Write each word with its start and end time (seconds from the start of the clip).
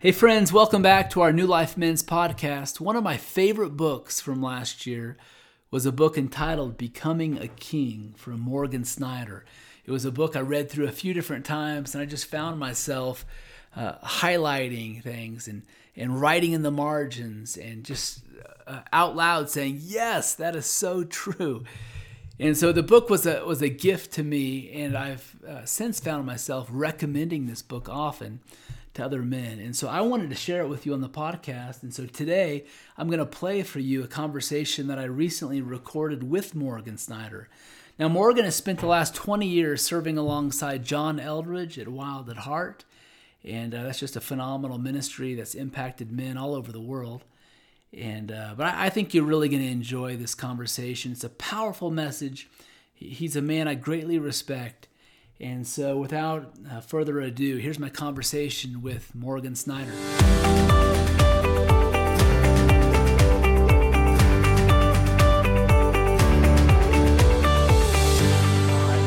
Hey, 0.00 0.12
friends, 0.12 0.52
welcome 0.52 0.80
back 0.80 1.10
to 1.10 1.22
our 1.22 1.32
New 1.32 1.48
Life 1.48 1.76
Men's 1.76 2.04
podcast. 2.04 2.78
One 2.78 2.94
of 2.94 3.02
my 3.02 3.16
favorite 3.16 3.76
books 3.76 4.20
from 4.20 4.40
last 4.40 4.86
year 4.86 5.16
was 5.72 5.86
a 5.86 5.90
book 5.90 6.16
entitled 6.16 6.78
Becoming 6.78 7.36
a 7.36 7.48
King 7.48 8.14
from 8.16 8.38
Morgan 8.38 8.84
Snyder. 8.84 9.44
It 9.84 9.90
was 9.90 10.04
a 10.04 10.12
book 10.12 10.36
I 10.36 10.40
read 10.40 10.70
through 10.70 10.86
a 10.86 10.92
few 10.92 11.12
different 11.12 11.44
times, 11.44 11.96
and 11.96 12.02
I 12.02 12.06
just 12.06 12.26
found 12.26 12.60
myself 12.60 13.26
uh, 13.74 13.94
highlighting 14.04 15.02
things 15.02 15.48
and, 15.48 15.62
and 15.96 16.20
writing 16.20 16.52
in 16.52 16.62
the 16.62 16.70
margins 16.70 17.56
and 17.56 17.82
just 17.82 18.20
uh, 18.68 18.82
out 18.92 19.16
loud 19.16 19.50
saying, 19.50 19.80
Yes, 19.82 20.32
that 20.36 20.54
is 20.54 20.66
so 20.66 21.02
true. 21.02 21.64
And 22.38 22.56
so 22.56 22.70
the 22.70 22.84
book 22.84 23.10
was 23.10 23.26
a, 23.26 23.44
was 23.44 23.62
a 23.62 23.68
gift 23.68 24.12
to 24.12 24.22
me, 24.22 24.70
and 24.70 24.96
I've 24.96 25.34
uh, 25.44 25.64
since 25.64 25.98
found 25.98 26.24
myself 26.24 26.68
recommending 26.70 27.46
this 27.46 27.62
book 27.62 27.88
often 27.88 28.38
to 28.98 29.04
other 29.04 29.22
men. 29.22 29.58
And 29.58 29.74
so 29.74 29.88
I 29.88 30.00
wanted 30.00 30.28
to 30.30 30.36
share 30.36 30.62
it 30.62 30.68
with 30.68 30.84
you 30.84 30.92
on 30.92 31.00
the 31.00 31.08
podcast. 31.08 31.82
And 31.82 31.94
so 31.94 32.04
today 32.04 32.66
I'm 32.96 33.06
going 33.08 33.18
to 33.18 33.26
play 33.26 33.62
for 33.62 33.80
you 33.80 34.04
a 34.04 34.08
conversation 34.08 34.88
that 34.88 34.98
I 34.98 35.04
recently 35.04 35.62
recorded 35.62 36.28
with 36.28 36.54
Morgan 36.54 36.98
Snyder. 36.98 37.48
Now, 37.98 38.08
Morgan 38.08 38.44
has 38.44 38.56
spent 38.56 38.80
the 38.80 38.86
last 38.86 39.14
20 39.14 39.46
years 39.46 39.82
serving 39.82 40.18
alongside 40.18 40.84
John 40.84 41.18
Eldredge 41.18 41.78
at 41.78 41.88
Wild 41.88 42.28
at 42.28 42.38
Heart. 42.38 42.84
And 43.44 43.74
uh, 43.74 43.84
that's 43.84 44.00
just 44.00 44.16
a 44.16 44.20
phenomenal 44.20 44.78
ministry 44.78 45.34
that's 45.34 45.54
impacted 45.54 46.12
men 46.12 46.36
all 46.36 46.54
over 46.54 46.72
the 46.72 46.80
world. 46.80 47.24
And 47.96 48.32
uh, 48.32 48.54
but 48.56 48.66
I, 48.66 48.86
I 48.86 48.88
think 48.90 49.14
you're 49.14 49.24
really 49.24 49.48
going 49.48 49.62
to 49.62 49.68
enjoy 49.68 50.16
this 50.16 50.34
conversation. 50.34 51.12
It's 51.12 51.24
a 51.24 51.30
powerful 51.30 51.90
message. 51.90 52.48
He's 52.94 53.36
a 53.36 53.42
man 53.42 53.68
I 53.68 53.74
greatly 53.74 54.18
respect, 54.18 54.87
and 55.40 55.64
so, 55.64 55.98
without 55.98 56.52
uh, 56.68 56.80
further 56.80 57.20
ado, 57.20 57.58
here's 57.58 57.78
my 57.78 57.88
conversation 57.88 58.82
with 58.82 59.14
Morgan 59.14 59.54
Snyder. 59.54 59.92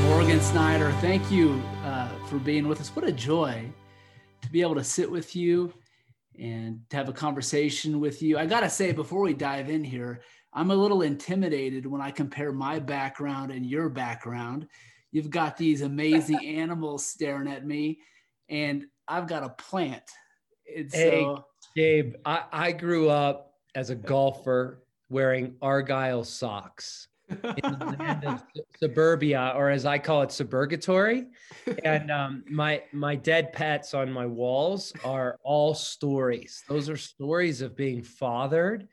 Morgan 0.07 0.39
Snyder, 0.39 0.93
thank 1.01 1.29
you 1.29 1.61
uh, 1.83 2.07
for 2.27 2.37
being 2.37 2.65
with 2.65 2.79
us. 2.79 2.95
What 2.95 3.05
a 3.05 3.11
joy 3.11 3.69
to 4.41 4.49
be 4.49 4.61
able 4.61 4.75
to 4.75 4.85
sit 4.85 5.11
with 5.11 5.35
you 5.35 5.73
and 6.39 6.79
to 6.91 6.95
have 6.95 7.09
a 7.09 7.13
conversation 7.13 7.99
with 7.99 8.21
you. 8.21 8.37
I 8.37 8.45
got 8.45 8.61
to 8.61 8.69
say, 8.69 8.93
before 8.93 9.19
we 9.19 9.33
dive 9.33 9.69
in 9.69 9.83
here, 9.83 10.21
I'm 10.53 10.71
a 10.71 10.75
little 10.75 11.01
intimidated 11.01 11.85
when 11.85 11.99
I 11.99 12.11
compare 12.11 12.53
my 12.53 12.79
background 12.79 13.51
and 13.51 13.65
your 13.65 13.89
background 13.89 14.67
You've 15.11 15.29
got 15.29 15.57
these 15.57 15.81
amazing 15.81 16.45
animals 16.45 17.05
staring 17.05 17.47
at 17.47 17.65
me, 17.65 17.99
and 18.49 18.85
I've 19.07 19.27
got 19.27 19.43
a 19.43 19.49
plant. 19.49 20.03
It's 20.65 20.95
hey, 20.95 21.21
so, 21.21 21.45
Gabe, 21.75 22.15
I, 22.25 22.43
I 22.51 22.71
grew 22.71 23.09
up 23.09 23.53
as 23.75 23.89
a 23.89 23.95
golfer 23.95 24.83
wearing 25.09 25.55
Argyle 25.61 26.23
socks 26.23 27.07
in 27.29 27.79
the 27.79 27.95
land 27.99 28.25
of 28.25 28.43
suburbia, 28.79 29.53
or 29.55 29.69
as 29.69 29.85
I 29.85 29.97
call 29.97 30.21
it, 30.21 30.29
suburgatory. 30.29 31.27
And 31.83 32.11
um, 32.11 32.43
my 32.49 32.83
my 32.91 33.15
dead 33.15 33.53
pets 33.53 33.93
on 33.93 34.11
my 34.11 34.25
walls 34.25 34.93
are 35.03 35.37
all 35.43 35.73
stories. 35.73 36.63
Those 36.67 36.89
are 36.89 36.97
stories 36.97 37.61
of 37.61 37.75
being 37.75 38.03
fathered 38.03 38.87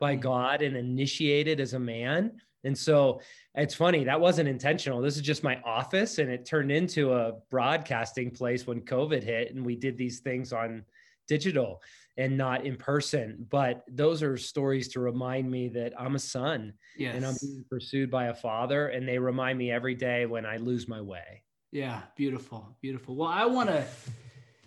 by 0.00 0.16
mm. 0.16 0.20
God 0.20 0.62
and 0.62 0.76
initiated 0.76 1.60
as 1.60 1.74
a 1.74 1.78
man. 1.78 2.40
And 2.64 2.76
so 2.76 3.20
it's 3.54 3.74
funny, 3.74 4.04
that 4.04 4.20
wasn't 4.20 4.48
intentional. 4.48 5.00
This 5.00 5.16
is 5.16 5.22
just 5.22 5.44
my 5.44 5.60
office, 5.64 6.18
and 6.18 6.30
it 6.30 6.44
turned 6.46 6.72
into 6.72 7.12
a 7.12 7.34
broadcasting 7.50 8.30
place 8.30 8.66
when 8.66 8.80
COVID 8.80 9.22
hit, 9.22 9.54
and 9.54 9.64
we 9.64 9.76
did 9.76 9.96
these 9.96 10.20
things 10.20 10.52
on 10.52 10.84
digital 11.28 11.82
and 12.16 12.36
not 12.36 12.64
in 12.64 12.76
person. 12.76 13.46
But 13.50 13.84
those 13.88 14.22
are 14.22 14.36
stories 14.36 14.88
to 14.88 15.00
remind 15.00 15.50
me 15.50 15.68
that 15.68 15.92
I'm 15.98 16.14
a 16.14 16.18
son 16.18 16.74
yes. 16.96 17.14
and 17.14 17.24
I'm 17.24 17.36
being 17.40 17.64
pursued 17.68 18.10
by 18.10 18.26
a 18.26 18.34
father, 18.34 18.88
and 18.88 19.06
they 19.06 19.18
remind 19.18 19.58
me 19.58 19.70
every 19.70 19.94
day 19.94 20.26
when 20.26 20.46
I 20.46 20.56
lose 20.56 20.88
my 20.88 21.00
way. 21.00 21.42
Yeah, 21.70 22.02
beautiful, 22.16 22.76
beautiful. 22.80 23.16
Well, 23.16 23.28
I 23.28 23.46
want 23.46 23.68
to, 23.68 23.84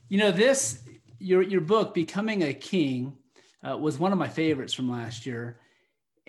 you 0.10 0.18
know, 0.18 0.32
this 0.32 0.84
your 1.20 1.42
your 1.42 1.62
book, 1.62 1.94
Becoming 1.94 2.44
a 2.44 2.54
King, 2.54 3.18
uh, 3.68 3.78
was 3.78 3.98
one 3.98 4.12
of 4.12 4.18
my 4.18 4.28
favorites 4.28 4.74
from 4.74 4.92
last 4.92 5.26
year 5.26 5.58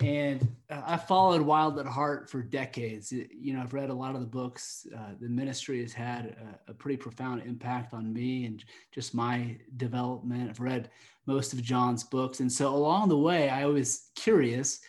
and 0.01 0.47
I 0.69 0.97
followed 0.97 1.41
Wild 1.41 1.79
at 1.79 1.85
Heart 1.85 2.29
for 2.29 2.41
decades. 2.41 3.11
You 3.11 3.53
know, 3.53 3.61
I've 3.61 3.73
read 3.73 3.89
a 3.89 3.93
lot 3.93 4.15
of 4.15 4.21
the 4.21 4.27
books. 4.27 4.87
Uh, 4.95 5.13
the 5.19 5.27
ministry 5.27 5.81
has 5.81 5.93
had 5.93 6.37
a, 6.67 6.71
a, 6.71 6.73
pretty 6.73 6.95
profound 6.95 7.41
impact 7.45 7.93
on 7.93 8.13
me 8.13 8.45
and 8.45 8.63
just 8.91 9.13
my 9.13 9.57
development. 9.77 10.49
I've 10.49 10.59
read 10.59 10.89
most 11.25 11.53
of 11.53 11.61
John's 11.61 12.03
books, 12.03 12.39
and 12.39 12.51
so 12.51 12.73
along 12.73 13.09
the 13.09 13.17
way, 13.17 13.49
I 13.49 13.65
was 13.65 14.09
curious: 14.15 14.79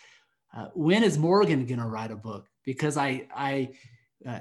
uh, 0.56 0.66
when 0.74 1.02
is 1.02 1.18
Morgan 1.18 1.66
going 1.66 1.80
to 1.80 1.86
write 1.86 2.10
a 2.10 2.16
book? 2.16 2.46
Because 2.64 2.96
I 2.96 3.26
I 3.34 3.70
uh, 4.26 4.40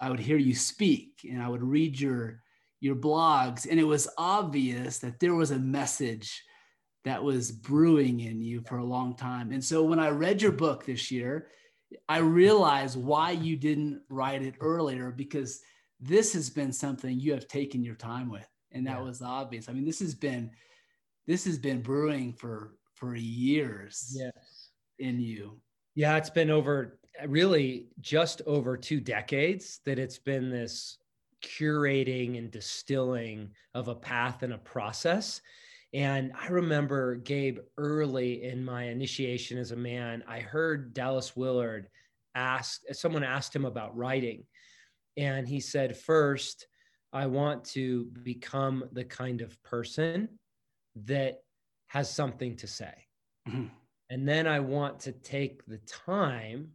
I 0.00 0.10
would 0.10 0.20
hear 0.20 0.38
you 0.38 0.54
speak, 0.54 1.20
and 1.30 1.42
I 1.42 1.48
would 1.48 1.62
read 1.62 1.98
your 1.98 2.42
your 2.80 2.96
blogs, 2.96 3.66
and 3.70 3.78
it 3.78 3.84
was 3.84 4.08
obvious 4.18 4.98
that 4.98 5.20
there 5.20 5.34
was 5.34 5.50
a 5.50 5.58
message 5.58 6.42
that 7.04 7.22
was 7.22 7.50
brewing 7.50 8.20
in 8.20 8.42
you 8.42 8.60
for 8.62 8.78
a 8.78 8.84
long 8.84 9.14
time. 9.14 9.52
And 9.52 9.64
so 9.64 9.82
when 9.82 9.98
I 9.98 10.08
read 10.10 10.42
your 10.42 10.52
book 10.52 10.84
this 10.84 11.10
year, 11.10 11.48
I 12.08 12.18
realized 12.18 12.96
why 12.96 13.32
you 13.32 13.56
didn't 13.56 14.02
write 14.08 14.42
it 14.42 14.54
earlier 14.60 15.10
because 15.10 15.60
this 15.98 16.32
has 16.34 16.50
been 16.50 16.72
something 16.72 17.18
you 17.18 17.32
have 17.32 17.48
taken 17.48 17.82
your 17.82 17.94
time 17.94 18.30
with. 18.30 18.46
And 18.72 18.86
that 18.86 18.98
yeah. 18.98 19.04
was 19.04 19.22
obvious. 19.22 19.68
I 19.68 19.72
mean, 19.72 19.84
this 19.84 20.00
has 20.00 20.14
been 20.14 20.50
this 21.26 21.44
has 21.44 21.58
been 21.58 21.82
brewing 21.82 22.32
for 22.32 22.74
for 22.94 23.16
years 23.16 24.14
yes. 24.16 24.70
in 24.98 25.20
you. 25.20 25.60
Yeah, 25.94 26.16
it's 26.16 26.30
been 26.30 26.50
over 26.50 26.98
really 27.26 27.88
just 28.00 28.42
over 28.46 28.76
two 28.76 29.00
decades 29.00 29.80
that 29.84 29.98
it's 29.98 30.18
been 30.18 30.50
this 30.50 30.98
curating 31.42 32.38
and 32.38 32.50
distilling 32.50 33.50
of 33.74 33.88
a 33.88 33.94
path 33.94 34.42
and 34.42 34.52
a 34.52 34.58
process 34.58 35.40
and 35.92 36.32
I 36.40 36.48
remember 36.48 37.16
Gabe 37.16 37.58
early 37.76 38.44
in 38.44 38.64
my 38.64 38.84
initiation 38.84 39.58
as 39.58 39.72
a 39.72 39.76
man, 39.76 40.22
I 40.28 40.40
heard 40.40 40.94
Dallas 40.94 41.34
Willard 41.34 41.88
ask, 42.34 42.82
someone 42.92 43.24
asked 43.24 43.54
him 43.54 43.64
about 43.64 43.96
writing. 43.96 44.44
And 45.16 45.48
he 45.48 45.58
said, 45.58 45.96
First, 45.96 46.68
I 47.12 47.26
want 47.26 47.64
to 47.66 48.04
become 48.22 48.84
the 48.92 49.04
kind 49.04 49.40
of 49.40 49.60
person 49.64 50.28
that 51.06 51.42
has 51.88 52.08
something 52.08 52.56
to 52.56 52.68
say. 52.68 52.94
Mm-hmm. 53.48 53.66
And 54.10 54.28
then 54.28 54.46
I 54.46 54.60
want 54.60 55.00
to 55.00 55.12
take 55.12 55.64
the 55.66 55.78
time 55.78 56.70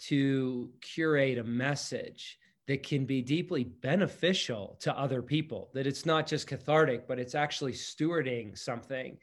to 0.00 0.70
curate 0.80 1.38
a 1.38 1.44
message 1.44 2.38
that 2.68 2.82
can 2.82 3.04
be 3.04 3.22
deeply 3.22 3.64
beneficial 3.64 4.76
to 4.80 4.96
other 4.96 5.22
people, 5.22 5.70
that 5.74 5.86
it's 5.86 6.06
not 6.06 6.26
just 6.26 6.46
cathartic, 6.46 7.08
but 7.08 7.18
it's 7.18 7.34
actually 7.34 7.72
stewarding 7.72 8.56
something. 8.56 9.18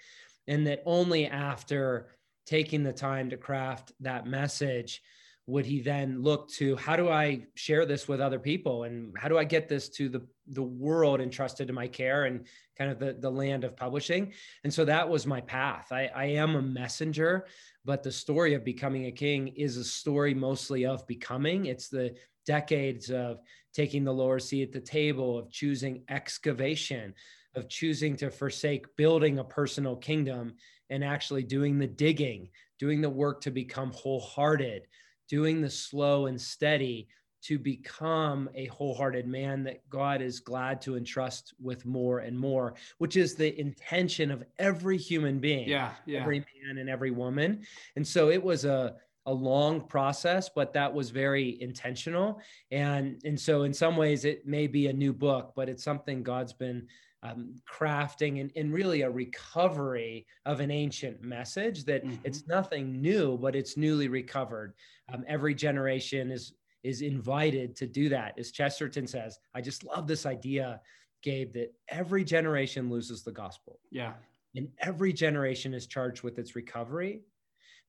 And 0.48 0.68
that 0.68 0.84
only 0.86 1.28
after 1.28 2.10
taking 2.46 2.84
the 2.84 2.94
time 2.94 3.30
to 3.30 3.38
craft 3.38 3.92
that 4.02 4.26
message 4.26 5.02
would 5.50 5.66
he 5.66 5.82
then 5.82 6.22
look 6.22 6.48
to 6.48 6.76
how 6.76 6.96
do 6.96 7.10
I 7.10 7.48
share 7.56 7.86
this 7.86 8.08
with 8.08 8.22
other 8.22 8.38
people 8.38 8.84
and 8.84 9.12
how 9.18 9.28
do 9.28 9.38
I 9.38 9.44
get 9.44 9.68
this 9.68 9.90
to 9.90 10.08
the, 10.08 10.22
the 10.48 10.62
world 10.62 11.22
entrusted 11.22 11.68
to 11.68 11.74
my 11.74 11.88
care 11.88 12.26
and 12.26 12.46
kind 12.78 12.92
of 12.92 13.00
the, 13.00 13.14
the 13.14 13.32
land 13.32 13.64
of 13.64 13.76
publishing. 13.76 14.32
And 14.64 14.72
so 14.72 14.86
that 14.86 15.10
was 15.10 15.26
my 15.26 15.42
path. 15.42 15.88
I, 15.92 16.10
I 16.16 16.26
am 16.26 16.56
a 16.56 16.62
messenger, 16.62 17.48
but 17.84 18.04
the 18.04 18.12
story 18.12 18.54
of 18.54 18.64
becoming 18.64 19.08
a 19.08 19.12
king 19.12 19.48
is 19.50 19.78
a 19.78 19.84
story 19.84 20.36
mostly 20.36 20.86
of 20.86 21.08
becoming. 21.08 21.66
It's 21.66 21.90
the 21.90 22.16
decades 22.50 23.12
of 23.12 23.42
taking 23.76 24.04
the 24.04 24.12
lower 24.12 24.40
seat 24.40 24.64
at 24.64 24.72
the 24.72 24.80
table, 24.80 25.38
of 25.38 25.52
choosing 25.52 26.02
excavation, 26.10 27.14
of 27.54 27.70
choosing 27.70 28.16
to 28.16 28.32
forsake 28.32 28.96
building 28.96 29.38
a 29.38 29.44
personal 29.44 29.96
kingdom 29.96 30.56
and 30.90 31.04
actually 31.04 31.44
doing 31.44 31.78
the 31.78 31.86
digging, 31.86 32.50
doing 32.80 33.02
the 33.02 33.10
work 33.10 33.40
to 33.40 33.52
become 33.52 33.92
wholehearted, 33.92 34.88
doing 35.28 35.62
the 35.62 35.70
slow 35.70 36.26
and 36.26 36.42
steady 36.42 37.08
to 37.44 37.60
become 37.60 38.50
a 38.56 38.66
wholehearted 38.66 39.28
man 39.28 39.64
that 39.64 39.88
God 39.88 40.20
is 40.20 40.40
glad 40.40 40.82
to 40.82 40.98
entrust 40.98 41.54
with 41.62 41.86
more 41.86 42.20
and 42.20 42.38
more, 42.38 42.74
which 42.98 43.16
is 43.16 43.36
the 43.36 43.58
intention 43.60 44.32
of 44.32 44.44
every 44.58 44.98
human 44.98 45.38
being, 45.38 45.70
yeah, 45.70 45.92
yeah. 46.08 46.22
every 46.22 46.40
man 46.40 46.80
and 46.80 46.90
every 46.90 47.12
woman. 47.12 47.62
And 47.96 48.06
so 48.06 48.30
it 48.32 48.44
was 48.44 48.66
a 48.66 48.96
a 49.30 49.34
long 49.34 49.82
process, 49.82 50.50
but 50.54 50.74
that 50.74 50.94
was 50.94 51.10
very 51.10 51.62
intentional. 51.62 52.42
And, 52.72 53.22
and 53.24 53.40
so, 53.40 53.64
in 53.64 53.74
some 53.74 53.96
ways, 53.96 54.26
it 54.26 54.46
may 54.46 54.68
be 54.68 54.88
a 54.88 54.94
new 54.94 55.14
book, 55.14 55.54
but 55.56 55.70
it's 55.70 55.84
something 55.84 56.24
God's 56.24 56.54
been 56.54 56.88
um, 57.22 57.56
crafting 57.70 58.40
and, 58.40 58.52
and, 58.56 58.74
really 58.74 59.02
a 59.02 59.10
recovery 59.10 60.26
of 60.46 60.62
an 60.62 60.72
ancient 60.72 61.22
message 61.22 61.84
that 61.84 62.06
mm-hmm. 62.06 62.16
it's 62.24 62.48
nothing 62.48 63.02
new, 63.02 63.38
but 63.38 63.58
it's 63.58 63.76
newly 63.76 64.08
recovered. 64.08 64.74
Um, 65.14 65.26
every 65.28 65.54
generation 65.54 66.32
is 66.32 66.54
is 66.84 67.02
invited 67.02 67.76
to 67.76 67.88
do 67.88 68.08
that. 68.08 68.40
As 68.40 68.52
Chesterton 68.52 69.06
says, 69.06 69.38
I 69.54 69.60
just 69.60 69.84
love 69.84 70.08
this 70.08 70.26
idea 70.26 70.80
Gabe, 71.22 71.54
that 71.54 71.74
every 71.90 72.24
generation 72.24 72.90
loses 72.90 73.24
the 73.24 73.32
gospel. 73.32 73.80
Yeah. 73.92 74.14
And 74.56 74.70
every 74.80 75.14
generation 75.14 75.74
is 75.74 75.86
charged 75.86 76.24
with 76.24 76.40
its 76.40 76.56
recovery. 76.56 77.22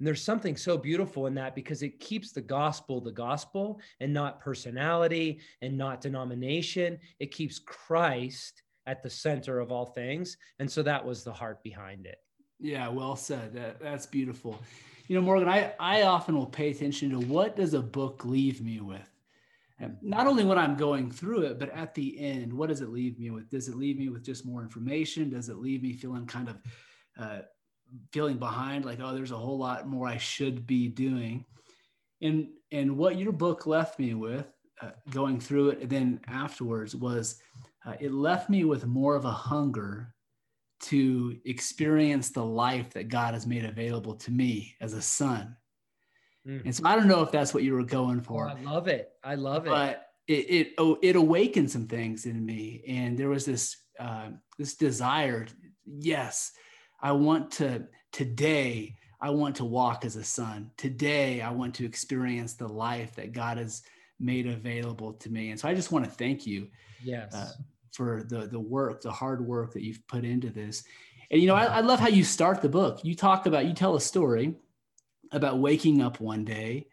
And 0.01 0.07
there's 0.07 0.25
something 0.25 0.57
so 0.57 0.79
beautiful 0.79 1.27
in 1.27 1.35
that 1.35 1.55
because 1.55 1.83
it 1.83 2.01
keeps 2.01 2.33
the 2.33 2.41
gospel 2.41 3.03
the 3.03 3.13
gospel 3.13 3.81
and 4.01 4.15
not 4.15 4.41
personality 4.41 5.41
and 5.61 5.77
not 5.77 6.01
denomination. 6.01 6.99
It 7.19 7.33
keeps 7.33 7.59
Christ 7.59 8.63
at 8.87 9.03
the 9.03 9.11
center 9.11 9.61
of 9.61 9.71
all 9.71 9.85
things. 9.85 10.39
And 10.59 10.71
so 10.71 10.83
that 10.83 11.05
was 11.05 11.23
the 11.23 11.33
heart 11.33 11.63
behind 11.63 12.07
it. 12.07 12.17
Yeah, 12.59 12.89
well 12.89 13.15
said. 13.15 13.53
That, 13.53 13.79
that's 13.79 14.07
beautiful. 14.07 14.59
You 15.07 15.17
know, 15.17 15.23
Morgan, 15.23 15.51
I, 15.51 15.75
I 15.79 16.03
often 16.03 16.35
will 16.35 16.47
pay 16.47 16.71
attention 16.71 17.11
to 17.11 17.21
what 17.21 17.55
does 17.55 17.75
a 17.75 17.83
book 17.83 18.25
leave 18.25 18.63
me 18.63 18.81
with? 18.81 19.07
And 19.79 19.99
not 20.01 20.27
only 20.27 20.45
when 20.45 20.57
I'm 20.57 20.77
going 20.77 21.11
through 21.11 21.43
it, 21.43 21.59
but 21.59 21.75
at 21.75 21.95
the 21.95 22.19
end, 22.19 22.53
what 22.53 22.71
does 22.71 22.81
it 22.81 22.89
leave 22.89 23.19
me 23.19 23.31
with? 23.31 23.51
Does 23.51 23.69
it 23.69 23.77
leave 23.77 23.99
me 23.99 24.09
with 24.09 24.25
just 24.25 24.47
more 24.47 24.63
information? 24.63 25.29
Does 25.29 25.51
it 25.51 25.57
leave 25.59 25.83
me 25.83 25.93
feeling 25.93 26.27
kind 26.27 26.49
of 26.49 26.59
uh, 27.19 27.41
feeling 28.13 28.39
behind, 28.39 28.85
like, 28.85 29.01
oh, 29.01 29.15
there's 29.15 29.33
a 29.33 29.37
whole 29.37 29.59
lot 29.59 29.87
more 29.87 30.07
I 30.07 30.17
should 30.17 30.67
be 30.67 30.89
doing? 30.89 31.45
And 32.23 32.49
and 32.73 32.97
what 32.97 33.17
your 33.17 33.33
book 33.33 33.67
left 33.67 33.99
me 33.99 34.15
with, 34.15 34.47
uh, 34.81 34.91
going 35.11 35.41
through 35.41 35.71
it, 35.71 35.81
and 35.81 35.91
then 35.91 36.21
afterwards 36.29 36.95
was, 36.95 37.41
uh, 37.85 37.95
it 38.01 38.13
left 38.13 38.51
me 38.51 38.65
with 38.65 38.87
more 38.87 39.17
of 39.17 39.25
a 39.25 39.31
hunger 39.31 40.15
to 40.83 41.37
experience 41.45 42.31
the 42.31 42.45
life 42.45 42.91
that 42.91 43.09
God 43.09 43.35
has 43.35 43.47
made 43.47 43.65
available 43.65 44.15
to 44.15 44.31
me 44.31 44.77
as 44.81 44.95
a 44.95 45.03
son 45.03 45.57
Mm. 46.47 46.65
And 46.65 46.75
so 46.75 46.83
I 46.87 46.97
don't 46.97 47.09
know 47.09 47.23
if 47.23 47.31
that's 47.31 47.53
what 47.53 47.63
you 47.63 47.75
were 47.75 47.85
going 47.85 48.21
for. 48.21 48.49
Oh, 48.49 48.57
I 48.57 48.61
love 48.63 48.89
it. 48.89 49.11
I 49.23 49.35
love 49.35 49.67
it. 49.67 49.71
But 49.71 50.07
it 50.27 50.51
it 50.51 50.73
oh, 50.79 50.99
it 51.03 51.17
awakened 51.17 51.71
some 51.71 51.87
things 51.87 52.27
in 52.27 52.45
me, 52.45 52.83
and 52.87 53.19
there 53.19 53.29
was 53.29 53.45
this 53.45 53.77
uh, 53.99 54.29
this 54.59 54.77
desire. 54.77 55.47
Yes, 55.85 56.53
I 57.03 57.13
want 57.13 57.51
to 57.53 57.87
today. 58.13 58.97
I 59.21 59.31
want 59.31 59.57
to 59.57 59.65
walk 59.65 60.05
as 60.05 60.17
a 60.17 60.25
son. 60.25 60.71
Today, 60.77 61.43
I 61.43 61.51
want 61.51 61.75
to 61.77 61.85
experience 61.85 62.55
the 62.55 62.69
life 62.69 63.15
that 63.17 63.33
God 63.33 63.59
has 63.59 63.83
made 64.19 64.47
available 64.47 65.13
to 65.15 65.31
me. 65.31 65.51
And 65.51 65.61
so 65.61 65.69
I 65.69 65.75
just 65.75 65.93
want 65.93 66.07
to 66.07 66.11
thank 66.11 66.47
you. 66.47 66.69
Yes. 67.03 67.35
Uh, 67.35 67.53
for 67.93 68.23
the 68.29 68.47
the 68.47 68.61
work, 68.61 69.03
the 69.03 69.11
hard 69.11 69.45
work 69.45 69.73
that 69.75 69.83
you've 69.83 70.07
put 70.07 70.25
into 70.25 70.51
this. 70.51 70.85
And 71.31 71.41
you 71.41 71.47
know, 71.47 71.55
I, 71.55 71.65
I 71.65 71.81
love 71.81 72.01
how 72.01 72.09
you 72.09 72.25
start 72.25 72.63
the 72.63 72.69
book. 72.69 73.01
You 73.03 73.15
talk 73.15 73.47
about 73.47 73.67
you 73.67 73.75
tell 73.75 73.97
a 73.97 74.01
story 74.01 74.55
about 75.33 75.59
waking 75.59 76.03
up 76.03 76.21
one 76.21 76.45
day 76.45 76.87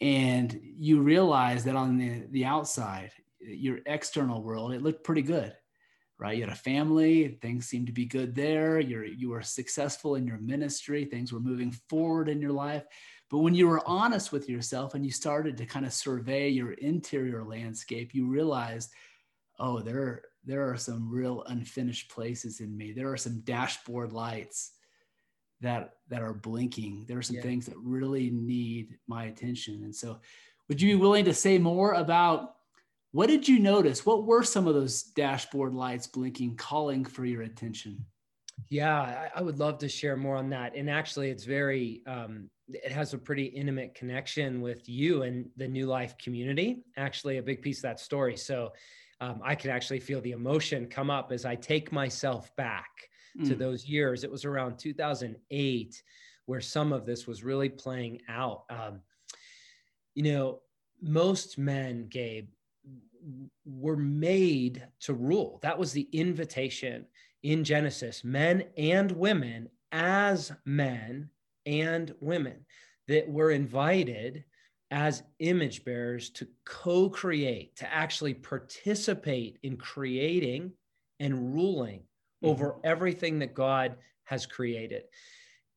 and 0.00 0.58
you 0.78 1.02
realize 1.02 1.64
that 1.64 1.76
on 1.76 1.98
the, 1.98 2.24
the 2.30 2.44
outside, 2.44 3.12
your 3.38 3.78
external 3.86 4.42
world, 4.42 4.72
it 4.72 4.82
looked 4.82 5.04
pretty 5.04 5.22
good, 5.22 5.54
right? 6.20 6.36
You 6.36 6.44
had 6.44 6.52
a 6.52 6.56
family, 6.56 7.38
things 7.40 7.66
seemed 7.66 7.86
to 7.86 7.92
be 7.92 8.04
good 8.04 8.34
there. 8.34 8.78
You're, 8.78 9.04
you 9.04 9.30
were 9.30 9.42
successful 9.42 10.16
in 10.16 10.26
your 10.26 10.38
ministry, 10.38 11.04
things 11.04 11.32
were 11.32 11.40
moving 11.40 11.72
forward 11.88 12.28
in 12.28 12.40
your 12.40 12.52
life. 12.52 12.84
But 13.30 13.38
when 13.38 13.54
you 13.54 13.66
were 13.68 13.82
honest 13.88 14.32
with 14.32 14.48
yourself 14.48 14.94
and 14.94 15.04
you 15.04 15.12
started 15.12 15.56
to 15.56 15.66
kind 15.66 15.86
of 15.86 15.92
survey 15.92 16.48
your 16.48 16.72
interior 16.72 17.44
landscape, 17.44 18.14
you 18.14 18.26
realized, 18.26 18.90
oh, 19.58 19.80
there, 19.80 20.22
there 20.44 20.68
are 20.68 20.76
some 20.76 21.10
real 21.10 21.44
unfinished 21.46 22.10
places 22.10 22.60
in 22.60 22.76
me. 22.76 22.92
There 22.92 23.10
are 23.10 23.16
some 23.16 23.40
dashboard 23.40 24.12
lights 24.12 24.72
that 25.60 25.94
that 26.08 26.22
are 26.22 26.32
blinking. 26.32 27.04
There 27.06 27.18
are 27.18 27.22
some 27.22 27.36
yeah. 27.36 27.42
things 27.42 27.66
that 27.66 27.76
really 27.76 28.30
need 28.30 28.98
my 29.06 29.24
attention. 29.24 29.82
And 29.84 29.94
so, 29.94 30.18
would 30.68 30.80
you 30.80 30.96
be 30.96 31.00
willing 31.00 31.26
to 31.26 31.34
say 31.34 31.58
more 31.58 31.92
about 31.92 32.54
what 33.12 33.28
did 33.28 33.48
you 33.48 33.58
notice? 33.58 34.06
What 34.06 34.24
were 34.24 34.42
some 34.42 34.66
of 34.66 34.74
those 34.74 35.02
dashboard 35.02 35.74
lights 35.74 36.06
blinking, 36.06 36.56
calling 36.56 37.04
for 37.04 37.24
your 37.24 37.42
attention? 37.42 38.04
Yeah, 38.68 39.28
I, 39.34 39.42
would 39.42 39.58
love 39.58 39.78
to 39.78 39.88
share 39.88 40.16
more 40.16 40.36
on 40.36 40.50
that. 40.50 40.76
And 40.76 40.88
actually, 40.88 41.30
it's 41.30 41.44
very, 41.44 42.02
um, 42.06 42.50
it 42.68 42.92
has 42.92 43.14
a 43.14 43.18
pretty 43.18 43.44
intimate 43.44 43.94
connection 43.94 44.60
with 44.60 44.88
you 44.88 45.22
and 45.22 45.48
the 45.56 45.66
New 45.66 45.86
Life 45.86 46.16
community. 46.18 46.84
Actually, 46.96 47.38
a 47.38 47.42
big 47.42 47.62
piece 47.62 47.78
of 47.78 47.82
that 47.82 48.00
story. 48.00 48.36
So 48.36 48.72
um, 49.20 49.40
I 49.42 49.54
can 49.54 49.70
actually 49.70 50.00
feel 50.00 50.20
the 50.20 50.32
emotion 50.32 50.86
come 50.86 51.10
up 51.10 51.32
as 51.32 51.44
I 51.44 51.54
take 51.56 51.90
myself 51.90 52.54
back 52.56 52.90
to 53.44 53.54
mm. 53.54 53.58
those 53.58 53.86
years. 53.86 54.24
It 54.24 54.30
was 54.30 54.44
around 54.44 54.78
2008 54.78 56.02
where 56.46 56.60
some 56.60 56.92
of 56.92 57.06
this 57.06 57.26
was 57.26 57.44
really 57.44 57.68
playing 57.68 58.20
out. 58.28 58.64
Um, 58.70 59.00
you 60.14 60.24
know, 60.24 60.60
most 61.00 61.58
men, 61.58 62.08
Gabe, 62.08 62.48
were 63.64 63.96
made 63.96 64.86
to 65.00 65.14
rule. 65.14 65.58
That 65.62 65.78
was 65.78 65.92
the 65.92 66.08
invitation 66.12 67.06
in 67.42 67.64
Genesis, 67.64 68.22
men 68.24 68.64
and 68.76 69.10
women, 69.12 69.68
as 69.92 70.52
men 70.64 71.30
and 71.66 72.14
women, 72.20 72.64
that 73.08 73.28
were 73.28 73.50
invited 73.50 74.44
as 74.90 75.22
image 75.38 75.84
bearers 75.84 76.30
to 76.30 76.48
co 76.64 77.08
create, 77.08 77.76
to 77.76 77.92
actually 77.92 78.34
participate 78.34 79.58
in 79.62 79.76
creating 79.76 80.72
and 81.20 81.54
ruling 81.54 82.02
over 82.42 82.70
mm-hmm. 82.70 82.80
everything 82.84 83.38
that 83.40 83.54
God 83.54 83.96
has 84.24 84.46
created. 84.46 85.02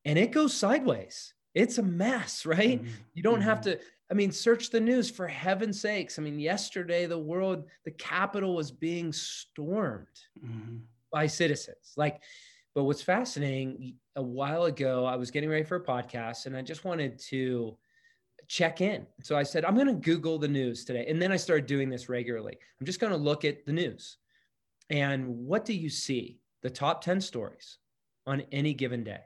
And 0.04 0.18
it 0.18 0.32
goes 0.32 0.54
sideways. 0.54 1.33
It's 1.54 1.78
a 1.78 1.82
mess, 1.82 2.46
right? 2.46 2.82
Mm-hmm. 2.82 2.94
You 3.14 3.22
don't 3.22 3.40
mm-hmm. 3.40 3.48
have 3.48 3.60
to, 3.62 3.78
I 4.10 4.14
mean, 4.14 4.32
search 4.32 4.70
the 4.70 4.80
news 4.80 5.10
for 5.10 5.26
heaven's 5.26 5.80
sakes. 5.80 6.18
I 6.18 6.22
mean, 6.22 6.38
yesterday, 6.38 7.06
the 7.06 7.18
world, 7.18 7.64
the 7.84 7.90
capital 7.92 8.54
was 8.54 8.70
being 8.70 9.12
stormed 9.12 10.06
mm-hmm. 10.44 10.78
by 11.12 11.26
citizens. 11.26 11.94
Like, 11.96 12.20
but 12.74 12.84
what's 12.84 13.02
fascinating, 13.02 13.94
a 14.16 14.22
while 14.22 14.64
ago, 14.64 15.04
I 15.04 15.16
was 15.16 15.30
getting 15.30 15.48
ready 15.48 15.64
for 15.64 15.76
a 15.76 15.84
podcast 15.84 16.46
and 16.46 16.56
I 16.56 16.62
just 16.62 16.84
wanted 16.84 17.18
to 17.30 17.76
check 18.48 18.80
in. 18.80 19.06
So 19.22 19.36
I 19.36 19.44
said, 19.44 19.64
I'm 19.64 19.74
going 19.74 19.86
to 19.86 19.94
Google 19.94 20.38
the 20.38 20.48
news 20.48 20.84
today. 20.84 21.06
And 21.08 21.22
then 21.22 21.32
I 21.32 21.36
started 21.36 21.66
doing 21.66 21.88
this 21.88 22.08
regularly. 22.08 22.56
I'm 22.80 22.86
just 22.86 23.00
going 23.00 23.12
to 23.12 23.18
look 23.18 23.44
at 23.44 23.64
the 23.64 23.72
news. 23.72 24.18
And 24.90 25.26
what 25.28 25.64
do 25.64 25.72
you 25.72 25.88
see? 25.88 26.40
the 26.64 26.70
top 26.70 27.04
10 27.04 27.20
stories 27.20 27.78
on 28.26 28.42
any 28.50 28.74
given 28.74 29.04
day. 29.04 29.20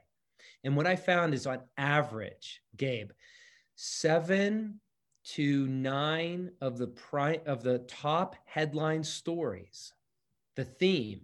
And 0.63 0.75
what 0.75 0.87
I 0.87 0.95
found 0.95 1.33
is 1.33 1.47
on 1.47 1.61
average, 1.77 2.61
Gabe, 2.75 3.11
seven 3.75 4.79
to 5.23 5.67
nine 5.67 6.51
of 6.61 6.77
the 6.77 6.87
pri- 6.87 7.41
of 7.45 7.63
the 7.63 7.79
top 7.79 8.35
headline 8.45 9.03
stories, 9.03 9.93
the 10.55 10.65
theme 10.65 11.21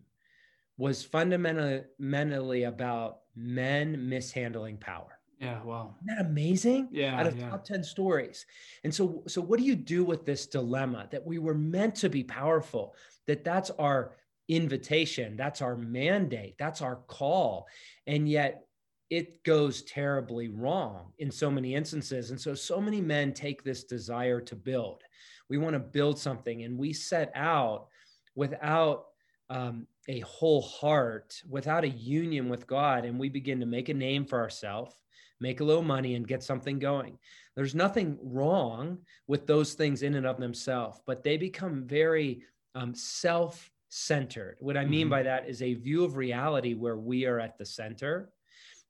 was 0.77 1.03
fundamentally 1.03 2.63
about 2.63 3.19
men 3.35 4.09
mishandling 4.09 4.77
power. 4.77 5.19
Yeah, 5.39 5.61
wow. 5.63 5.95
Isn't 5.97 6.17
that 6.17 6.25
amazing? 6.25 6.89
Yeah. 6.91 7.19
Out 7.19 7.27
of 7.27 7.37
yeah. 7.37 7.49
top 7.49 7.65
10 7.65 7.83
stories. 7.83 8.45
And 8.83 8.93
so 8.93 9.23
so 9.27 9.41
what 9.41 9.59
do 9.59 9.65
you 9.65 9.75
do 9.75 10.03
with 10.03 10.25
this 10.25 10.47
dilemma 10.47 11.07
that 11.11 11.25
we 11.25 11.39
were 11.39 11.53
meant 11.53 11.95
to 11.95 12.09
be 12.09 12.23
powerful? 12.23 12.95
That 13.27 13.43
that's 13.43 13.69
our 13.71 14.15
invitation, 14.47 15.35
that's 15.35 15.61
our 15.61 15.75
mandate, 15.75 16.55
that's 16.57 16.81
our 16.81 16.97
call. 17.07 17.67
And 18.07 18.29
yet 18.29 18.64
it 19.09 19.43
goes 19.43 19.83
terribly 19.83 20.49
wrong 20.49 21.13
in 21.19 21.29
so 21.29 21.51
many 21.51 21.75
instances. 21.75 22.31
And 22.31 22.39
so, 22.39 22.55
so 22.55 22.81
many 22.81 23.01
men 23.01 23.33
take 23.33 23.63
this 23.63 23.83
desire 23.83 24.41
to 24.41 24.55
build. 24.55 25.03
We 25.49 25.57
want 25.57 25.73
to 25.73 25.79
build 25.79 26.17
something, 26.17 26.63
and 26.63 26.77
we 26.77 26.91
set 26.91 27.31
out 27.35 27.87
without 28.35 29.05
um, 29.49 29.85
a 30.07 30.21
whole 30.21 30.61
heart, 30.61 31.41
without 31.47 31.83
a 31.83 31.89
union 31.89 32.49
with 32.49 32.65
God, 32.65 33.05
and 33.05 33.19
we 33.19 33.29
begin 33.29 33.59
to 33.59 33.65
make 33.67 33.89
a 33.89 33.93
name 33.93 34.25
for 34.25 34.39
ourselves, 34.39 34.95
make 35.39 35.59
a 35.59 35.63
little 35.63 35.83
money, 35.83 36.15
and 36.15 36.27
get 36.27 36.41
something 36.41 36.79
going. 36.79 37.19
There's 37.55 37.75
nothing 37.75 38.17
wrong 38.21 38.99
with 39.27 39.45
those 39.45 39.75
things 39.75 40.01
in 40.01 40.15
and 40.15 40.25
of 40.25 40.39
themselves, 40.39 40.99
but 41.05 41.23
they 41.23 41.37
become 41.37 41.83
very 41.85 42.41
um, 42.73 42.95
self 42.95 43.69
centered. 43.89 44.57
What 44.59 44.77
I 44.77 44.85
mean 44.85 45.03
mm-hmm. 45.03 45.11
by 45.11 45.23
that 45.23 45.47
is 45.47 45.61
a 45.61 45.75
view 45.75 46.03
of 46.03 46.17
reality 46.17 46.73
where 46.73 46.97
we 46.97 47.25
are 47.25 47.39
at 47.39 47.57
the 47.57 47.65
center 47.65 48.31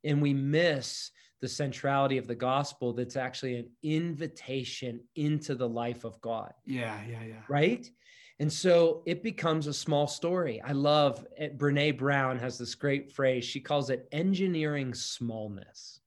and 0.06 0.22
we 0.22 0.34
miss 0.34 1.12
the 1.42 1.48
centrality 1.48 2.18
of 2.18 2.28
the 2.28 2.36
gospel 2.36 2.94
that's 2.94 3.18
actually 3.18 3.58
an 3.58 3.70
invitation 3.84 5.02
into 5.16 5.56
the 5.56 5.68
life 5.68 6.06
of 6.06 6.20
God. 6.22 6.54
Yeah, 6.66 6.98
yeah, 7.08 7.24
yeah. 7.24 7.42
Right? 7.50 7.90
And 8.40 8.52
so 8.52 9.02
it 9.06 9.24
becomes 9.24 9.68
a 9.68 9.74
small 9.74 10.08
story. 10.08 10.62
I 10.62 10.74
love 10.74 11.26
it. 11.38 11.52
Eh, 11.54 11.56
Brene 11.58 11.98
Brown 11.98 12.38
has 12.40 12.58
this 12.58 12.76
great 12.76 13.12
phrase. 13.12 13.46
She 13.46 13.60
calls 13.60 13.90
it 13.90 14.08
engineering 14.12 14.94
smallness. 14.94 16.02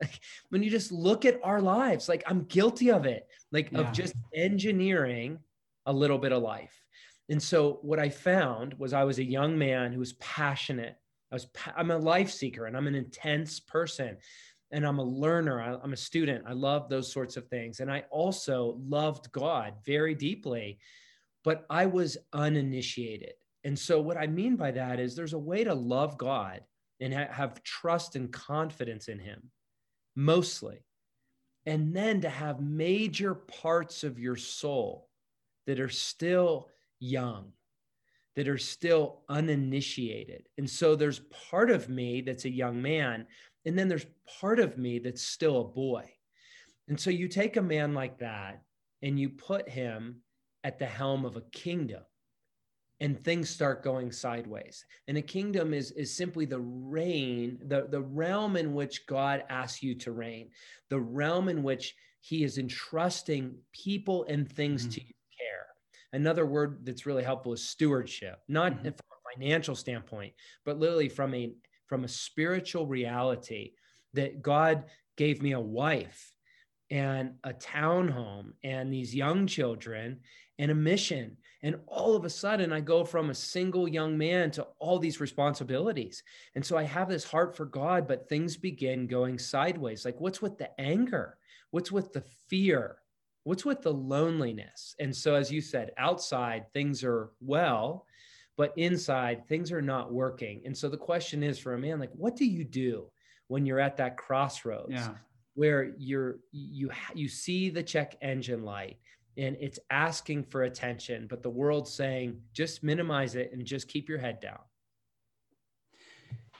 Like 0.00 0.20
when 0.50 0.62
you 0.62 0.70
just 0.70 0.92
look 0.92 1.24
at 1.24 1.40
our 1.42 1.60
lives, 1.60 2.08
like 2.08 2.22
I'm 2.26 2.44
guilty 2.44 2.90
of 2.90 3.06
it, 3.06 3.26
like 3.52 3.72
yeah. 3.72 3.80
of 3.80 3.92
just 3.92 4.14
engineering 4.34 5.38
a 5.86 5.92
little 5.92 6.18
bit 6.18 6.32
of 6.32 6.42
life. 6.42 6.84
And 7.28 7.42
so 7.42 7.78
what 7.82 7.98
I 7.98 8.08
found 8.08 8.74
was 8.74 8.92
I 8.92 9.04
was 9.04 9.18
a 9.18 9.24
young 9.24 9.58
man 9.58 9.92
who 9.92 9.98
was 9.98 10.14
passionate. 10.14 10.96
I 11.30 11.34
was 11.34 11.46
I'm 11.76 11.90
a 11.90 11.98
life 11.98 12.30
seeker 12.30 12.66
and 12.66 12.76
I'm 12.76 12.86
an 12.86 12.94
intense 12.94 13.60
person 13.60 14.16
and 14.70 14.86
I'm 14.86 14.98
a 14.98 15.04
learner. 15.04 15.60
I, 15.60 15.78
I'm 15.82 15.92
a 15.92 15.96
student. 15.96 16.44
I 16.46 16.52
love 16.52 16.88
those 16.88 17.12
sorts 17.12 17.36
of 17.36 17.48
things. 17.48 17.80
And 17.80 17.90
I 17.90 18.04
also 18.10 18.78
loved 18.86 19.30
God 19.32 19.74
very 19.84 20.14
deeply, 20.14 20.78
but 21.44 21.64
I 21.70 21.86
was 21.86 22.18
uninitiated. 22.32 23.32
And 23.64 23.78
so, 23.78 24.00
what 24.00 24.16
I 24.16 24.26
mean 24.26 24.56
by 24.56 24.70
that 24.72 25.00
is 25.00 25.14
there's 25.14 25.32
a 25.32 25.38
way 25.38 25.64
to 25.64 25.74
love 25.74 26.16
God 26.16 26.60
and 27.00 27.12
ha- 27.12 27.28
have 27.30 27.62
trust 27.62 28.16
and 28.16 28.32
confidence 28.32 29.08
in 29.08 29.18
Him, 29.18 29.50
mostly. 30.14 30.84
And 31.66 31.94
then 31.94 32.22
to 32.22 32.30
have 32.30 32.60
major 32.60 33.34
parts 33.34 34.04
of 34.04 34.18
your 34.18 34.36
soul 34.36 35.08
that 35.66 35.80
are 35.80 35.90
still 35.90 36.68
young, 36.98 37.52
that 38.36 38.48
are 38.48 38.58
still 38.58 39.22
uninitiated. 39.28 40.48
And 40.58 40.68
so, 40.68 40.96
there's 40.96 41.20
part 41.50 41.70
of 41.70 41.88
me 41.88 42.20
that's 42.20 42.44
a 42.44 42.50
young 42.50 42.80
man, 42.80 43.26
and 43.64 43.78
then 43.78 43.88
there's 43.88 44.06
part 44.40 44.60
of 44.60 44.78
me 44.78 44.98
that's 44.98 45.22
still 45.22 45.60
a 45.60 45.64
boy. 45.64 46.10
And 46.88 46.98
so, 46.98 47.10
you 47.10 47.28
take 47.28 47.56
a 47.56 47.62
man 47.62 47.94
like 47.94 48.18
that 48.18 48.62
and 49.02 49.18
you 49.18 49.30
put 49.30 49.68
him 49.68 50.22
at 50.64 50.78
the 50.78 50.86
helm 50.86 51.24
of 51.24 51.36
a 51.36 51.42
kingdom 51.52 52.02
and 53.00 53.18
things 53.18 53.48
start 53.48 53.84
going 53.84 54.10
sideways 54.10 54.84
and 55.06 55.16
a 55.16 55.22
kingdom 55.22 55.72
is 55.72 55.92
is 55.92 56.14
simply 56.14 56.44
the 56.44 56.60
reign 56.60 57.58
the 57.66 57.86
the 57.90 58.00
realm 58.00 58.56
in 58.56 58.74
which 58.74 59.06
god 59.06 59.44
asks 59.48 59.82
you 59.82 59.94
to 59.94 60.12
reign 60.12 60.48
the 60.90 60.98
realm 60.98 61.48
in 61.48 61.62
which 61.62 61.94
he 62.20 62.42
is 62.42 62.58
entrusting 62.58 63.56
people 63.72 64.24
and 64.28 64.50
things 64.50 64.82
mm-hmm. 64.82 64.90
to 64.90 65.00
care 65.00 65.12
another 66.12 66.46
word 66.46 66.80
that's 66.84 67.06
really 67.06 67.22
helpful 67.22 67.52
is 67.52 67.62
stewardship 67.62 68.40
not 68.48 68.72
mm-hmm. 68.72 68.84
from 68.84 68.94
a 68.94 69.34
financial 69.34 69.74
standpoint 69.74 70.32
but 70.64 70.78
literally 70.78 71.08
from 71.08 71.34
a 71.34 71.52
from 71.86 72.04
a 72.04 72.08
spiritual 72.08 72.86
reality 72.86 73.72
that 74.14 74.42
god 74.42 74.84
gave 75.16 75.42
me 75.42 75.52
a 75.52 75.60
wife 75.60 76.32
and 76.90 77.34
a 77.44 77.52
townhome 77.52 78.52
and 78.64 78.92
these 78.92 79.14
young 79.14 79.46
children 79.46 80.20
and 80.58 80.70
a 80.70 80.74
mission. 80.74 81.36
And 81.62 81.76
all 81.86 82.16
of 82.16 82.24
a 82.24 82.30
sudden, 82.30 82.72
I 82.72 82.80
go 82.80 83.04
from 83.04 83.30
a 83.30 83.34
single 83.34 83.88
young 83.88 84.16
man 84.16 84.50
to 84.52 84.66
all 84.78 84.98
these 84.98 85.20
responsibilities. 85.20 86.22
And 86.54 86.64
so 86.64 86.76
I 86.76 86.84
have 86.84 87.08
this 87.08 87.24
heart 87.24 87.56
for 87.56 87.66
God, 87.66 88.06
but 88.06 88.28
things 88.28 88.56
begin 88.56 89.06
going 89.06 89.38
sideways. 89.38 90.04
Like, 90.04 90.20
what's 90.20 90.40
with 90.40 90.56
the 90.56 90.70
anger? 90.80 91.36
What's 91.70 91.92
with 91.92 92.12
the 92.12 92.22
fear? 92.48 92.96
What's 93.48 93.64
with 93.64 93.82
the 93.82 93.92
loneliness? 93.92 94.94
And 95.00 95.14
so, 95.14 95.34
as 95.34 95.50
you 95.50 95.60
said, 95.60 95.92
outside 95.96 96.72
things 96.72 97.02
are 97.02 97.30
well, 97.40 98.06
but 98.56 98.72
inside 98.76 99.46
things 99.48 99.72
are 99.72 99.82
not 99.82 100.12
working. 100.12 100.62
And 100.64 100.76
so 100.76 100.88
the 100.88 100.96
question 100.96 101.42
is 101.42 101.58
for 101.58 101.74
a 101.74 101.78
man, 101.78 101.98
like, 101.98 102.12
what 102.12 102.36
do 102.36 102.44
you 102.44 102.64
do 102.64 103.10
when 103.46 103.64
you're 103.64 103.80
at 103.80 103.96
that 103.96 104.16
crossroads? 104.16 104.92
Yeah 104.92 105.14
where 105.58 105.92
you're 105.98 106.38
you 106.52 106.88
you 107.16 107.28
see 107.28 107.68
the 107.68 107.82
check 107.82 108.16
engine 108.22 108.62
light 108.62 108.96
and 109.36 109.56
it's 109.58 109.80
asking 109.90 110.44
for 110.44 110.62
attention 110.62 111.26
but 111.28 111.42
the 111.42 111.50
world's 111.50 111.92
saying 111.92 112.40
just 112.52 112.84
minimize 112.84 113.34
it 113.34 113.50
and 113.52 113.64
just 113.64 113.88
keep 113.88 114.08
your 114.08 114.18
head 114.18 114.38
down 114.38 114.60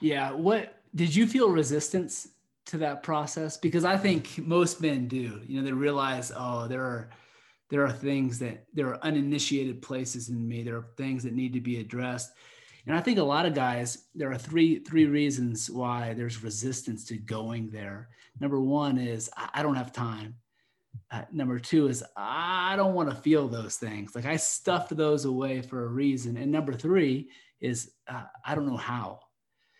yeah 0.01 0.33
what 0.33 0.81
did 0.95 1.15
you 1.15 1.25
feel 1.25 1.49
resistance 1.49 2.27
to 2.69 2.77
that 2.77 3.03
process 3.03 3.57
because 3.57 3.85
i 3.85 3.97
think 3.97 4.37
most 4.39 4.81
men 4.81 5.07
do 5.07 5.41
you 5.45 5.59
know 5.59 5.65
they 5.65 5.71
realize 5.71 6.31
oh 6.35 6.67
there 6.67 6.83
are 6.83 7.09
there 7.69 7.83
are 7.83 7.91
things 7.91 8.39
that 8.39 8.65
there 8.73 8.87
are 8.87 9.03
uninitiated 9.03 9.81
places 9.81 10.29
in 10.29 10.47
me 10.47 10.63
there 10.63 10.77
are 10.77 10.87
things 10.97 11.23
that 11.23 11.33
need 11.33 11.53
to 11.53 11.61
be 11.61 11.79
addressed 11.79 12.31
and 12.87 12.95
i 12.95 13.01
think 13.01 13.17
a 13.17 13.23
lot 13.23 13.45
of 13.45 13.53
guys 13.53 14.05
there 14.15 14.31
are 14.31 14.37
three 14.37 14.79
three 14.79 15.05
reasons 15.05 15.69
why 15.69 16.13
there's 16.13 16.43
resistance 16.43 17.05
to 17.05 17.17
going 17.17 17.69
there 17.69 18.09
Number 18.39 18.59
one 18.59 18.97
is 18.97 19.29
I 19.35 19.61
don't 19.61 19.75
have 19.75 19.91
time. 19.91 20.35
Uh, 21.11 21.23
number 21.31 21.59
two 21.59 21.87
is 21.87 22.03
I 22.15 22.75
don't 22.75 22.93
want 22.93 23.09
to 23.09 23.15
feel 23.15 23.47
those 23.47 23.77
things. 23.77 24.15
Like 24.15 24.25
I 24.25 24.37
stuffed 24.37 24.95
those 24.95 25.25
away 25.25 25.61
for 25.61 25.83
a 25.83 25.87
reason. 25.87 26.37
And 26.37 26.51
number 26.51 26.73
three 26.73 27.29
is 27.59 27.91
uh, 28.07 28.23
I 28.45 28.55
don't 28.55 28.67
know 28.67 28.77
how. 28.77 29.19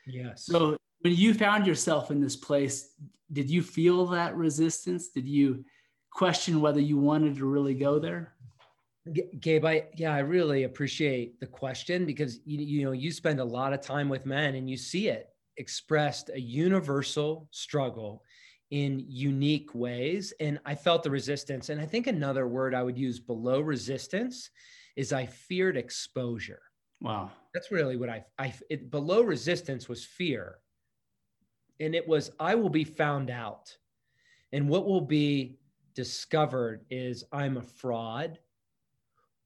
Yes. 0.05 0.46
So 0.46 0.77
when 1.01 1.13
you 1.13 1.34
found 1.34 1.65
yourself 1.65 2.12
in 2.12 2.22
this 2.22 2.36
place, 2.36 2.94
did 3.32 3.50
you 3.50 3.62
feel 3.62 4.06
that 4.08 4.36
resistance? 4.36 5.10
Did 5.10 5.27
you 5.27 5.63
question 6.12 6.62
whether 6.62 6.79
you 6.79 6.98
wanted 6.98 7.36
to 7.38 7.46
really 7.46 7.74
go 7.75 8.00
there? 8.00 8.34
Gabe, 9.39 9.65
I 9.65 9.88
yeah, 9.96 10.13
I 10.13 10.20
really 10.20 10.63
appreciate 10.63 11.39
the 11.39 11.48
question 11.48 12.06
because 12.06 12.39
you, 12.46 12.60
you 12.60 12.86
know 12.86 12.91
you 12.91 13.12
spend 13.12 13.39
a 13.39 13.46
lot 13.46 13.74
of 13.74 13.82
time 13.82 14.10
with 14.10 14.25
men 14.25 14.56
and 14.56 14.70
you 14.70 14.77
see 14.77 15.08
it 15.08 15.29
expressed 15.58 16.29
a 16.34 16.39
universal 16.39 17.48
struggle 17.51 18.24
in 18.72 19.03
unique 19.08 19.74
ways. 19.74 20.34
And 20.39 20.60
I 20.65 20.75
felt 20.75 21.03
the 21.03 21.12
resistance. 21.12 21.70
And 21.70 21.82
I 21.82 21.86
think 21.86 22.08
another 22.08 22.48
word 22.48 22.75
I 22.75 22.84
would 22.84 22.98
use 22.98 23.20
below 23.20 23.60
resistance 23.62 24.50
is 24.96 25.12
I 25.12 25.25
feared 25.25 25.77
exposure. 25.77 26.62
Wow. 27.01 27.32
That's 27.53 27.72
really 27.72 27.98
what 27.98 28.10
I, 28.10 28.25
I 28.38 28.53
it, 28.70 28.91
below 28.91 29.22
resistance 29.22 29.89
was 29.89 30.06
fear. 30.06 30.58
And 31.79 31.95
it 31.95 32.07
was, 32.07 32.31
I 32.39 32.55
will 32.55 32.69
be 32.69 32.83
found 32.83 33.29
out. 33.29 33.75
And 34.51 34.67
what 34.67 34.86
will 34.86 35.01
be 35.01 35.59
discovered 35.93 36.86
is 36.89 37.24
I'm 37.31 37.57
a 37.57 37.62
fraud 37.62 38.39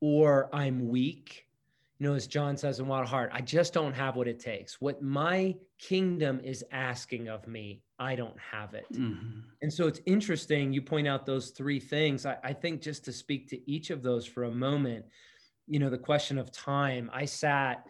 or 0.01 0.49
I'm 0.53 0.89
weak. 0.89 1.47
You 1.99 2.07
know, 2.07 2.15
as 2.15 2.27
John 2.27 2.57
says 2.57 2.79
in 2.79 2.87
Wild 2.87 3.07
Heart, 3.07 3.31
I 3.33 3.41
just 3.41 3.73
don't 3.73 3.93
have 3.93 4.15
what 4.15 4.27
it 4.27 4.39
takes. 4.39 4.81
What 4.81 5.01
my 5.01 5.55
kingdom 5.79 6.41
is 6.43 6.63
asking 6.71 7.27
of 7.27 7.47
me 7.47 7.81
I 7.99 8.15
don't 8.15 8.37
have 8.39 8.73
it. 8.73 8.91
Mm-hmm. 8.91 9.39
And 9.61 9.71
so 9.71 9.87
it's 9.87 10.01
interesting. 10.05 10.73
You 10.73 10.81
point 10.81 11.07
out 11.07 11.25
those 11.25 11.51
three 11.51 11.79
things. 11.79 12.25
I, 12.25 12.37
I, 12.43 12.51
think 12.51 12.81
just 12.81 13.05
to 13.05 13.13
speak 13.13 13.47
to 13.49 13.71
each 13.71 13.91
of 13.91 14.03
those 14.03 14.25
for 14.25 14.43
a 14.43 14.51
moment, 14.51 15.05
you 15.67 15.79
know, 15.79 15.89
the 15.89 15.97
question 15.97 16.37
of 16.37 16.51
time, 16.51 17.09
I 17.13 17.23
sat 17.23 17.87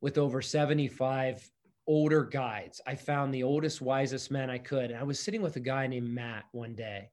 with 0.00 0.16
over 0.16 0.40
75 0.40 1.46
older 1.86 2.24
guides. 2.24 2.80
I 2.86 2.94
found 2.94 3.32
the 3.32 3.42
oldest, 3.42 3.80
wisest 3.80 4.30
men 4.30 4.50
I 4.50 4.58
could. 4.58 4.90
And 4.90 4.98
I 4.98 5.02
was 5.02 5.18
sitting 5.18 5.42
with 5.42 5.56
a 5.56 5.60
guy 5.60 5.86
named 5.86 6.08
Matt 6.08 6.44
one 6.52 6.74
day, 6.74 7.10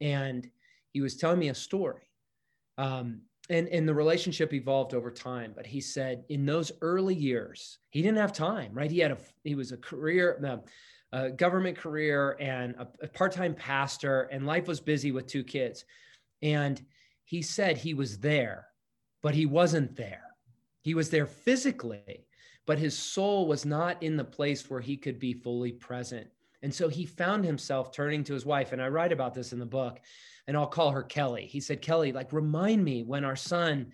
and 0.00 0.48
he 0.92 1.00
was 1.00 1.16
telling 1.16 1.38
me 1.38 1.48
a 1.48 1.54
story. 1.54 2.10
Um, 2.78 3.22
and, 3.48 3.68
and 3.68 3.88
the 3.88 3.94
relationship 3.94 4.52
evolved 4.52 4.94
over 4.94 5.10
time 5.10 5.52
but 5.54 5.66
he 5.66 5.80
said 5.80 6.24
in 6.28 6.44
those 6.44 6.72
early 6.82 7.14
years 7.14 7.78
he 7.90 8.02
didn't 8.02 8.18
have 8.18 8.32
time 8.32 8.72
right 8.72 8.90
he 8.90 8.98
had 8.98 9.12
a 9.12 9.18
he 9.44 9.54
was 9.54 9.72
a 9.72 9.76
career 9.76 10.38
a 11.12 11.30
government 11.30 11.76
career 11.76 12.36
and 12.40 12.74
a, 12.76 12.88
a 13.02 13.08
part-time 13.08 13.54
pastor 13.54 14.22
and 14.32 14.46
life 14.46 14.66
was 14.66 14.80
busy 14.80 15.12
with 15.12 15.26
two 15.26 15.44
kids 15.44 15.84
and 16.42 16.84
he 17.24 17.40
said 17.40 17.76
he 17.76 17.94
was 17.94 18.18
there 18.18 18.66
but 19.22 19.34
he 19.34 19.46
wasn't 19.46 19.94
there 19.96 20.24
he 20.82 20.94
was 20.94 21.10
there 21.10 21.26
physically 21.26 22.25
but 22.66 22.78
his 22.78 22.96
soul 22.96 23.46
was 23.46 23.64
not 23.64 24.02
in 24.02 24.16
the 24.16 24.24
place 24.24 24.68
where 24.68 24.80
he 24.80 24.96
could 24.96 25.18
be 25.18 25.32
fully 25.32 25.72
present 25.72 26.28
and 26.62 26.74
so 26.74 26.88
he 26.88 27.06
found 27.06 27.44
himself 27.44 27.92
turning 27.92 28.24
to 28.24 28.34
his 28.34 28.46
wife 28.46 28.72
and 28.72 28.82
i 28.82 28.88
write 28.88 29.12
about 29.12 29.34
this 29.34 29.52
in 29.52 29.58
the 29.58 29.66
book 29.66 30.00
and 30.46 30.56
i'll 30.56 30.66
call 30.66 30.90
her 30.90 31.02
kelly 31.02 31.46
he 31.46 31.60
said 31.60 31.80
kelly 31.82 32.12
like 32.12 32.32
remind 32.32 32.84
me 32.84 33.02
when 33.02 33.24
our 33.24 33.36
son 33.36 33.92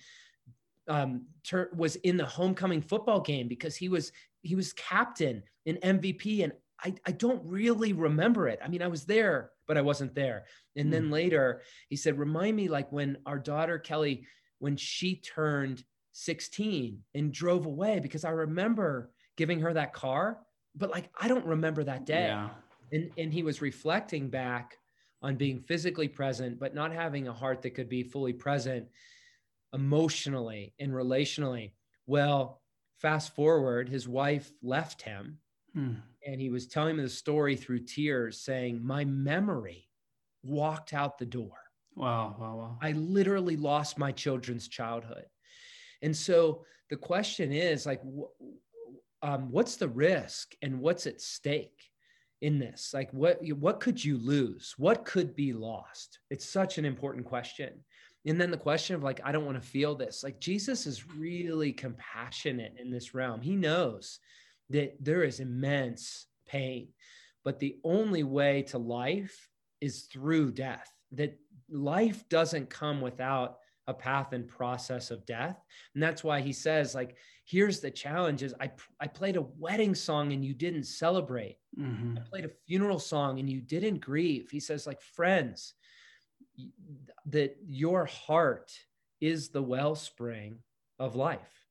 um, 0.88 1.26
ter- 1.44 1.70
was 1.74 1.96
in 1.96 2.16
the 2.16 2.26
homecoming 2.26 2.82
football 2.82 3.20
game 3.20 3.48
because 3.48 3.76
he 3.76 3.88
was 3.88 4.12
he 4.42 4.54
was 4.54 4.72
captain 4.72 5.42
in 5.64 5.76
MVP 5.76 6.42
and 6.42 6.52
I, 6.84 6.94
I 7.06 7.12
don't 7.12 7.42
really 7.44 7.92
remember 7.92 8.48
it. 8.48 8.58
I 8.62 8.68
mean, 8.68 8.82
I 8.82 8.88
was 8.88 9.04
there, 9.04 9.50
but 9.68 9.78
I 9.78 9.82
wasn't 9.82 10.14
there. 10.14 10.46
And 10.74 10.88
mm. 10.88 10.90
then 10.90 11.04
hmm. 11.04 11.12
later 11.12 11.62
he 11.88 11.96
said, 11.96 12.18
remind 12.18 12.56
me 12.56 12.68
like 12.68 12.90
when 12.90 13.18
our 13.24 13.38
daughter 13.38 13.78
Kelly, 13.78 14.26
when 14.58 14.76
she 14.76 15.16
turned 15.16 15.84
16 16.12 17.00
and 17.14 17.32
drove 17.32 17.66
away, 17.66 18.00
because 18.00 18.24
I 18.24 18.30
remember 18.30 19.10
giving 19.36 19.60
her 19.60 19.72
that 19.72 19.92
car, 19.92 20.38
but 20.74 20.90
like 20.90 21.10
I 21.18 21.28
don't 21.28 21.46
remember 21.46 21.84
that 21.84 22.06
day. 22.06 22.26
Yeah. 22.26 22.50
And, 22.92 23.10
and 23.16 23.32
he 23.32 23.42
was 23.42 23.62
reflecting 23.62 24.28
back 24.28 24.78
on 25.22 25.36
being 25.36 25.60
physically 25.60 26.08
present, 26.08 26.58
but 26.58 26.74
not 26.74 26.92
having 26.92 27.28
a 27.28 27.32
heart 27.32 27.62
that 27.62 27.70
could 27.70 27.88
be 27.88 28.02
fully 28.02 28.32
present 28.32 28.86
emotionally 29.72 30.74
and 30.78 30.92
relationally. 30.92 31.72
Well, 32.06 32.60
fast 32.98 33.34
forward, 33.34 33.88
his 33.88 34.06
wife 34.06 34.52
left 34.62 35.02
him 35.02 35.38
Hmm. 35.74 35.94
And 36.26 36.40
he 36.40 36.50
was 36.50 36.66
telling 36.66 36.96
me 36.96 37.02
the 37.02 37.08
story 37.08 37.56
through 37.56 37.80
tears, 37.80 38.40
saying, 38.40 38.84
My 38.84 39.04
memory 39.04 39.88
walked 40.42 40.92
out 40.92 41.18
the 41.18 41.26
door. 41.26 41.56
Wow, 41.94 42.36
wow, 42.38 42.56
wow. 42.56 42.78
I 42.80 42.92
literally 42.92 43.56
lost 43.56 43.98
my 43.98 44.12
children's 44.12 44.68
childhood. 44.68 45.26
And 46.02 46.16
so 46.16 46.64
the 46.90 46.96
question 46.96 47.52
is 47.52 47.86
like, 47.86 48.02
um, 49.22 49.50
what's 49.50 49.76
the 49.76 49.88
risk 49.88 50.54
and 50.62 50.80
what's 50.80 51.06
at 51.06 51.20
stake 51.20 51.90
in 52.40 52.58
this? 52.58 52.90
Like, 52.92 53.12
what, 53.12 53.40
what 53.58 53.80
could 53.80 54.04
you 54.04 54.18
lose? 54.18 54.74
What 54.76 55.04
could 55.04 55.36
be 55.36 55.52
lost? 55.52 56.18
It's 56.28 56.48
such 56.48 56.78
an 56.78 56.84
important 56.84 57.24
question. 57.24 57.72
And 58.26 58.40
then 58.40 58.50
the 58.50 58.56
question 58.56 58.94
of 58.94 59.02
like, 59.02 59.20
I 59.24 59.32
don't 59.32 59.46
want 59.46 59.60
to 59.62 59.68
feel 59.68 59.94
this. 59.94 60.22
Like, 60.22 60.40
Jesus 60.40 60.86
is 60.86 61.08
really 61.08 61.72
compassionate 61.72 62.74
in 62.78 62.90
this 62.90 63.14
realm. 63.14 63.40
He 63.40 63.56
knows 63.56 64.18
that 64.70 64.96
there 65.00 65.22
is 65.22 65.40
immense 65.40 66.26
pain. 66.46 66.88
But 67.44 67.58
the 67.58 67.78
only 67.84 68.22
way 68.22 68.62
to 68.62 68.78
life 68.78 69.48
is 69.80 70.02
through 70.02 70.52
death, 70.52 70.92
that 71.12 71.36
life 71.68 72.28
doesn't 72.28 72.70
come 72.70 73.00
without 73.00 73.58
a 73.86 73.94
path 73.94 74.32
and 74.32 74.46
process 74.46 75.10
of 75.10 75.26
death. 75.26 75.60
And 75.94 76.02
that's 76.02 76.22
why 76.22 76.40
he 76.40 76.52
says, 76.52 76.94
like, 76.94 77.16
here's 77.44 77.80
the 77.80 77.90
challenge 77.90 78.42
is 78.42 78.54
I, 78.60 78.70
I 79.00 79.08
played 79.08 79.36
a 79.36 79.46
wedding 79.58 79.94
song 79.94 80.32
and 80.32 80.44
you 80.44 80.54
didn't 80.54 80.84
celebrate. 80.84 81.58
Mm-hmm. 81.78 82.18
I 82.18 82.20
played 82.20 82.44
a 82.44 82.50
funeral 82.66 82.98
song 82.98 83.40
and 83.40 83.50
you 83.50 83.60
didn't 83.60 83.98
grieve. 83.98 84.50
He 84.50 84.60
says, 84.60 84.86
like, 84.86 85.00
friends, 85.00 85.74
that 87.26 87.56
your 87.66 88.04
heart 88.04 88.72
is 89.20 89.48
the 89.48 89.62
wellspring 89.62 90.58
of 90.98 91.16
life. 91.16 91.66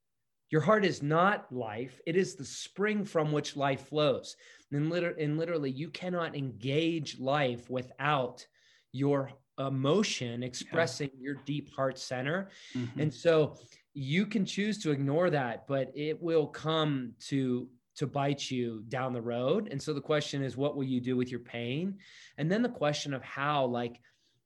Your 0.50 0.62
heart 0.62 0.84
is 0.84 1.02
not 1.02 1.50
life, 1.50 2.02
it 2.06 2.18
is 2.18 2.36
the 2.36 2.44
spring 2.44 3.06
from 3.06 3.32
which 3.32 3.56
life 3.56 3.88
flows. 3.88 4.36
And, 4.74 4.90
liter- 4.90 5.16
and 5.18 5.38
literally, 5.38 5.72
you 5.72 5.90
cannot 5.90 6.36
engage 6.36 7.20
life 7.20 7.70
without 7.70 8.46
your 8.92 9.32
emotion 9.60 10.44
expressing 10.44 11.10
yeah. 11.14 11.24
your 11.24 11.36
deep 11.46 11.74
heart 11.74 11.98
center. 11.98 12.50
Mm-hmm. 12.76 13.00
And 13.00 13.14
so 13.14 13.58
you 13.94 14.26
can 14.26 14.46
choose 14.46 14.80
to 14.80 14.92
ignore 14.92 15.30
that, 15.30 15.68
but 15.68 15.92
it 15.96 16.22
will 16.22 16.48
come 16.48 17.14
to 17.28 17.68
to 17.94 18.08
bite 18.08 18.50
you 18.50 18.84
down 18.88 19.12
the 19.12 19.22
road. 19.22 19.68
And 19.70 19.82
so 19.82 19.94
the 19.94 20.02
question 20.02 20.42
is, 20.42 20.56
what 20.56 20.78
will 20.78 20.86
you 20.86 21.02
do 21.02 21.18
with 21.18 21.30
your 21.30 21.42
pain? 21.42 21.98
And 22.38 22.50
then 22.50 22.62
the 22.62 22.70
question 22.70 23.14
of 23.14 23.22
how, 23.22 23.66
like, 23.66 24.00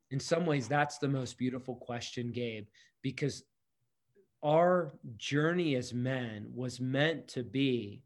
in 0.10 0.20
some 0.20 0.48
ways, 0.48 0.68
that's 0.68 0.98
the 0.98 1.08
most 1.08 1.38
beautiful 1.38 1.76
question, 1.76 2.32
Gabe, 2.32 2.66
because 3.04 3.44
our 4.44 4.94
journey 5.18 5.76
as 5.76 5.94
men 5.94 6.48
was 6.54 6.82
meant 6.82 7.28
to 7.30 7.44
be 7.44 8.02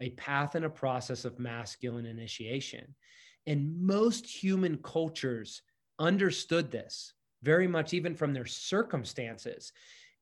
a 0.00 0.10
path 0.10 0.56
and 0.56 0.64
a 0.64 0.70
process 0.70 1.24
of 1.24 1.38
masculine 1.38 2.06
initiation. 2.06 2.94
And 3.46 3.80
most 3.80 4.26
human 4.26 4.78
cultures 4.78 5.62
understood 5.98 6.70
this 6.70 7.12
very 7.42 7.68
much, 7.68 7.94
even 7.94 8.14
from 8.14 8.32
their 8.32 8.46
circumstances. 8.46 9.72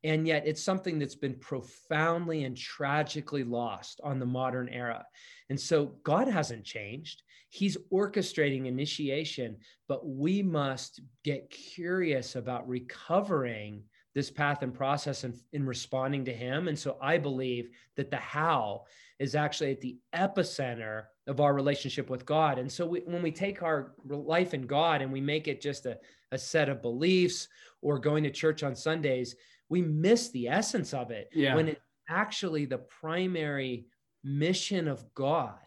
And 0.05 0.26
yet, 0.26 0.47
it's 0.47 0.62
something 0.62 0.99
that's 0.99 1.14
been 1.14 1.37
profoundly 1.37 2.45
and 2.45 2.57
tragically 2.57 3.45
lost 3.45 4.00
on 4.02 4.19
the 4.19 4.26
modern 4.26 4.69
era. 4.69 5.07
And 5.49 5.59
so, 5.59 5.95
God 6.02 6.26
hasn't 6.26 6.64
changed. 6.64 7.23
He's 7.50 7.76
orchestrating 7.93 8.67
initiation, 8.67 9.59
but 9.87 10.07
we 10.09 10.43
must 10.43 11.00
get 11.23 11.50
curious 11.50 12.35
about 12.35 12.69
recovering 12.69 13.85
this 14.14 14.31
path 14.31 14.62
and 14.62 14.75
process 14.75 15.25
in, 15.25 15.35
in 15.52 15.66
responding 15.66 16.25
to 16.26 16.33
him. 16.33 16.69
And 16.69 16.78
so 16.78 16.99
I 17.00 17.19
believe 17.19 17.71
that 17.97 18.11
the 18.11 18.16
how 18.16 18.85
is 19.19 19.35
actually 19.35 19.73
at 19.73 19.81
the 19.81 19.99
epicenter 20.14 21.04
of 21.26 21.40
our 21.40 21.54
relationship 21.54 22.11
with 22.11 22.26
God. 22.26 22.59
And 22.59 22.71
so 22.71 22.87
we, 22.87 23.00
when 23.00 23.23
we 23.23 23.31
take 23.31 23.62
our 23.62 23.95
life 24.07 24.54
in 24.54 24.66
God 24.66 25.00
and 25.02 25.12
we 25.12 25.21
make 25.21 25.49
it 25.49 25.61
just 25.61 25.87
a, 25.87 25.99
a 26.33 26.38
set 26.38 26.69
of 26.69 26.83
beliefs 26.83 27.49
or 27.81 27.99
going 27.99 28.25
to 28.25 28.31
church 28.31 28.62
on 28.62 28.75
Sundays, 28.75 29.37
we 29.69 29.81
miss 29.81 30.31
the 30.31 30.49
essence 30.49 30.92
of 30.92 31.11
it. 31.11 31.31
Yeah. 31.33 31.54
When 31.54 31.69
it's 31.69 31.81
actually 32.09 32.66
the 32.66 32.78
primary 32.78 33.87
mission 34.25 34.88
of 34.88 35.04
God 35.14 35.59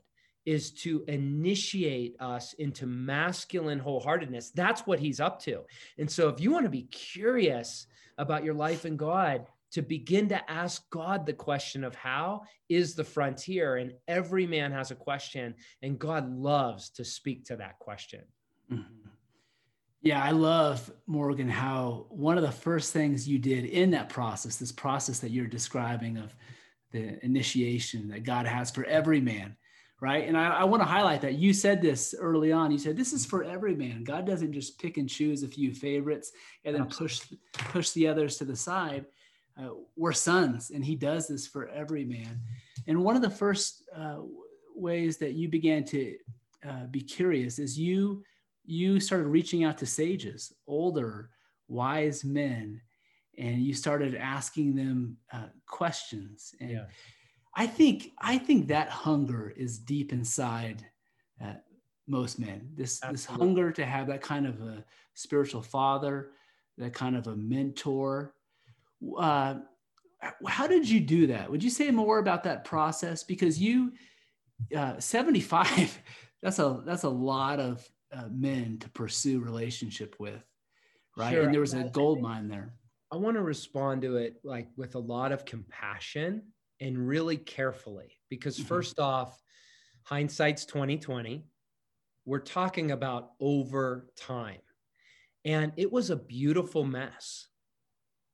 is 0.46 0.72
to 0.72 1.04
initiate 1.08 2.16
us 2.20 2.54
into 2.54 2.86
masculine 2.86 3.80
wholeheartedness. 3.80 4.52
That's 4.54 4.86
what 4.86 5.00
he's 5.00 5.20
up 5.20 5.40
to. 5.44 5.62
And 5.98 6.10
so 6.10 6.30
if 6.30 6.40
you 6.40 6.52
want 6.52 6.66
to 6.66 6.70
be 6.70 6.84
curious 6.84 7.88
about 8.18 8.44
your 8.44 8.54
life 8.54 8.86
in 8.86 8.98
God, 8.98 9.46
to 9.72 9.82
begin 9.82 10.30
to 10.30 10.50
ask 10.50 10.90
God 10.90 11.26
the 11.26 11.34
question 11.34 11.84
of 11.84 11.96
how 11.96 12.44
is 12.70 12.96
the 12.96 13.04
frontier. 13.04 13.76
And 13.76 13.92
every 14.08 14.48
man 14.48 14.72
has 14.72 14.90
a 14.90 14.96
question, 14.96 15.54
and 15.82 16.00
God 16.00 16.34
loves 16.34 16.90
to 16.92 17.04
speak 17.04 17.44
to 17.46 17.58
that 17.58 17.78
question. 17.80 18.22
Mm-hmm. 18.72 19.10
Yeah, 20.02 20.24
I 20.24 20.32
love 20.32 20.90
Morgan 21.08 21.50
how 21.50 22.06
one 22.10 22.38
of 22.38 22.44
the 22.44 22.52
first 22.52 22.94
things 22.94 23.28
you 23.28 23.40
did 23.40 23.66
in 23.66 23.92
that 23.92 24.08
process, 24.08 24.56
this 24.56 24.72
process 24.72 25.20
that 25.20 25.32
you're 25.32 25.48
describing 25.48 26.18
of 26.18 26.34
the 26.92 27.24
initiation 27.26 28.08
that 28.10 28.24
God 28.24 28.46
has 28.46 28.72
for 28.72 28.86
every 28.86 29.20
man, 29.20 29.58
right? 30.02 30.28
And 30.28 30.38
I, 30.38 30.50
I 30.50 30.64
want 30.66 30.82
to 30.82 30.88
highlight 30.88 31.22
that 31.22 31.36
you 31.36 31.54
said 31.54 31.82
this 31.82 32.14
early 32.20 32.52
on. 32.52 32.72
You 32.72 32.78
said 32.78 32.98
this 32.98 33.14
is 33.14 33.26
for 33.26 33.44
every 33.44 33.76
man. 33.76 34.04
God 34.04 34.26
doesn't 34.26 34.54
just 34.54 34.80
pick 34.80 34.98
and 34.98 35.10
choose 35.10 35.44
a 35.44 35.48
few 35.48 35.74
favorites 35.74 36.32
and 36.64 36.76
then 36.76 36.86
push 36.86 37.22
push 37.54 37.92
the 37.92 38.08
others 38.08 38.38
to 38.38 38.46
the 38.46 38.56
side. 38.56 39.06
Uh, 39.58 39.70
we're 39.96 40.12
sons, 40.12 40.72
and 40.72 40.84
He 40.84 40.96
does 40.96 41.28
this 41.28 41.48
for 41.48 41.70
every 41.70 42.04
man. 42.04 42.42
And 42.88 43.04
one 43.04 43.16
of 43.16 43.22
the 43.22 43.30
first 43.30 43.84
uh, 43.96 44.18
ways 44.76 45.18
that 45.18 45.34
you 45.34 45.48
began 45.48 45.86
to 45.86 46.16
uh, 46.68 46.86
be 46.92 47.02
curious 47.02 47.58
is 47.60 47.80
you 47.80 48.24
you 48.66 49.00
started 49.00 49.28
reaching 49.28 49.64
out 49.64 49.78
to 49.78 49.86
sages, 49.86 50.52
older, 50.68 51.30
wise 51.70 52.26
men, 52.26 52.82
and 53.38 53.62
you 53.62 53.74
started 53.74 54.16
asking 54.16 54.76
them 54.76 55.16
uh, 55.32 55.48
questions. 55.68 56.54
And 56.60 56.72
yeah 56.72 56.86
I 57.56 57.68
think 57.68 58.12
I 58.20 58.38
think 58.38 58.68
that 58.68 58.90
hunger 58.90 59.54
is 59.56 59.78
deep 59.78 60.12
inside 60.12 60.86
uh, 61.42 61.54
most 62.08 62.38
men. 62.38 62.70
This 62.76 63.00
Absolutely. 63.02 63.14
this 63.14 63.26
hunger 63.26 63.72
to 63.72 63.86
have 63.86 64.08
that 64.08 64.22
kind 64.22 64.46
of 64.46 64.62
a 64.62 64.84
spiritual 65.14 65.62
father, 65.62 66.32
that 66.78 66.94
kind 66.94 67.16
of 67.16 67.28
a 67.28 67.36
mentor. 67.36 68.34
Uh, 69.18 69.56
how 70.48 70.68
did 70.68 70.90
you 70.90 71.00
do 71.00 71.28
that? 71.28 71.50
Would 71.50 71.64
you 71.64 71.70
say 71.70 71.92
more 71.92 72.20
about 72.20 72.44
that 72.44 72.66
process? 72.66 73.24
Because 73.24 73.60
you, 73.60 73.94
uh, 74.76 75.00
seventy 75.00 75.42
five, 75.42 75.98
that's 76.42 76.60
a 76.60 76.82
that's 76.86 77.04
a 77.04 77.10
lot 77.10 77.60
of 77.60 77.88
uh, 78.12 78.28
men 78.32 78.80
to 78.80 78.90
pursue 78.90 79.40
relationship 79.40 80.18
with, 80.20 80.44
right? 81.16 81.32
Sure. 81.32 81.44
And 81.44 81.54
there 81.54 81.62
was 81.62 81.74
a 81.74 81.86
gold 81.86 82.22
mine 82.22 82.50
there. 82.50 82.74
I 83.12 83.16
want 83.16 83.38
to 83.38 83.44
respond 83.44 84.02
to 84.02 84.18
it 84.18 84.42
like 84.44 84.68
with 84.76 84.96
a 84.96 85.00
lot 85.00 85.32
of 85.32 85.46
compassion 85.46 86.42
and 86.80 87.08
really 87.08 87.38
carefully 87.38 88.18
because 88.30 88.58
mm-hmm. 88.58 88.68
first 88.68 89.00
off 89.00 89.42
hindsight's 90.04 90.66
2020 90.66 91.46
we're 92.26 92.40
talking 92.40 92.92
about 92.92 93.32
over 93.40 94.08
time 94.18 94.60
and 95.46 95.72
it 95.78 95.92
was 95.92 96.10
a 96.10 96.16
beautiful 96.16 96.84
mess 96.84 97.48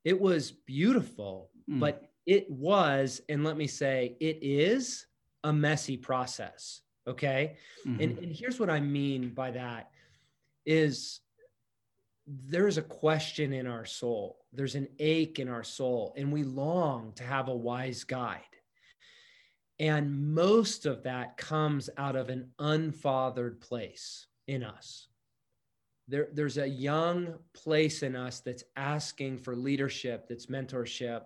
it 0.04 0.20
was 0.20 0.52
beautiful 0.52 1.50
mm. 1.70 1.80
but 1.80 2.12
it 2.26 2.50
was 2.50 3.22
and 3.30 3.44
let 3.44 3.58
me 3.58 3.68
say 3.68 4.16
it 4.20 4.40
is 4.42 5.06
a 5.44 5.54
messy 5.54 5.98
process 5.98 6.82
okay 7.08 7.58
mm-hmm. 7.86 8.02
and, 8.02 8.18
and 8.20 8.32
here's 8.32 8.60
what 8.60 8.70
i 8.70 8.80
mean 8.80 9.30
by 9.30 9.52
that 9.52 9.92
is 10.66 11.22
there's 12.28 12.78
a 12.78 12.84
question 12.84 13.54
in 13.54 13.68
our 13.68 13.86
soul 13.86 14.41
there's 14.54 14.76
an 14.76 14.88
ache 15.00 15.40
in 15.40 15.48
our 15.48 15.64
soul, 15.64 16.14
and 16.18 16.32
we 16.32 16.44
long 16.44 17.14
to 17.14 17.24
have 17.24 17.48
a 17.48 17.56
wise 17.56 18.04
guide. 18.04 18.42
And 19.80 20.36
most 20.36 20.86
of 20.86 21.04
that 21.04 21.38
comes 21.38 21.90
out 21.98 22.16
of 22.16 22.30
an 22.30 22.52
unfathered 22.60 23.62
place 23.62 24.28
in 24.48 24.64
us. 24.64 25.08
There, 26.08 26.28
there's 26.34 26.58
a 26.58 26.68
young 26.68 27.36
place 27.54 28.04
in 28.04 28.16
us 28.16 28.42
that's 28.42 28.64
asking 28.76 29.40
for 29.40 29.56
leadership, 29.56 30.28
that's 30.28 30.48
mentorship. 30.48 31.22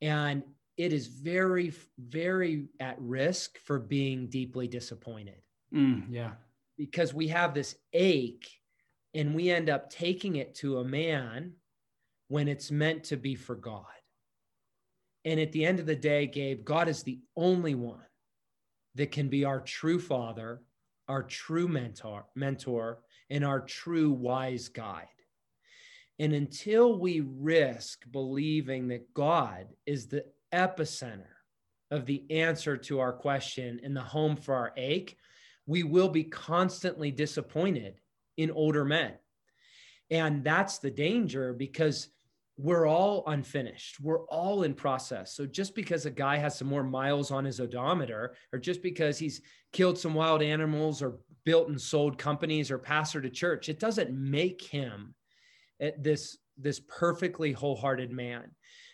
And 0.00 0.44
it 0.76 0.92
is 0.92 1.08
very, 1.08 1.72
very 1.98 2.68
at 2.80 2.96
risk 3.00 3.58
for 3.58 3.78
being 3.78 4.28
deeply 4.28 4.68
disappointed. 4.68 5.42
Mm, 5.74 6.06
yeah. 6.08 6.32
Because 6.78 7.12
we 7.12 7.28
have 7.28 7.54
this 7.54 7.76
ache 7.92 8.48
and 9.12 9.34
we 9.34 9.50
end 9.50 9.68
up 9.68 9.90
taking 9.90 10.36
it 10.36 10.54
to 10.56 10.78
a 10.78 10.84
man 10.84 11.52
when 12.28 12.48
it's 12.48 12.70
meant 12.70 13.04
to 13.04 13.16
be 13.16 13.34
for 13.34 13.54
God. 13.54 13.84
And 15.24 15.40
at 15.40 15.52
the 15.52 15.64
end 15.64 15.80
of 15.80 15.86
the 15.86 15.96
day, 15.96 16.26
Gabe, 16.26 16.64
God 16.64 16.88
is 16.88 17.02
the 17.02 17.20
only 17.36 17.74
one 17.74 18.04
that 18.94 19.10
can 19.10 19.28
be 19.28 19.44
our 19.44 19.60
true 19.60 19.98
father, 19.98 20.62
our 21.08 21.22
true 21.22 21.68
mentor, 21.68 22.26
mentor, 22.34 23.00
and 23.30 23.44
our 23.44 23.60
true 23.60 24.10
wise 24.10 24.68
guide. 24.68 25.06
And 26.18 26.32
until 26.32 26.98
we 26.98 27.20
risk 27.20 28.04
believing 28.10 28.88
that 28.88 29.12
God 29.14 29.66
is 29.86 30.06
the 30.06 30.24
epicenter 30.52 31.24
of 31.90 32.06
the 32.06 32.24
answer 32.30 32.76
to 32.76 33.00
our 33.00 33.12
question 33.12 33.80
and 33.82 33.96
the 33.96 34.02
home 34.02 34.36
for 34.36 34.54
our 34.54 34.72
ache, 34.76 35.16
we 35.66 35.82
will 35.82 36.08
be 36.08 36.24
constantly 36.24 37.10
disappointed 37.10 38.00
in 38.36 38.50
older 38.50 38.84
men. 38.84 39.14
And 40.10 40.44
that's 40.44 40.78
the 40.78 40.90
danger 40.90 41.52
because 41.52 42.08
we're 42.56 42.86
all 42.86 43.24
unfinished. 43.26 44.00
We're 44.00 44.24
all 44.26 44.62
in 44.62 44.74
process. 44.74 45.34
So 45.34 45.44
just 45.44 45.74
because 45.74 46.06
a 46.06 46.10
guy 46.10 46.36
has 46.36 46.56
some 46.56 46.68
more 46.68 46.84
miles 46.84 47.30
on 47.30 47.44
his 47.44 47.60
odometer, 47.60 48.36
or 48.52 48.58
just 48.58 48.82
because 48.82 49.18
he's 49.18 49.40
killed 49.72 49.98
some 49.98 50.14
wild 50.14 50.40
animals 50.40 51.02
or 51.02 51.18
built 51.44 51.68
and 51.68 51.80
sold 51.80 52.16
companies 52.16 52.70
or 52.70 52.78
pastor 52.78 53.20
to 53.20 53.30
church, 53.30 53.68
it 53.68 53.80
doesn't 53.80 54.12
make 54.12 54.62
him 54.62 55.14
eh, 55.80 55.90
this 55.98 56.38
this 56.56 56.80
perfectly 56.80 57.50
wholehearted 57.50 58.12
man. 58.12 58.44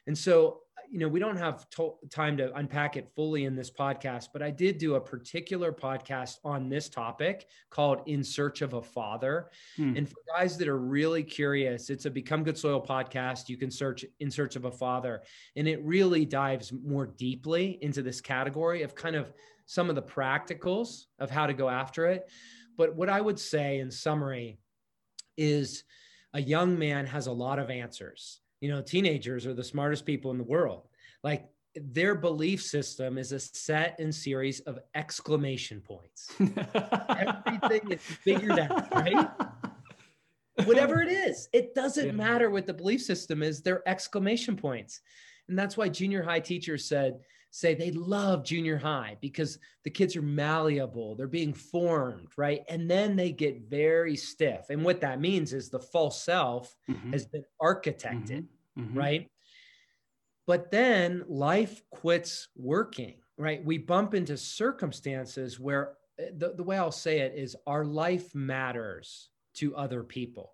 And 0.07 0.16
so, 0.16 0.61
you 0.90 0.98
know, 0.98 1.07
we 1.07 1.20
don't 1.20 1.37
have 1.37 1.70
to- 1.70 1.94
time 2.11 2.37
to 2.37 2.53
unpack 2.57 2.96
it 2.96 3.09
fully 3.14 3.44
in 3.44 3.55
this 3.55 3.70
podcast, 3.70 4.29
but 4.33 4.42
I 4.42 4.50
did 4.50 4.79
do 4.79 4.96
a 4.96 5.00
particular 5.00 5.72
podcast 5.72 6.38
on 6.44 6.68
this 6.68 6.88
topic 6.88 7.46
called 7.70 8.03
In 8.07 8.24
Search 8.24 8.61
of 8.61 8.74
a 8.74 8.83
Father. 8.83 9.50
Hmm. 9.76 9.96
And 9.96 10.09
for 10.09 10.16
guys 10.37 10.59
that 10.59 10.66
are 10.66 10.79
really 10.79 11.22
curious, 11.22 11.90
it's 11.90 12.07
a 12.07 12.11
Become 12.11 12.42
Good 12.42 12.59
Soil 12.59 12.85
podcast. 12.85 13.48
You 13.48 13.57
can 13.57 13.70
search 13.70 14.05
In 14.18 14.33
Search 14.33 14.57
of 14.57 14.64
a 14.64 14.70
Father, 14.70 15.22
and 15.55 15.68
it 15.68 15.81
really 15.85 16.24
dives 16.24 16.72
more 16.72 17.07
deeply 17.07 17.79
into 17.83 18.03
this 18.03 18.20
category 18.20 18.83
of 18.83 18.96
kind 18.96 19.14
of 19.14 19.33
some 19.66 19.88
of 19.88 19.94
the 19.94 20.03
practicals 20.03 21.05
of 21.20 21.31
how 21.31 21.46
to 21.46 21.55
go 21.55 21.68
after 21.68 22.07
it. 22.07 22.29
But 22.76 22.96
what 22.96 23.09
I 23.09 23.20
would 23.20 23.38
say 23.38 23.79
in 23.79 23.92
summary 23.92 24.59
is 25.37 25.85
a 26.35 26.42
young 26.42 26.76
man 26.79 27.07
has 27.07 27.29
a 27.29 27.33
lot 27.33 27.61
of 27.61 27.70
answers 27.70 28.39
you 28.61 28.68
know 28.70 28.83
teenagers 28.83 29.46
are 29.46 29.55
the 29.55 29.64
smartest 29.64 30.07
people 30.07 30.31
in 30.31 30.38
the 30.38 30.44
world. 30.44 30.88
Like 31.23 31.49
their 31.75 32.14
belief 32.14 32.62
system 32.62 33.16
is 33.16 33.33
a 33.33 33.40
set 33.40 33.99
and 33.99 34.14
series 34.14 34.61
of 34.61 34.79
exclamation 34.94 35.81
points. 35.81 36.33
Everything 36.40 37.92
is 37.92 38.01
figured 38.01 38.59
out 38.59 38.92
right? 38.94 39.29
Whatever 40.64 41.01
it 41.01 41.09
is 41.09 41.49
it 41.53 41.75
doesn't 41.75 42.07
yeah. 42.07 42.12
matter 42.12 42.51
what 42.51 42.66
the 42.66 42.75
belief 42.75 43.03
system 43.03 43.42
is 43.42 43.62
they're 43.62 43.87
exclamation 43.88 44.57
points. 44.57 45.01
And 45.49 45.59
that's 45.59 45.77
why 45.77 45.88
junior 45.88 46.23
high 46.23 46.40
teachers 46.40 46.85
said 46.85 47.20
say 47.51 47.75
they 47.75 47.91
love 47.91 48.45
junior 48.45 48.79
high 48.79 49.17
because 49.21 49.59
the 49.85 49.91
kids 49.91 50.17
are 50.17 50.23
malleable, 50.23 51.17
they're 51.17 51.27
being 51.27 51.53
formed, 51.53 52.29
right? 52.37 52.63
And 52.69 52.89
then 52.89 53.17
they 53.17 53.33
get 53.33 53.69
very 53.69 54.17
stiff. 54.17 54.71
And 54.71 54.85
what 54.85 55.01
that 55.01 55.21
means 55.21 55.53
is 55.53 55.69
the 55.69 55.81
false 55.81 56.23
self 56.23 56.75
mm-hmm. 56.89 57.13
has 57.13 57.27
been 57.27 57.45
architected, 57.61 58.47
mm-hmm. 58.79 58.83
Mm-hmm. 58.83 58.99
right? 58.99 59.31
But 60.47 60.71
then 60.71 61.25
life 61.29 61.83
quits 61.91 62.49
working, 62.57 63.15
right? 63.37 63.65
We 63.65 63.79
bump 63.79 64.15
into 64.15 64.37
circumstances 64.37 65.59
where 65.59 65.95
eh, 66.19 66.31
the, 66.37 66.55
the 66.57 66.65
way 66.65 66.79
I'll 66.79 66.93
say 66.93 67.21
it 67.21 67.35
is 67.37 67.57
our 67.67 67.85
life 67.85 68.35
matters 68.35 69.29
to 69.55 69.75
other 69.77 70.05
people. 70.05 70.53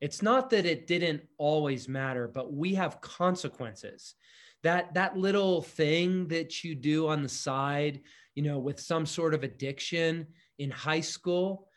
It's 0.00 0.22
not 0.22 0.50
that 0.50 0.64
it 0.64 0.86
didn't 0.86 1.22
always 1.38 1.88
matter, 1.88 2.28
but 2.28 2.52
we 2.52 2.74
have 2.74 3.00
consequences 3.00 4.14
that 4.62 4.94
that 4.94 5.16
little 5.16 5.62
thing 5.62 6.28
that 6.28 6.64
you 6.64 6.74
do 6.74 7.08
on 7.08 7.22
the 7.22 7.28
side 7.28 8.00
you 8.34 8.42
know 8.42 8.58
with 8.58 8.80
some 8.80 9.06
sort 9.06 9.34
of 9.34 9.44
addiction 9.44 10.26
in 10.58 10.70
high 10.70 11.00
school 11.00 11.68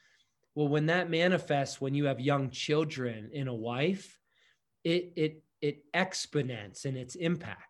well 0.56 0.68
when 0.68 0.88
that 0.88 1.10
manifests 1.10 1.80
when 1.80 1.94
you 1.94 2.06
have 2.06 2.20
young 2.20 2.50
children 2.50 3.30
in 3.34 3.48
a 3.48 3.54
wife 3.54 4.20
it 4.84 5.14
it 5.16 5.44
it 5.62 5.86
exponents 5.94 6.86
in 6.86 6.96
its 6.98 7.16
impact 7.16 7.66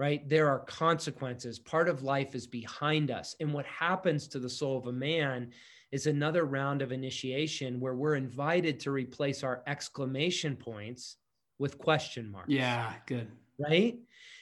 right? 0.00 0.26
There 0.30 0.48
are 0.48 0.60
consequences. 0.60 1.58
Part 1.58 1.86
of 1.86 2.02
life 2.02 2.34
is 2.34 2.46
behind 2.46 3.10
us. 3.10 3.36
And 3.38 3.52
what 3.52 3.66
happens 3.66 4.26
to 4.28 4.38
the 4.38 4.48
soul 4.48 4.78
of 4.78 4.86
a 4.86 4.92
man 4.92 5.50
is 5.92 6.06
another 6.06 6.46
round 6.46 6.80
of 6.80 6.90
initiation 6.90 7.78
where 7.80 7.94
we're 7.94 8.14
invited 8.14 8.80
to 8.80 8.92
replace 8.92 9.44
our 9.44 9.62
exclamation 9.66 10.56
points 10.56 11.16
with 11.58 11.76
question 11.76 12.30
marks. 12.30 12.48
Yeah 12.48 12.94
good. 13.06 13.28
Right 13.58 13.98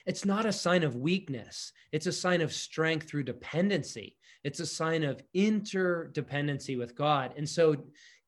it's 0.08 0.24
not 0.24 0.46
a 0.46 0.52
sign 0.52 0.84
of 0.84 0.96
weakness. 0.96 1.70
It's 1.92 2.06
a 2.06 2.12
sign 2.12 2.40
of 2.40 2.50
strength 2.50 3.06
through 3.06 3.24
dependency. 3.24 4.16
It's 4.42 4.58
a 4.58 4.66
sign 4.66 5.04
of 5.04 5.20
interdependency 5.36 6.78
with 6.78 6.96
God. 6.96 7.34
And 7.36 7.46
so, 7.46 7.76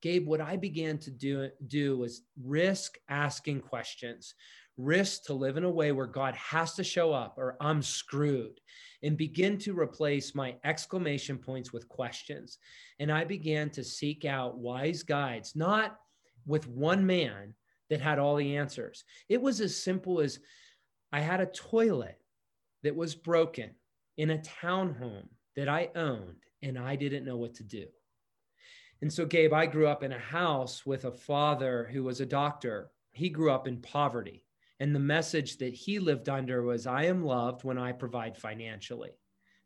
Gabe, 0.02 0.26
what 0.26 0.42
I 0.42 0.58
began 0.58 0.98
to 0.98 1.10
do, 1.10 1.48
do 1.66 1.96
was 1.96 2.20
risk 2.44 2.98
asking 3.08 3.62
questions, 3.62 4.34
risk 4.76 5.24
to 5.24 5.32
live 5.32 5.56
in 5.56 5.64
a 5.64 5.70
way 5.70 5.90
where 5.92 6.06
God 6.06 6.34
has 6.34 6.74
to 6.74 6.84
show 6.84 7.14
up 7.14 7.38
or 7.38 7.56
I'm 7.62 7.80
screwed, 7.80 8.60
and 9.02 9.16
begin 9.16 9.56
to 9.60 9.78
replace 9.78 10.34
my 10.34 10.56
exclamation 10.64 11.38
points 11.38 11.72
with 11.72 11.88
questions. 11.88 12.58
And 12.98 13.10
I 13.10 13.24
began 13.24 13.70
to 13.70 13.82
seek 13.82 14.26
out 14.26 14.58
wise 14.58 15.02
guides, 15.02 15.56
not 15.56 15.98
with 16.44 16.68
one 16.68 17.06
man 17.06 17.54
that 17.88 18.02
had 18.02 18.18
all 18.18 18.36
the 18.36 18.58
answers. 18.58 19.04
It 19.30 19.40
was 19.40 19.62
as 19.62 19.82
simple 19.82 20.20
as 20.20 20.40
I 21.12 21.20
had 21.20 21.40
a 21.40 21.46
toilet 21.46 22.18
that 22.82 22.96
was 22.96 23.14
broken 23.14 23.70
in 24.16 24.30
a 24.30 24.38
townhome 24.38 25.28
that 25.56 25.68
I 25.68 25.90
owned, 25.94 26.44
and 26.62 26.78
I 26.78 26.96
didn't 26.96 27.24
know 27.24 27.36
what 27.36 27.54
to 27.54 27.64
do. 27.64 27.86
And 29.02 29.12
so, 29.12 29.24
Gabe, 29.24 29.52
I 29.52 29.66
grew 29.66 29.86
up 29.86 30.02
in 30.02 30.12
a 30.12 30.18
house 30.18 30.84
with 30.84 31.04
a 31.04 31.12
father 31.12 31.88
who 31.92 32.04
was 32.04 32.20
a 32.20 32.26
doctor. 32.26 32.90
He 33.12 33.30
grew 33.30 33.50
up 33.50 33.66
in 33.66 33.78
poverty. 33.78 34.44
And 34.78 34.94
the 34.94 35.00
message 35.00 35.58
that 35.58 35.74
he 35.74 35.98
lived 35.98 36.28
under 36.28 36.62
was 36.62 36.86
I 36.86 37.04
am 37.04 37.24
loved 37.24 37.64
when 37.64 37.78
I 37.78 37.92
provide 37.92 38.36
financially. 38.36 39.10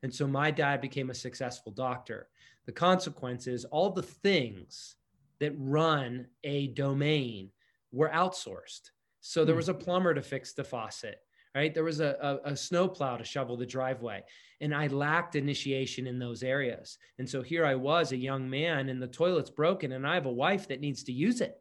And 0.02 0.12
so 0.12 0.26
my 0.26 0.50
dad 0.50 0.80
became 0.80 1.10
a 1.10 1.14
successful 1.14 1.72
doctor. 1.72 2.28
The 2.66 2.72
consequence 2.72 3.46
is 3.46 3.64
all 3.64 3.90
the 3.90 4.02
things 4.02 4.96
that 5.40 5.52
run 5.56 6.26
a 6.42 6.68
domain 6.68 7.50
were 7.92 8.10
outsourced. 8.10 8.90
So 9.20 9.44
there 9.44 9.54
hmm. 9.54 9.58
was 9.58 9.68
a 9.68 9.74
plumber 9.74 10.14
to 10.14 10.22
fix 10.22 10.52
the 10.52 10.64
faucet 10.64 11.20
right? 11.54 11.72
There 11.72 11.84
was 11.84 12.00
a, 12.00 12.40
a, 12.44 12.52
a 12.52 12.56
snowplow 12.56 13.16
to 13.16 13.24
shovel 13.24 13.56
the 13.56 13.66
driveway. 13.66 14.22
And 14.60 14.74
I 14.74 14.88
lacked 14.88 15.36
initiation 15.36 16.06
in 16.06 16.18
those 16.18 16.42
areas. 16.42 16.98
And 17.18 17.28
so 17.28 17.42
here 17.42 17.64
I 17.64 17.74
was, 17.74 18.12
a 18.12 18.16
young 18.16 18.48
man, 18.48 18.88
and 18.88 19.00
the 19.00 19.06
toilet's 19.06 19.50
broken, 19.50 19.92
and 19.92 20.06
I 20.06 20.14
have 20.14 20.26
a 20.26 20.32
wife 20.32 20.68
that 20.68 20.80
needs 20.80 21.04
to 21.04 21.12
use 21.12 21.40
it. 21.40 21.60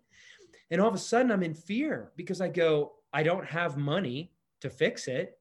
And 0.72 0.82
all 0.82 0.88
of 0.88 0.96
a 0.96 1.00
sudden, 1.00 1.32
I'm 1.32 1.44
in 1.44 1.54
fear 1.54 2.12
because 2.16 2.42
I 2.42 2.48
go, 2.48 2.94
I 3.12 3.24
don't 3.24 3.46
have 3.46 3.78
money 3.78 4.32
to 4.62 4.70
fix 4.70 5.08
it, 5.08 5.38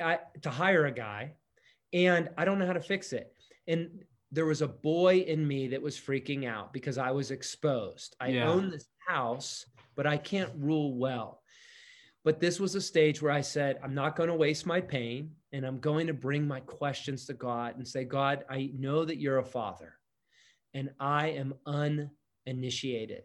I, 0.00 0.18
to 0.42 0.50
hire 0.50 0.86
a 0.86 0.92
guy, 0.92 1.32
and 1.92 2.28
I 2.36 2.44
don't 2.44 2.58
know 2.58 2.66
how 2.66 2.74
to 2.74 2.80
fix 2.80 3.12
it. 3.12 3.32
And 3.66 4.04
there 4.30 4.46
was 4.46 4.62
a 4.62 4.68
boy 4.68 5.18
in 5.18 5.46
me 5.46 5.68
that 5.68 5.82
was 5.82 5.98
freaking 5.98 6.46
out 6.46 6.72
because 6.72 6.98
I 6.98 7.10
was 7.10 7.30
exposed. 7.30 8.14
I 8.20 8.28
yeah. 8.28 8.48
own 8.48 8.70
this 8.70 8.88
house, 9.08 9.66
but 9.94 10.06
I 10.06 10.16
can't 10.16 10.52
rule 10.56 10.98
well. 10.98 11.40
But 12.26 12.40
this 12.40 12.58
was 12.58 12.74
a 12.74 12.80
stage 12.80 13.22
where 13.22 13.30
I 13.30 13.40
said, 13.40 13.78
I'm 13.84 13.94
not 13.94 14.16
going 14.16 14.28
to 14.28 14.34
waste 14.34 14.66
my 14.66 14.80
pain 14.80 15.30
and 15.52 15.64
I'm 15.64 15.78
going 15.78 16.08
to 16.08 16.12
bring 16.12 16.44
my 16.44 16.58
questions 16.58 17.24
to 17.26 17.34
God 17.34 17.76
and 17.76 17.86
say, 17.86 18.02
God, 18.02 18.44
I 18.50 18.72
know 18.76 19.04
that 19.04 19.20
you're 19.20 19.38
a 19.38 19.44
father 19.44 19.94
and 20.74 20.90
I 20.98 21.28
am 21.28 21.54
uninitiated. 21.66 23.22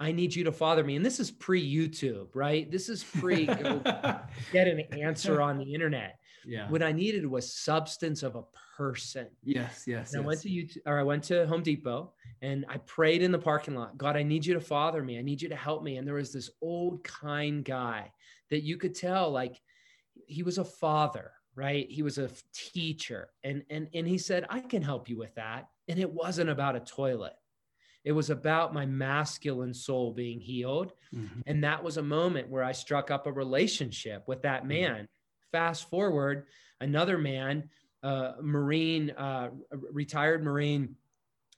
I 0.00 0.12
need 0.12 0.34
you 0.34 0.42
to 0.44 0.52
father 0.52 0.82
me. 0.82 0.96
And 0.96 1.04
this 1.04 1.20
is 1.20 1.30
pre 1.30 1.62
YouTube, 1.62 2.28
right? 2.34 2.70
This 2.70 2.88
is 2.88 3.04
pre 3.04 3.44
get 4.52 4.68
an 4.68 4.80
answer 4.90 5.42
on 5.42 5.58
the 5.58 5.74
internet. 5.74 6.18
Yeah. 6.46 6.68
What 6.68 6.82
I 6.82 6.92
needed 6.92 7.26
was 7.26 7.52
substance 7.52 8.22
of 8.22 8.36
a 8.36 8.44
person. 8.76 9.28
Yes, 9.42 9.84
yes. 9.86 10.10
yes. 10.12 10.16
I 10.16 10.20
went 10.20 10.40
to 10.42 10.48
YouTube 10.48 10.78
or 10.86 10.98
I 10.98 11.02
went 11.02 11.24
to 11.24 11.46
Home 11.46 11.62
Depot 11.62 12.12
and 12.42 12.64
I 12.68 12.78
prayed 12.78 13.22
in 13.22 13.32
the 13.32 13.38
parking 13.38 13.74
lot. 13.74 13.96
God, 13.96 14.16
I 14.16 14.22
need 14.22 14.44
you 14.44 14.54
to 14.54 14.60
father 14.60 15.02
me. 15.02 15.18
I 15.18 15.22
need 15.22 15.40
you 15.40 15.48
to 15.48 15.56
help 15.56 15.82
me. 15.82 15.96
And 15.96 16.06
there 16.06 16.14
was 16.14 16.32
this 16.32 16.50
old 16.60 17.02
kind 17.04 17.64
guy 17.64 18.10
that 18.50 18.62
you 18.62 18.76
could 18.76 18.94
tell 18.94 19.30
like 19.30 19.60
he 20.26 20.42
was 20.42 20.58
a 20.58 20.64
father, 20.64 21.32
right? 21.54 21.86
He 21.88 22.02
was 22.02 22.18
a 22.18 22.30
teacher. 22.52 23.28
And 23.42 23.62
and 23.70 23.88
and 23.94 24.06
he 24.06 24.18
said, 24.18 24.46
"I 24.48 24.60
can 24.60 24.82
help 24.82 25.08
you 25.08 25.18
with 25.18 25.34
that." 25.36 25.68
And 25.88 25.98
it 25.98 26.10
wasn't 26.10 26.50
about 26.50 26.76
a 26.76 26.80
toilet. 26.80 27.34
It 28.04 28.12
was 28.12 28.28
about 28.28 28.74
my 28.74 28.84
masculine 28.84 29.72
soul 29.72 30.12
being 30.12 30.38
healed. 30.38 30.92
Mm-hmm. 31.14 31.40
And 31.46 31.64
that 31.64 31.82
was 31.82 31.96
a 31.96 32.02
moment 32.02 32.50
where 32.50 32.62
I 32.62 32.72
struck 32.72 33.10
up 33.10 33.26
a 33.26 33.32
relationship 33.32 34.24
with 34.28 34.42
that 34.42 34.60
mm-hmm. 34.60 34.68
man. 34.68 35.08
Fast 35.54 35.88
forward, 35.88 36.46
another 36.80 37.16
man, 37.16 37.70
uh, 38.02 38.32
Marine, 38.42 39.10
uh, 39.10 39.50
retired 39.70 40.42
Marine 40.42 40.96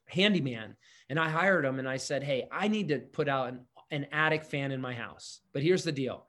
handyman, 0.04 0.76
and 1.08 1.18
I 1.18 1.30
hired 1.30 1.64
him 1.64 1.78
and 1.78 1.88
I 1.88 1.96
said, 1.96 2.22
Hey, 2.22 2.46
I 2.52 2.68
need 2.68 2.88
to 2.88 2.98
put 2.98 3.26
out 3.26 3.48
an, 3.48 3.60
an 3.90 4.06
attic 4.12 4.44
fan 4.44 4.70
in 4.70 4.82
my 4.82 4.92
house. 4.92 5.40
But 5.54 5.62
here's 5.62 5.82
the 5.82 5.92
deal 5.92 6.26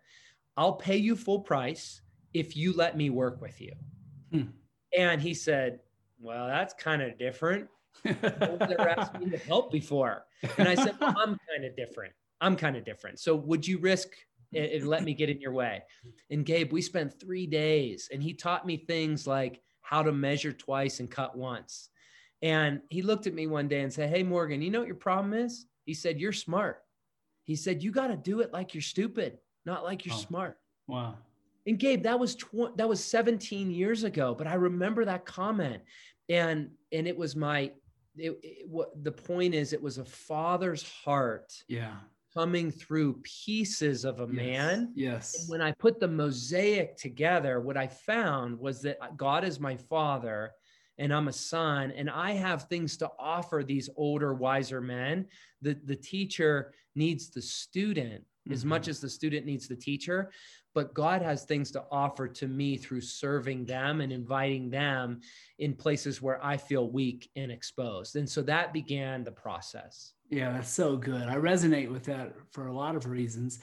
I'll 0.55 0.75
pay 0.75 0.95
you 0.95 1.17
full 1.17 1.41
price 1.41 1.99
if 2.33 2.55
you 2.55 2.71
let 2.71 2.95
me 2.95 3.09
work 3.09 3.41
with 3.41 3.59
you. 3.59 3.73
Hmm. 4.31 4.43
And 4.97 5.21
he 5.21 5.33
said, 5.33 5.81
Well, 6.21 6.47
that's 6.47 6.73
kind 6.73 7.01
of 7.01 7.19
different. 7.19 7.67
I've 8.05 8.61
never 8.61 8.87
asked 8.87 9.19
me 9.19 9.29
to 9.31 9.37
help 9.39 9.73
before. 9.73 10.25
And 10.57 10.69
I 10.69 10.75
said, 10.75 10.95
well, 11.01 11.15
I'm 11.17 11.37
kind 11.51 11.65
of 11.65 11.75
different. 11.75 12.13
I'm 12.39 12.55
kind 12.55 12.77
of 12.77 12.85
different. 12.85 13.19
So 13.19 13.35
would 13.35 13.67
you 13.67 13.77
risk 13.79 14.11
and, 14.53 14.87
let 14.87 15.03
me 15.03 15.13
get 15.13 15.29
in 15.29 15.41
your 15.41 15.51
way. 15.51 15.83
And 16.29 16.45
Gabe, 16.45 16.71
we 16.71 16.81
spent 16.81 17.19
three 17.19 17.47
days 17.47 18.09
and 18.11 18.21
he 18.21 18.33
taught 18.33 18.65
me 18.65 18.77
things 18.77 19.27
like 19.27 19.61
how 19.81 20.03
to 20.03 20.11
measure 20.11 20.53
twice 20.53 20.99
and 20.99 21.09
cut 21.09 21.37
once. 21.37 21.89
And 22.41 22.81
he 22.89 23.01
looked 23.01 23.27
at 23.27 23.33
me 23.33 23.47
one 23.47 23.67
day 23.67 23.81
and 23.81 23.91
said, 23.91 24.09
Hey, 24.09 24.23
Morgan, 24.23 24.61
you 24.61 24.69
know 24.69 24.79
what 24.79 24.87
your 24.87 24.95
problem 24.95 25.33
is? 25.33 25.65
He 25.85 25.93
said, 25.93 26.19
You're 26.19 26.33
smart. 26.33 26.83
He 27.43 27.55
said, 27.55 27.81
You 27.81 27.91
got 27.91 28.07
to 28.07 28.17
do 28.17 28.41
it 28.41 28.53
like 28.53 28.73
you're 28.73 28.81
stupid, 28.81 29.37
not 29.65 29.83
like 29.83 30.05
you're 30.05 30.15
oh, 30.15 30.19
smart. 30.19 30.57
Wow. 30.87 31.15
And 31.65 31.77
Gabe, 31.77 32.03
that 32.03 32.19
was 32.19 32.35
tw- 32.35 32.75
that 32.75 32.87
was 32.87 33.03
17 33.03 33.71
years 33.71 34.03
ago, 34.03 34.33
but 34.33 34.47
I 34.47 34.53
remember 34.53 35.03
that 35.05 35.25
comment, 35.25 35.81
and 36.29 36.69
and 36.93 37.07
it 37.07 37.17
was 37.17 37.35
my, 37.35 37.71
it, 38.15 38.39
it, 38.41 38.69
what 38.69 39.03
the 39.03 39.11
point 39.11 39.53
is, 39.53 39.73
it 39.73 39.81
was 39.81 39.97
a 39.97 40.05
father's 40.05 40.83
heart, 40.83 41.53
yeah, 41.67 41.95
coming 42.33 42.71
through 42.71 43.21
pieces 43.23 44.05
of 44.05 44.19
a 44.19 44.27
Yes. 44.27 44.35
man. 44.35 44.91
Yes. 44.95 45.39
And 45.39 45.49
when 45.49 45.61
I 45.61 45.71
put 45.73 45.99
the 45.99 46.07
mosaic 46.07 46.97
together, 46.97 47.59
what 47.59 47.77
I 47.77 47.87
found 47.87 48.59
was 48.59 48.81
that 48.81 48.97
uh, 49.01 49.09
God 49.15 49.43
is 49.43 49.59
my 49.59 49.75
father 49.75 50.51
and 50.99 51.13
I'm 51.13 51.27
a 51.27 51.33
son, 51.33 51.91
and 51.91 52.09
I 52.09 52.31
have 52.31 52.63
things 52.63 52.97
to 52.97 53.11
offer 53.19 53.63
these 53.63 53.87
older, 53.95 54.33
wiser 54.33 54.81
men. 54.81 55.27
The, 55.61 55.75
the 55.85 55.95
teacher 55.95 56.73
needs 56.95 57.29
the 57.29 57.41
student 57.41 58.23
as 58.51 58.63
Mhm. 58.63 58.67
much 58.67 58.87
as 58.87 58.99
the 58.99 59.09
student 59.09 59.45
needs 59.45 59.67
the 59.67 59.75
teacher, 59.75 60.31
but 60.73 60.93
God 60.93 61.21
has 61.21 61.43
things 61.45 61.71
to 61.71 61.85
offer 61.91 62.27
to 62.27 62.47
me 62.47 62.77
through 62.77 63.01
serving 63.01 63.65
them 63.65 64.01
and 64.01 64.11
inviting 64.11 64.69
them 64.69 65.21
in 65.57 65.73
places 65.75 66.21
where 66.21 66.43
I 66.43 66.57
feel 66.57 66.91
weak 66.91 67.29
and 67.35 67.51
exposed. 67.51 68.15
And 68.15 68.29
so 68.29 68.41
that 68.43 68.73
began 68.73 69.23
the 69.23 69.31
process. 69.31 70.13
Yeah, 70.29 70.51
that's 70.53 70.69
so 70.69 70.97
good. 70.97 71.23
I 71.23 71.35
resonate 71.35 71.91
with 71.91 72.03
that 72.05 72.33
for 72.51 72.67
a 72.67 72.73
lot 72.73 72.95
of 72.95 73.05
reasons, 73.05 73.59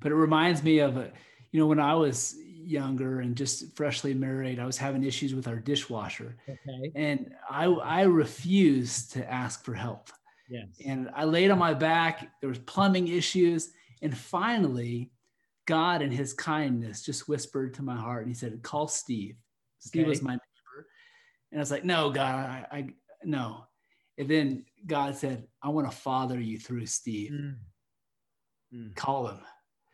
but 0.00 0.12
it 0.12 0.16
reminds 0.16 0.62
me 0.62 0.80
of 0.80 0.96
a, 0.96 1.12
you 1.52 1.60
know, 1.60 1.66
when 1.66 1.80
I 1.80 1.94
was 1.94 2.36
younger 2.44 3.20
and 3.20 3.34
just 3.36 3.74
freshly 3.76 4.12
married, 4.12 4.58
I 4.58 4.66
was 4.66 4.76
having 4.76 5.04
issues 5.04 5.34
with 5.34 5.48
our 5.48 5.58
dishwasher, 5.60 6.36
Okay. 6.46 6.92
and 6.94 7.34
I 7.48 7.64
I 7.64 8.02
refused 8.02 9.12
to 9.12 9.30
ask 9.30 9.64
for 9.64 9.72
help. 9.74 10.10
Yes. 10.50 10.68
And 10.84 11.08
I 11.14 11.24
laid 11.24 11.50
on 11.50 11.58
my 11.58 11.72
back. 11.74 12.30
There 12.40 12.48
was 12.48 12.58
plumbing 12.58 13.08
issues, 13.08 13.72
and 14.02 14.16
finally, 14.16 15.10
God 15.66 16.02
in 16.02 16.10
His 16.10 16.32
kindness 16.32 17.02
just 17.02 17.28
whispered 17.28 17.74
to 17.74 17.82
my 17.82 17.96
heart, 17.96 18.22
and 18.22 18.30
He 18.30 18.34
said, 18.34 18.62
"Call 18.62 18.88
Steve." 18.88 19.36
Steve 19.78 20.02
Okay. 20.02 20.08
was 20.08 20.22
my 20.22 20.32
neighbor, 20.32 20.86
and 21.52 21.60
I 21.60 21.62
was 21.62 21.70
like, 21.70 21.84
"No, 21.84 22.10
God, 22.10 22.34
I, 22.34 22.66
I 22.70 22.88
no." 23.24 23.64
And 24.16 24.28
then 24.28 24.64
God 24.86 25.16
said, 25.16 25.46
"I 25.62 25.68
want 25.68 25.90
to 25.90 25.96
father 25.96 26.40
you 26.40 26.58
through 26.58 26.86
Steve. 26.86 27.32
Mm. 27.32 27.56
Mm. 28.74 28.94
Call 28.96 29.28
him." 29.28 29.40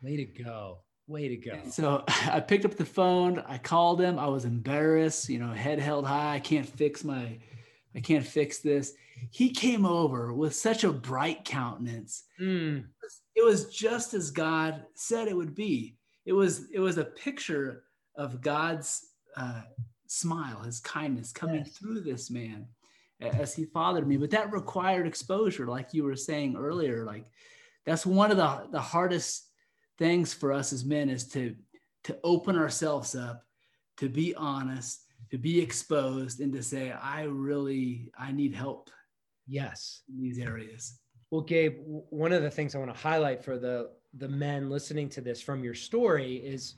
Way 0.03 0.17
to 0.17 0.25
go. 0.25 0.81
Way 1.07 1.29
to 1.29 1.37
go. 1.37 1.53
And 1.53 1.73
So 1.73 2.05
I 2.09 2.41
picked 2.41 2.65
up 2.65 2.77
the 2.77 2.85
phone. 2.85 3.43
I 3.47 3.59
called 3.59 4.01
him. 4.01 4.19
I 4.19 4.27
was 4.27 4.45
embarrassed, 4.45 5.29
you 5.29 5.39
know, 5.39 5.53
head 5.53 5.79
held 5.79 6.07
high. 6.07 6.35
I 6.35 6.41
can't 6.41 6.69
fix 6.69 7.05
my, 7.05 7.39
I 7.95 8.01
can't 8.01 8.27
fix 8.27 8.59
this. 8.59 8.93
He 9.31 9.51
came 9.51 9.87
over 9.87 10.33
with 10.33 10.55
such 10.55 10.85
a 10.85 10.93
bright 10.93 11.45
countenance. 11.45 12.25
Mm. 12.41 12.81
It 12.81 12.85
was 13.03 13.21
just 13.71 14.15
as 14.15 14.31
God 14.31 14.85
said 14.95 15.29
it 15.29 15.37
would 15.37 15.55
be. 15.55 15.97
It 16.27 16.33
was, 16.33 16.71
it 16.73 16.81
was 16.81 16.99
a 16.99 17.05
picture 17.05 17.85
of 18.17 18.41
God's 18.41 19.09
uh, 19.37 19.63
smile, 20.07 20.61
His 20.63 20.81
kindness 20.81 21.33
coming 21.33 21.65
Yes. 21.65 21.77
through 21.77 22.01
this 22.01 22.31
man 22.31 22.67
as 23.21 23.55
he 23.55 23.65
fathered 23.65 24.07
me. 24.07 24.17
But 24.17 24.31
that 24.31 24.53
required 24.53 25.07
exposure, 25.07 25.67
like 25.67 25.95
you 25.95 26.05
were 26.05 26.17
saying 26.17 26.57
earlier. 26.57 27.05
Like 27.05 27.25
that's 27.87 28.05
one 28.05 28.31
of 28.31 28.37
the 28.37 28.69
the 28.71 28.81
hardest 28.81 29.49
things 29.99 30.35
for 30.35 30.53
us 30.53 30.73
as 30.73 30.85
men 30.85 31.09
is 31.09 31.27
to 31.29 31.55
to 32.03 32.19
open 32.23 32.57
ourselves 32.57 33.15
up 33.15 33.45
to 33.97 34.09
be 34.09 34.35
honest 34.35 35.03
to 35.31 35.39
be 35.39 35.61
exposed 35.61 36.41
and 36.41 36.53
to 36.53 36.63
say 36.63 36.91
i 36.93 37.23
really 37.23 38.11
i 38.19 38.33
need 38.33 38.55
help 38.55 38.91
Yes. 39.47 40.03
in 40.09 40.21
these 40.21 40.39
areas 40.39 40.99
Well, 41.35 41.43
Gabe, 41.43 41.79
one 42.11 42.33
of 42.33 42.43
the 42.43 42.51
things 42.51 42.77
I 42.77 42.79
want 42.79 42.95
to 42.95 43.01
highlight 43.01 43.43
for 43.43 43.59
the 43.59 43.91
the 44.19 44.29
men 44.29 44.71
listening 44.71 45.09
to 45.09 45.21
this 45.21 45.43
from 45.43 45.65
your 45.65 45.75
story 45.75 46.37
is 46.37 46.77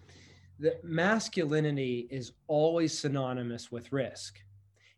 that 0.61 0.83
masculinity 0.83 2.09
is 2.11 2.33
always 2.47 2.99
synonymous 2.99 3.71
with 3.71 3.93
risk. 3.93 4.39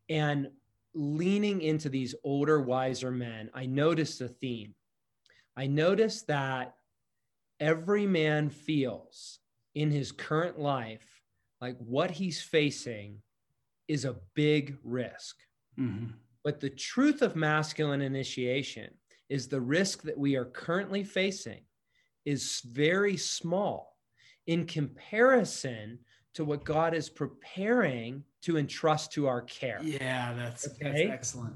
And 0.08 0.46
leaning 0.94 1.60
into 1.60 1.88
these 1.88 2.14
older, 2.22 2.62
wiser 2.62 3.10
men, 3.10 3.50
I 3.52 3.66
noticed 3.66 4.20
a 4.20 4.28
theme. 4.28 4.76
I 5.56 5.66
noticed 5.66 6.28
that 6.28 6.76
every 7.58 8.06
man 8.06 8.50
feels 8.50 9.40
in 9.74 9.90
his 9.90 10.12
current 10.12 10.60
life 10.60 11.20
like 11.60 11.76
what 11.78 12.12
he's 12.12 12.40
facing 12.40 13.22
is 13.88 14.04
a 14.04 14.20
big 14.34 14.78
risk. 14.84 15.36
Mhm. 15.76 16.12
But 16.44 16.60
the 16.60 16.70
truth 16.70 17.22
of 17.22 17.34
masculine 17.34 18.02
initiation 18.02 18.94
is 19.28 19.48
the 19.48 19.60
risk 19.60 20.02
that 20.02 20.16
we 20.18 20.36
are 20.36 20.44
currently 20.46 21.04
facing 21.04 21.60
is 22.24 22.60
very 22.66 23.16
small 23.16 23.96
in 24.46 24.66
comparison 24.66 25.98
to 26.34 26.44
what 26.44 26.64
God 26.64 26.94
is 26.94 27.08
preparing 27.10 28.22
to 28.42 28.56
entrust 28.58 29.12
to 29.12 29.26
our 29.26 29.42
care. 29.42 29.80
yeah 29.82 30.32
that's, 30.34 30.66
Okay. 30.68 31.06
that's 31.06 31.12
excellent 31.12 31.54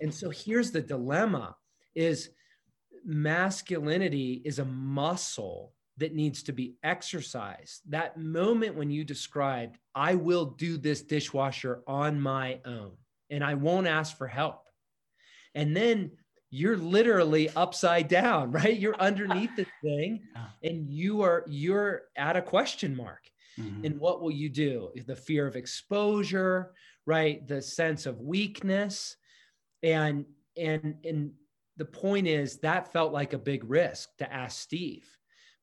And 0.00 0.12
so 0.14 0.30
here's 0.30 0.70
the 0.70 0.80
dilemma 0.82 1.56
is 1.94 2.30
masculinity 3.04 4.42
is 4.44 4.58
a 4.58 4.64
muscle 4.64 5.72
that 5.96 6.14
needs 6.14 6.44
to 6.44 6.52
be 6.52 6.76
exercised. 6.84 7.82
That 7.88 8.16
moment 8.18 8.76
when 8.76 8.90
you 8.90 9.02
described, 9.04 9.78
I 9.94 10.14
will 10.14 10.44
do 10.46 10.78
this 10.78 11.02
dishwasher 11.02 11.82
on 11.88 12.20
my 12.20 12.60
own 12.64 12.92
and 13.30 13.42
I 13.42 13.54
won't 13.54 13.88
ask 13.88 14.16
for 14.16 14.28
help. 14.28 14.62
And 15.56 15.76
then 15.76 16.12
you're 16.50 16.76
literally 16.76 17.50
upside 17.50 18.08
down, 18.08 18.50
right? 18.58 18.78
You're 18.78 19.00
underneath 19.00 19.54
this 19.56 19.68
thing 19.82 20.22
and 20.62 20.88
you 20.90 21.22
are 21.22 21.44
you're 21.48 22.02
at 22.16 22.36
a 22.36 22.42
question 22.42 22.96
mark. 22.96 23.24
Mhm. 23.58 23.84
and 23.84 23.98
what 23.98 24.20
will 24.22 24.30
you 24.30 24.48
do? 24.48 24.90
The 25.06 25.16
fear 25.16 25.46
of 25.46 25.56
exposure 25.56 26.72
right? 27.06 27.48
The 27.48 27.62
sense 27.62 28.04
of 28.04 28.20
weakness. 28.20 29.16
And 29.82 30.26
and 30.58 30.96
and 31.04 31.32
the 31.78 31.86
point 31.86 32.26
is 32.26 32.58
that 32.58 32.92
felt 32.92 33.12
like 33.14 33.32
a 33.32 33.38
big 33.38 33.64
risk 33.68 34.10
to 34.18 34.30
ask 34.32 34.60
steve. 34.60 35.08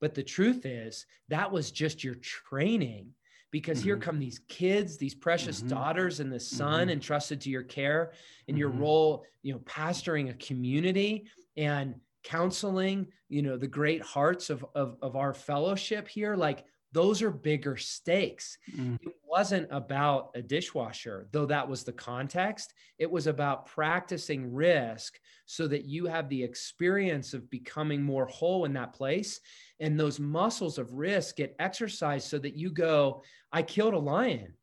But 0.01 0.15
the 0.15 0.23
truth 0.23 0.65
is 0.65 1.05
that 1.29 1.51
was 1.51 1.71
just 1.71 2.03
your 2.03 2.15
training 2.15 3.11
because 3.55 3.81
here 3.81 3.95
Mhm. 3.95 4.01
come 4.01 4.19
these 4.19 4.39
kids 4.49 4.97
these 4.97 5.15
precious 5.15 5.61
Mhm. 5.61 5.69
daughters 5.69 6.19
and 6.19 6.29
the 6.29 6.39
son 6.41 6.89
Mhm. 6.89 6.91
entrusted 6.91 7.39
to 7.39 7.49
your 7.49 7.63
care 7.63 8.11
and 8.49 8.57
your 8.57 8.69
Mhm. 8.69 8.79
role 8.79 9.25
you 9.43 9.53
know 9.53 9.59
pastoring 9.59 10.29
a 10.29 10.33
community 10.33 11.29
and 11.55 11.95
counseling 12.21 13.07
you 13.29 13.41
know 13.41 13.55
the 13.55 13.65
great 13.79 14.01
hearts 14.01 14.49
of 14.49 14.65
of, 14.75 14.97
of 15.01 15.15
our 15.15 15.33
fellowship 15.33 16.05
here 16.05 16.35
like 16.35 16.65
those 16.95 17.21
are 17.21 17.29
bigger 17.29 17.75
stakes. 17.75 18.57
Mm. 18.73 18.97
it 19.01 19.15
wasn't 19.27 19.67
about 19.69 20.29
a 20.33 20.41
dishwasher 20.41 21.27
though 21.33 21.45
that 21.45 21.67
was 21.67 21.83
the 21.83 21.91
context. 21.91 22.73
It 22.97 23.11
was 23.11 23.27
about 23.27 23.65
practicing 23.65 24.53
risk 24.53 25.19
so 25.45 25.67
that 25.67 25.83
you 25.83 26.05
have 26.05 26.29
the 26.29 26.41
experience 26.41 27.33
of 27.33 27.49
becoming 27.49 28.01
more 28.01 28.27
whole 28.27 28.63
in 28.63 28.71
that 28.73 28.93
place. 28.93 29.41
And 29.81 29.99
those 29.99 30.21
muscles 30.21 30.77
of 30.77 30.93
risk 30.93 31.35
get 31.35 31.53
exercised 31.59 32.29
so 32.29 32.39
that 32.39 32.55
you 32.55 32.71
go 32.71 33.21
i 33.51 33.61
killed 33.61 33.93
a 33.93 33.99
lion. 33.99 34.53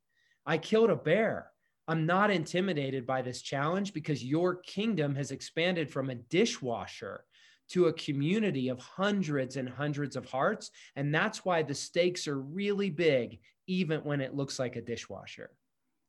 I 0.43 0.57
killed 0.57 0.89
a 0.89 0.95
bear. 0.95 1.51
I'm 1.87 2.07
not 2.07 2.31
intimidated 2.31 3.05
by 3.05 3.21
this 3.21 3.43
challenge 3.43 3.93
because 3.93 4.23
your 4.23 4.55
kingdom 4.55 5.15
has 5.15 5.29
expanded 5.29 5.91
from 5.91 6.09
a 6.09 6.15
dishwasher 6.15 7.25
to 7.69 7.87
a 7.87 7.93
community 7.93 8.69
of 8.69 8.79
hundreds 8.79 9.55
and 9.57 9.67
hundreds 9.69 10.15
of 10.15 10.25
hearts. 10.25 10.71
And 10.95 11.13
that's 11.13 11.43
why 11.45 11.63
the 11.63 11.73
stakes 11.75 12.27
are 12.27 12.39
really 12.39 12.89
big 12.89 13.39
even 13.67 14.01
when 14.03 14.21
it 14.21 14.35
looks 14.35 14.59
like 14.59 14.75
a 14.75 14.81
dishwasher. 14.81 15.49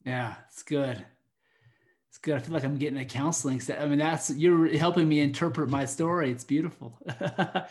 Yeah 0.04 0.34
it's 0.48 0.62
good. 0.62 1.04
It's 2.10 2.18
good. 2.18 2.34
I 2.36 2.38
feel 2.40 2.54
like 2.54 2.64
i'm 2.64 2.76
getting 2.76 2.98
a 2.98 3.04
counseling 3.04 3.60
set. 3.60 3.80
I 3.80 3.86
mean 3.86 3.98
that's 3.98 4.30
you're 4.30 4.76
helping 4.76 5.08
me 5.08 5.20
interpret 5.20 5.68
my 5.68 5.84
story. 5.84 6.30
It's 6.30 6.44
beautiful. 6.44 6.98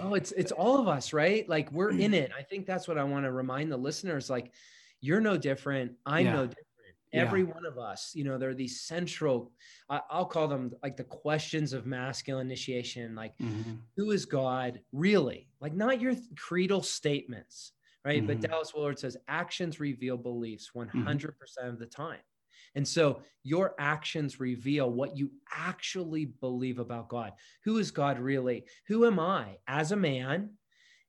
Oh 0.00 0.14
it's 0.14 0.30
it's 0.32 0.52
all 0.52 0.78
of 0.78 0.86
us 0.86 1.12
right? 1.12 1.48
Like 1.48 1.72
we're 1.72 1.90
in 1.90 2.14
it. 2.14 2.30
I 2.38 2.42
think 2.42 2.66
that's 2.66 2.86
what 2.86 2.98
i 2.98 3.02
want 3.04 3.24
to 3.24 3.32
remind 3.32 3.72
the 3.72 3.76
listeners 3.76 4.30
like 4.30 4.52
you're 5.00 5.20
no 5.20 5.36
different. 5.36 5.92
I'm 6.06 6.26
Yeah. 6.26 6.32
no 6.34 6.46
different 6.46 6.67
Yeah. 7.12 7.22
every 7.22 7.44
one 7.44 7.64
of 7.64 7.78
us 7.78 8.12
you 8.14 8.24
know 8.24 8.36
there 8.38 8.50
are 8.50 8.54
these 8.54 8.82
central 8.82 9.52
I, 9.88 10.00
i'll 10.10 10.26
call 10.26 10.46
them 10.48 10.72
like 10.82 10.96
the 10.96 11.04
questions 11.04 11.72
of 11.72 11.86
masculine 11.86 12.46
initiation 12.46 13.14
like 13.14 13.34
Mhm. 13.40 13.78
who 13.96 14.10
is 14.12 14.26
God 14.26 14.80
really? 14.92 15.48
Like 15.60 15.74
not 15.74 16.00
your 16.00 16.14
creedal 16.36 16.82
statements, 16.82 17.72
right? 18.04 18.24
But 18.24 18.38
Mhm. 18.38 18.42
Dallas 18.42 18.72
Willard 18.74 18.98
says 18.98 19.16
actions 19.26 19.80
reveal 19.80 20.16
beliefs 20.16 20.72
100% 20.74 21.68
of 21.68 21.78
the 21.80 21.86
time. 21.86 22.20
And 22.76 22.86
so 22.86 23.22
your 23.42 23.74
actions 23.80 24.38
reveal 24.38 24.90
what 24.92 25.16
you 25.16 25.32
actually 25.52 26.26
believe 26.26 26.78
about 26.78 27.08
God. 27.08 27.32
Who 27.64 27.78
is 27.78 27.90
God 27.90 28.20
really? 28.20 28.66
Who 28.86 29.04
am 29.06 29.18
I 29.18 29.58
as 29.66 29.90
a 29.92 29.96
man? 29.96 30.50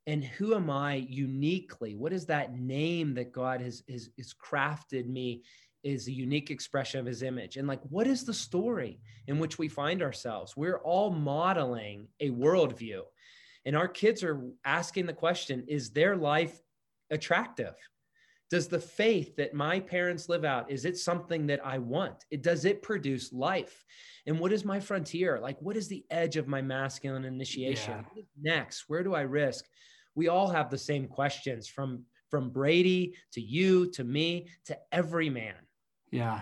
And 0.07 0.23
who 0.23 0.55
am 0.55 0.69
I 0.71 0.95
uniquely? 0.95 1.95
What 1.95 2.13
is 2.13 2.25
that 2.27 2.53
name 2.55 3.13
that 3.15 3.31
God 3.31 3.61
has, 3.61 3.83
has, 3.87 4.09
has 4.17 4.33
crafted 4.33 5.05
me 5.07 5.43
is 5.83 6.07
a 6.07 6.11
unique 6.11 6.51
expression 6.51 6.99
of 6.99 7.05
his 7.05 7.23
image? 7.23 7.57
And 7.57 7.67
like, 7.67 7.81
what 7.89 8.07
is 8.07 8.23
the 8.23 8.33
story 8.33 8.99
in 9.27 9.39
which 9.39 9.57
we 9.57 9.67
find 9.67 10.01
ourselves? 10.01 10.57
We're 10.57 10.79
all 10.79 11.11
modeling 11.11 12.07
a 12.19 12.29
worldview. 12.29 13.01
And 13.65 13.75
our 13.75 13.87
kids 13.87 14.23
are 14.23 14.41
asking 14.65 15.05
the 15.05 15.13
question 15.13 15.65
is 15.67 15.91
their 15.91 16.15
life 16.15 16.59
attractive? 17.11 17.75
Does 18.49 18.67
the 18.67 18.79
faith 18.79 19.35
that 19.35 19.53
my 19.53 19.79
parents 19.79 20.27
live 20.27 20.43
out, 20.43 20.71
is 20.71 20.83
it 20.83 20.97
something 20.97 21.45
that 21.47 21.63
I 21.63 21.77
want? 21.77 22.25
It 22.31 22.41
does 22.41 22.65
it 22.65 22.81
produce 22.81 23.31
life? 23.31 23.85
And 24.25 24.39
what 24.39 24.51
is 24.51 24.65
my 24.65 24.79
frontier? 24.79 25.39
Like, 25.39 25.61
what 25.61 25.77
is 25.77 25.87
the 25.87 26.03
edge 26.09 26.35
of 26.35 26.47
my 26.47 26.61
masculine 26.61 27.25
initiation? 27.25 28.05
Yeah. 28.15 28.23
next? 28.41 28.85
Where 28.87 29.03
do 29.03 29.13
I 29.13 29.21
risk? 29.21 29.65
We 30.15 30.29
all 30.29 30.49
have 30.49 30.71
the 30.71 30.77
same 30.77 31.07
questions 31.07 31.67
from 31.67 32.05
from 32.29 32.49
Brady 32.49 33.15
to 33.33 33.41
you 33.41 33.89
to 33.91 34.03
me 34.03 34.47
to 34.65 34.77
every 34.91 35.29
man. 35.29 35.55
Yeah. 36.11 36.41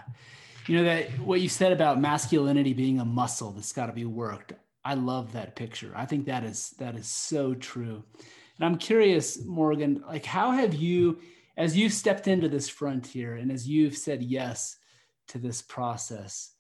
You 0.68 0.78
know 0.78 0.84
that 0.84 1.20
what 1.20 1.42
you 1.42 1.50
said 1.50 1.72
about 1.72 2.00
masculinity 2.00 2.74
being 2.74 3.00
a 3.00 3.06
muscle 3.06 3.52
that's 3.52 3.72
got 3.72 3.86
to 3.86 3.94
be 3.94 4.06
worked. 4.06 4.54
I 4.84 4.96
love 4.96 5.34
that 5.34 5.56
picture. 5.56 5.92
I 5.96 6.06
think 6.06 6.26
that 6.26 6.44
is 6.44 6.72
that 6.80 6.96
is 6.96 7.08
so 7.08 7.54
true. 7.54 8.04
And 8.58 8.66
I'm 8.66 8.78
curious, 8.78 9.44
Morgan, 9.46 10.04
like 10.08 10.26
how 10.26 10.52
have 10.52 10.74
you 10.74 11.20
as 11.56 11.76
you've 11.76 11.94
stepped 11.94 12.28
into 12.28 12.50
this 12.50 12.70
frontier 12.70 13.36
and 13.36 13.52
as 13.52 13.68
you've 13.68 13.98
said 13.98 14.22
yes 14.22 14.78
to 15.30 15.40
this 15.40 15.62
process, 15.62 16.52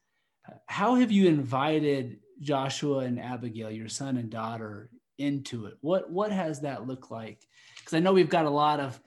how 0.65 0.95
have 0.95 1.11
you 1.11 1.27
invited 1.27 2.19
Joshua 2.41 2.99
and 2.99 3.19
Abigail, 3.19 3.71
your 3.71 3.89
son 3.89 4.17
and 4.17 4.29
daughter, 4.29 4.89
into 5.17 5.65
it? 5.65 5.75
What 5.81 6.09
what 6.09 6.31
has 6.31 6.61
that 6.61 6.87
looked 6.87 7.11
like? 7.11 7.41
Because 7.77 7.93
I 7.93 7.99
know 7.99 8.13
we've 8.13 8.29
got 8.29 8.45
a 8.45 8.49
lot 8.49 8.79
of 8.79 8.99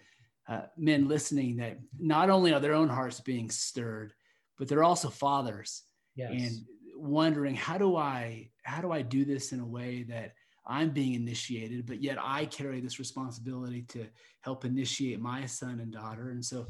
uh, 0.51 0.63
men 0.77 1.07
listening 1.07 1.57
that 1.57 1.79
not 1.99 2.29
only 2.29 2.53
are 2.53 2.61
their 2.61 2.75
own 2.75 2.89
hearts 2.89 3.21
being 3.21 3.49
stirred, 3.51 4.13
but 4.59 4.69
they're 4.69 4.85
also 4.85 5.09
fathers 5.09 5.85
Yes. 6.17 6.33
and 6.33 6.53
wondering 6.97 7.55
how 7.55 7.79
do 7.79 7.97
I 7.97 8.51
how 8.65 8.83
do 8.83 8.91
I 8.91 9.01
do 9.01 9.25
this 9.25 9.53
in 9.53 9.61
a 9.61 9.67
way 9.67 10.03
that 10.09 10.35
I'm 10.67 10.91
being 10.91 11.15
initiated, 11.15 11.87
but 11.87 12.03
yet 12.03 12.19
I 12.21 12.45
carry 12.47 12.81
this 12.81 12.99
responsibility 12.99 13.83
to 13.91 14.07
help 14.41 14.65
initiate 14.65 15.21
my 15.21 15.47
son 15.47 15.81
and 15.81 15.91
daughter. 15.93 16.31
And 16.31 16.45
so, 16.45 16.67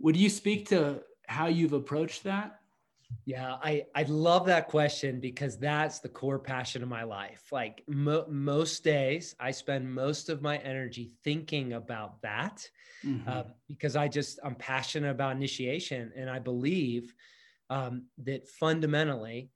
would 0.00 0.16
you 0.16 0.28
speak 0.28 0.68
to 0.70 1.02
how 1.28 1.46
you've 1.46 1.74
approached 1.74 2.24
that? 2.24 2.61
Yeah, 3.24 3.54
I 3.62 3.84
I 3.94 4.02
love 4.02 4.46
that 4.46 4.68
question 4.68 5.20
because 5.20 5.56
that's 5.58 6.00
the 6.00 6.08
core 6.08 6.40
passion 6.40 6.82
of 6.82 6.88
my 6.88 7.04
life. 7.04 7.52
Like 7.52 7.84
mo- 7.86 8.26
most 8.28 8.82
days, 8.82 9.36
I 9.38 9.52
spend 9.52 9.94
most 9.94 10.28
of 10.28 10.42
my 10.42 10.58
energy 10.58 11.12
thinking 11.22 11.72
about 11.72 12.22
that 12.22 12.68
Mhm. 13.02 13.26
uh, 13.26 13.44
because 13.68 13.96
I 13.96 14.08
just 14.08 14.40
I'm 14.44 14.56
passionate 14.56 15.10
about 15.10 15.36
initiation, 15.36 16.12
and 16.16 16.30
I 16.30 16.38
believe 16.40 17.14
um, 17.70 18.08
that 18.18 18.48
fundamentally 18.48 19.52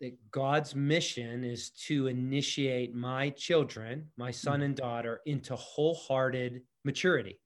that 0.00 0.30
God's 0.30 0.74
mission 0.74 1.44
is 1.44 1.70
to 1.88 2.08
initiate 2.08 2.94
my 2.94 3.30
children, 3.30 4.10
my 4.16 4.30
son 4.32 4.62
and 4.62 4.76
daughter, 4.76 5.22
into 5.26 5.56
wholehearted 5.56 6.62
maturity. 6.84 7.40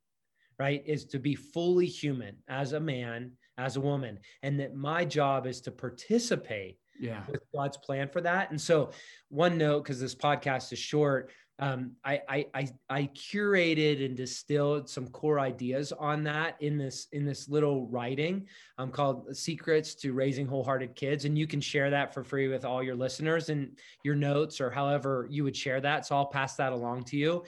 Right, 0.59 0.83
is 0.85 1.07
to 1.07 1.19
be 1.19 1.35
fully 1.35 1.87
human 1.87 2.43
as 2.47 2.75
a 2.75 2.81
man, 2.81 3.39
as 3.61 3.77
a 3.77 3.81
woman, 3.81 4.19
and 4.43 4.59
that 4.61 4.75
my 4.75 5.05
job 5.05 5.47
is 5.47 5.61
to 5.63 5.71
participate 5.71 6.79
yeah. 6.99 7.23
with 7.31 7.43
God's 7.55 7.77
plan 7.77 8.09
for 8.09 8.21
that. 8.21 8.51
And 8.51 8.61
so, 8.61 8.91
one 9.29 9.59
note, 9.59 9.85
because 9.85 10.01
this 10.01 10.15
podcast 10.15 10.73
is 10.73 10.79
short, 10.79 11.31
um, 11.61 11.93
I, 12.03 12.23
I 12.27 12.47
I 12.55 12.69
I 12.89 13.11
curated 13.15 14.05
and 14.05 14.17
distilled 14.17 14.89
some 14.89 15.09
core 15.09 15.39
ideas 15.39 15.93
on 15.93 16.25
that 16.25 16.57
in 16.61 16.79
this 16.79 17.07
in 17.13 17.27
this 17.27 17.51
little 17.51 17.87
writing 17.89 18.47
um, 18.79 18.91
called 18.91 19.37
"Secrets 19.37 19.95
to 19.97 20.15
Raising 20.15 20.47
Wholehearted 20.47 20.97
Kids," 20.97 21.27
and 21.27 21.37
you 21.37 21.47
can 21.47 21.61
share 21.61 21.91
that 21.91 22.15
for 22.15 22.25
free 22.25 22.49
with 22.49 22.65
all 22.65 22.83
your 22.83 22.95
listeners 22.95 23.51
and 23.51 23.79
your 24.05 24.15
notes 24.15 24.59
or 24.59 24.71
however 24.71 25.29
you 25.31 25.45
would 25.45 25.57
share 25.57 25.83
that. 25.83 26.07
So 26.07 26.17
I'll 26.17 26.27
pass 26.27 26.57
that 26.57 26.73
along 26.73 27.05
to 27.05 27.19
you. 27.19 27.45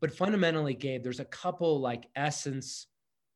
But 0.00 0.14
fundamentally, 0.14 0.74
Gabe, 0.74 1.02
there's 1.02 1.20
a 1.20 1.24
couple 1.24 1.80
like 1.80 2.08
essence 2.14 2.86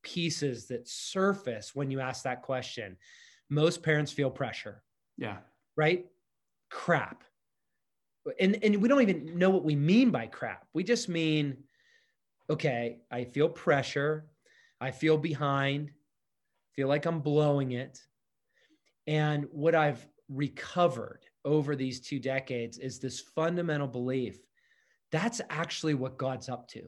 pieces 0.03 0.67
that 0.69 0.89
surface 0.89 1.75
when 1.75 1.91
you 1.91 2.01
ask 2.01 2.25
that 2.25 2.43
question. 2.43 2.97
Most 3.49 3.83
parents 3.83 4.13
feel 4.13 4.31
pressure 4.31 4.83
Yeah. 5.17 5.39
right? 5.77 6.07
Crap. 6.71 7.25
And 8.39 8.63
and 8.63 8.81
we 8.83 8.89
don't 8.89 9.03
even 9.03 9.39
know 9.39 9.51
what 9.51 9.65
we 9.65 9.75
mean 9.75 10.11
by 10.11 10.27
crap. 10.27 10.67
We 10.75 10.85
just 10.85 11.09
mean, 11.09 11.65
okay, 12.49 12.99
I 13.11 13.25
feel 13.25 13.49
pressure, 13.49 14.29
I 14.81 14.91
feel 14.91 15.17
behind, 15.17 15.91
feel 16.75 16.87
like 16.89 17.07
I'm 17.07 17.21
blowing 17.21 17.73
it. 17.73 18.01
And 19.07 19.47
what 19.51 19.75
I've 19.75 20.07
recovered 20.29 21.25
over 21.45 21.75
these 21.75 22.01
two 22.01 22.21
decades 22.21 22.79
is 22.79 22.99
this 22.99 23.21
fundamental 23.21 23.89
belief 23.89 24.39
that's 25.11 25.41
actually 25.51 25.95
what 25.95 26.19
God's 26.19 26.49
up 26.49 26.69
to. 26.69 26.83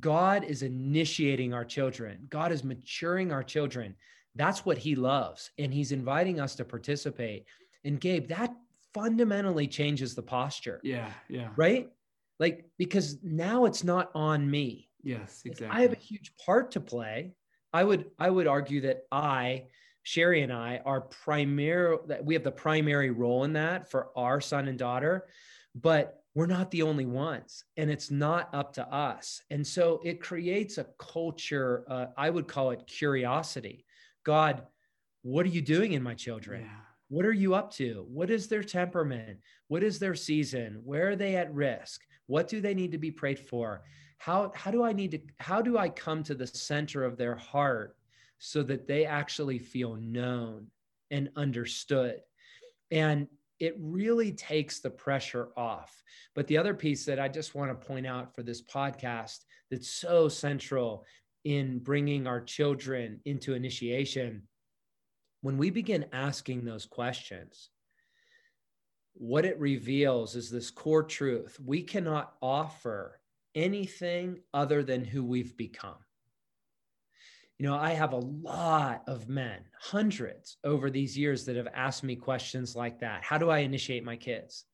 God 0.00 0.44
is 0.44 0.62
initiating 0.62 1.52
our 1.52 1.64
children. 1.64 2.26
God 2.30 2.52
is 2.52 2.64
maturing 2.64 3.30
our 3.32 3.42
children. 3.42 3.94
That's 4.34 4.64
what 4.64 4.78
he 4.78 4.94
loves. 4.94 5.50
And 5.58 5.72
he's 5.72 5.92
inviting 5.92 6.40
us 6.40 6.54
to 6.56 6.64
participate. 6.64 7.44
And 7.84 8.00
Gabe, 8.00 8.28
that 8.28 8.54
fundamentally 8.94 9.66
changes 9.66 10.14
the 10.14 10.22
posture, 10.22 10.80
Yeah. 10.82 11.10
Yeah. 11.28 11.48
right? 11.56 11.90
Like, 12.38 12.64
because 12.78 13.18
now 13.22 13.66
it's 13.66 13.84
not 13.84 14.10
on 14.14 14.50
me. 14.50 14.88
Yes. 15.02 15.42
Exactly. 15.44 15.76
I 15.78 15.82
have 15.82 15.92
a 15.92 15.96
huge 15.96 16.32
part 16.36 16.70
to 16.72 16.80
play. 16.80 17.32
I 17.72 17.84
would 17.84 18.10
I 18.18 18.28
would 18.30 18.46
argue 18.46 18.82
that 18.82 19.04
I, 19.10 19.64
Sherry 20.02 20.42
and 20.42 20.52
I 20.52 20.80
are 20.84 21.00
primary 21.00 21.96
that 22.06 22.24
we 22.24 22.34
have 22.34 22.44
the 22.44 22.52
primary 22.52 23.10
role 23.10 23.44
in 23.44 23.54
that 23.54 23.90
for 23.90 24.10
our 24.16 24.40
son 24.40 24.68
and 24.68 24.78
daughter, 24.78 25.26
but 25.74 26.21
we're 26.34 26.46
not 26.46 26.70
the 26.70 26.82
only 26.82 27.04
ones 27.04 27.64
and 27.76 27.90
it's 27.90 28.10
not 28.10 28.48
up 28.54 28.72
to 28.74 28.88
us. 28.94 29.42
And 29.50 29.66
so 29.66 30.00
it 30.04 30.20
creates 30.20 30.78
a 30.78 30.86
culture 30.98 31.84
uh, 31.88 32.06
I 32.16 32.30
would 32.30 32.48
call 32.48 32.70
it 32.70 32.86
curiosity. 32.86 33.84
God, 34.24 34.62
what 35.22 35.44
are 35.44 35.50
you 35.50 35.62
doing 35.62 35.92
in 35.92 36.02
my 36.02 36.14
children? 36.14 36.62
Yeah. 36.62 36.68
What 37.08 37.26
are 37.26 37.32
you 37.32 37.54
up 37.54 37.70
to? 37.74 38.06
What 38.08 38.30
is 38.30 38.48
their 38.48 38.62
temperament? 38.62 39.40
What 39.68 39.82
is 39.82 39.98
their 39.98 40.14
season? 40.14 40.80
Where 40.84 41.10
are 41.10 41.16
they 41.16 41.36
at 41.36 41.52
risk? 41.52 42.00
What 42.26 42.48
do 42.48 42.62
they 42.62 42.72
need 42.72 42.92
to 42.92 42.98
be 42.98 43.10
prayed 43.10 43.38
for? 43.38 43.82
How, 44.16 44.52
how 44.54 44.70
do 44.70 44.82
I 44.82 44.94
need 44.94 45.10
to, 45.10 45.20
how 45.38 45.60
do 45.60 45.76
I 45.76 45.90
come 45.90 46.22
to 46.22 46.34
the 46.34 46.46
center 46.46 47.04
of 47.04 47.18
their 47.18 47.34
heart 47.36 47.96
so 48.38 48.62
that 48.62 48.86
they 48.86 49.04
actually 49.04 49.58
feel 49.58 49.96
known 49.96 50.68
and 51.10 51.28
understood? 51.36 52.20
And 52.90 53.26
it 53.62 53.76
really 53.78 54.32
takes 54.32 54.80
the 54.80 54.90
pressure 54.90 55.50
off. 55.56 56.02
But 56.34 56.48
the 56.48 56.58
other 56.58 56.74
piece 56.74 57.04
that 57.04 57.20
I 57.20 57.28
just 57.28 57.54
want 57.54 57.70
to 57.70 57.86
point 57.86 58.08
out 58.08 58.34
for 58.34 58.42
this 58.42 58.60
podcast 58.60 59.38
that's 59.70 59.88
so 59.88 60.28
central 60.28 61.06
in 61.44 61.78
bringing 61.78 62.26
our 62.26 62.40
children 62.40 63.20
into 63.24 63.54
initiation 63.54 64.42
when 65.42 65.58
we 65.58 65.70
begin 65.70 66.06
asking 66.12 66.64
those 66.64 66.86
questions, 66.86 67.70
what 69.14 69.44
it 69.44 69.60
reveals 69.60 70.34
is 70.34 70.50
this 70.50 70.70
core 70.70 71.04
truth 71.04 71.56
we 71.64 71.82
cannot 71.82 72.34
offer 72.42 73.20
anything 73.54 74.40
other 74.52 74.82
than 74.82 75.04
who 75.04 75.24
we've 75.24 75.56
become. 75.56 75.98
You 77.62 77.68
know, 77.68 77.76
I 77.76 77.92
have 77.92 78.12
a 78.12 78.16
lot 78.16 79.04
of 79.06 79.28
men, 79.28 79.60
hundreds 79.78 80.56
over 80.64 80.90
these 80.90 81.16
years 81.16 81.44
that 81.44 81.54
have 81.54 81.68
asked 81.72 82.02
me 82.02 82.16
questions 82.16 82.74
like 82.74 82.98
that. 82.98 83.22
How 83.22 83.38
do 83.38 83.50
I 83.50 83.58
initiate 83.58 84.02
my 84.02 84.16
kids? 84.16 84.64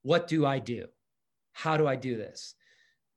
What 0.00 0.26
do 0.26 0.46
I 0.46 0.60
do? 0.60 0.86
How 1.52 1.76
do 1.76 1.86
I 1.86 1.96
do 1.96 2.16
this? 2.16 2.54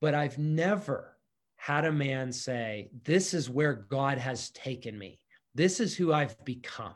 But 0.02 0.16
I've 0.16 0.38
never 0.38 1.18
had 1.56 1.86
a 1.86 1.92
man 1.94 2.34
say, 2.34 2.90
This 3.06 3.34
is 3.34 3.50
where 3.50 3.74
God 3.74 4.18
has 4.18 4.50
taken 4.50 5.00
me 5.00 5.22
this 5.58 5.80
is 5.80 5.96
who 5.96 6.14
I've 6.14 6.44
become. 6.46 6.94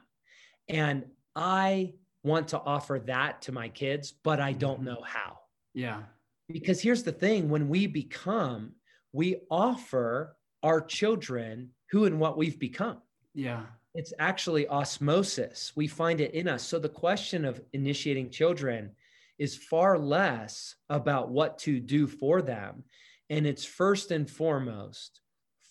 And 0.70 1.06
I 1.36 1.94
want 2.24 2.50
to 2.50 2.60
offer 2.60 3.02
that 3.08 3.42
to 3.44 3.52
my 3.52 3.70
kids, 3.70 4.14
but 4.24 4.40
I 4.40 4.54
don't 4.54 4.76
mm-hmm. 4.76 4.86
know 4.86 5.02
how. 5.04 5.40
Yeah. 5.74 6.04
Because 6.48 6.82
here's 6.82 7.04
the 7.04 7.12
thing 7.12 7.50
when 7.50 7.70
we 7.70 7.88
become, 7.88 8.74
we 9.14 9.38
offer 9.50 10.36
our 10.64 10.82
children 10.82 11.70
who 11.90 12.06
and 12.06 12.20
what 12.20 12.38
we've 12.38 12.60
become. 12.60 12.98
Yeah. 13.34 13.64
It's 13.94 14.14
actually 14.20 14.68
osmosis. 14.68 15.74
We 15.76 15.88
find 15.88 16.22
it 16.22 16.34
in 16.34 16.48
us. 16.48 16.64
So 16.64 16.80
the 16.80 16.90
question 16.90 17.44
of 17.46 17.62
initiating 17.74 18.30
children 18.30 18.92
is 19.38 19.58
far 19.58 19.98
less 19.98 20.76
about 20.90 21.30
what 21.30 21.58
to 21.60 21.80
do 21.80 22.08
for 22.08 22.42
them. 22.42 22.84
And 23.30 23.46
it's 23.46 23.66
first 23.66 24.12
and 24.12 24.30
foremost 24.30 25.20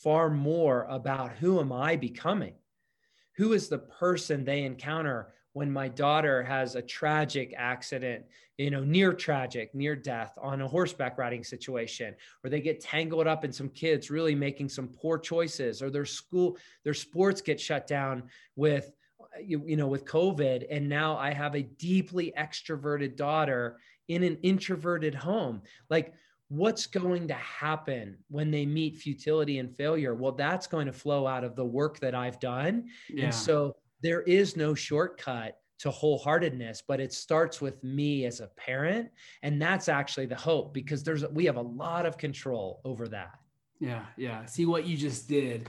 far 0.03 0.31
more 0.31 0.87
about 0.89 1.33
who 1.33 1.61
am 1.61 1.73
I 1.73 1.97
becoming? 1.97 2.55
who 3.41 3.55
is 3.55 3.69
the 3.69 3.79
person 3.79 4.45
they 4.45 4.65
encounter 4.65 5.33
when 5.53 5.71
my 5.71 5.89
daughter 5.89 6.43
has 6.43 6.75
a 6.75 6.83
tragic 6.83 7.55
accident 7.57 8.25
you 8.59 8.71
know 8.71 8.85
near 8.85 9.13
tragic 9.13 9.75
near 9.75 9.97
death 9.97 10.37
on 10.41 10.61
a 10.61 10.69
horseback 10.69 11.19
riding 11.19 11.43
situation 11.43 12.15
or 12.45 12.51
they 12.51 12.61
get 12.61 12.81
tangled 12.81 13.27
up 13.27 13.45
in 13.45 13.53
some 13.53 13.69
kids 13.71 14.11
really 14.11 14.35
making 14.35 14.69
some 14.69 14.89
poor 14.89 15.19
choices 15.19 15.83
or 15.83 15.91
their 15.91 16.05
school 16.05 16.57
their 16.85 16.95
sports 16.95 17.41
get 17.41 17.61
shut 17.61 17.87
down 17.87 18.23
with 18.57 18.93
you, 19.43 19.63
you 19.67 19.77
know 19.77 19.87
with 19.87 20.05
covid 20.05 20.67
and 20.71 20.89
now 20.89 21.17
i 21.17 21.33
have 21.33 21.55
a 21.55 21.63
deeply 21.63 22.33
extroverted 22.39 23.17
daughter 23.17 23.79
in 24.09 24.23
an 24.23 24.37
introverted 24.43 25.15
home 25.15 25.63
like 25.89 26.13
what's 26.51 26.87
going 26.87 27.29
to 27.29 27.35
happen 27.35 28.19
when 28.29 28.51
they 28.51 28.67
meet 28.67 28.97
futility 28.97 29.59
and 29.59 29.75
failure? 29.77 30.17
Well, 30.17 30.33
that's 30.33 30.67
going 30.67 30.87
to 30.87 30.93
flow 30.93 31.25
out 31.25 31.45
of 31.45 31.55
the 31.55 31.65
work 31.65 32.01
that 32.01 32.13
I've 32.13 32.41
done. 32.41 32.89
Yeah. 33.09 33.27
And 33.27 33.35
so 33.35 33.77
there 34.03 34.23
is 34.23 34.57
no 34.57 34.75
shortcut 34.75 35.57
to 35.81 35.89
wholeheartedness 35.91 36.83
but 36.87 37.01
it 37.01 37.13
starts 37.13 37.61
with 37.61 37.83
me 37.83 38.27
as 38.27 38.41
a 38.41 38.49
parent. 38.49 39.11
And 39.43 39.61
that's 39.61 39.89
actually 39.89 40.27
the 40.27 40.37
hope 40.37 40.75
because 40.75 41.03
there's 41.03 41.27
we 41.29 41.47
have 41.47 41.57
a 41.57 41.63
lot 41.63 42.07
of 42.07 42.19
control 42.19 42.81
over 42.85 43.09
that. 43.09 43.39
Yeah 43.81 44.05
yeah. 44.17 44.45
See 44.45 44.67
what 44.67 44.87
you 44.87 44.97
just 44.97 45.29
did. 45.29 45.69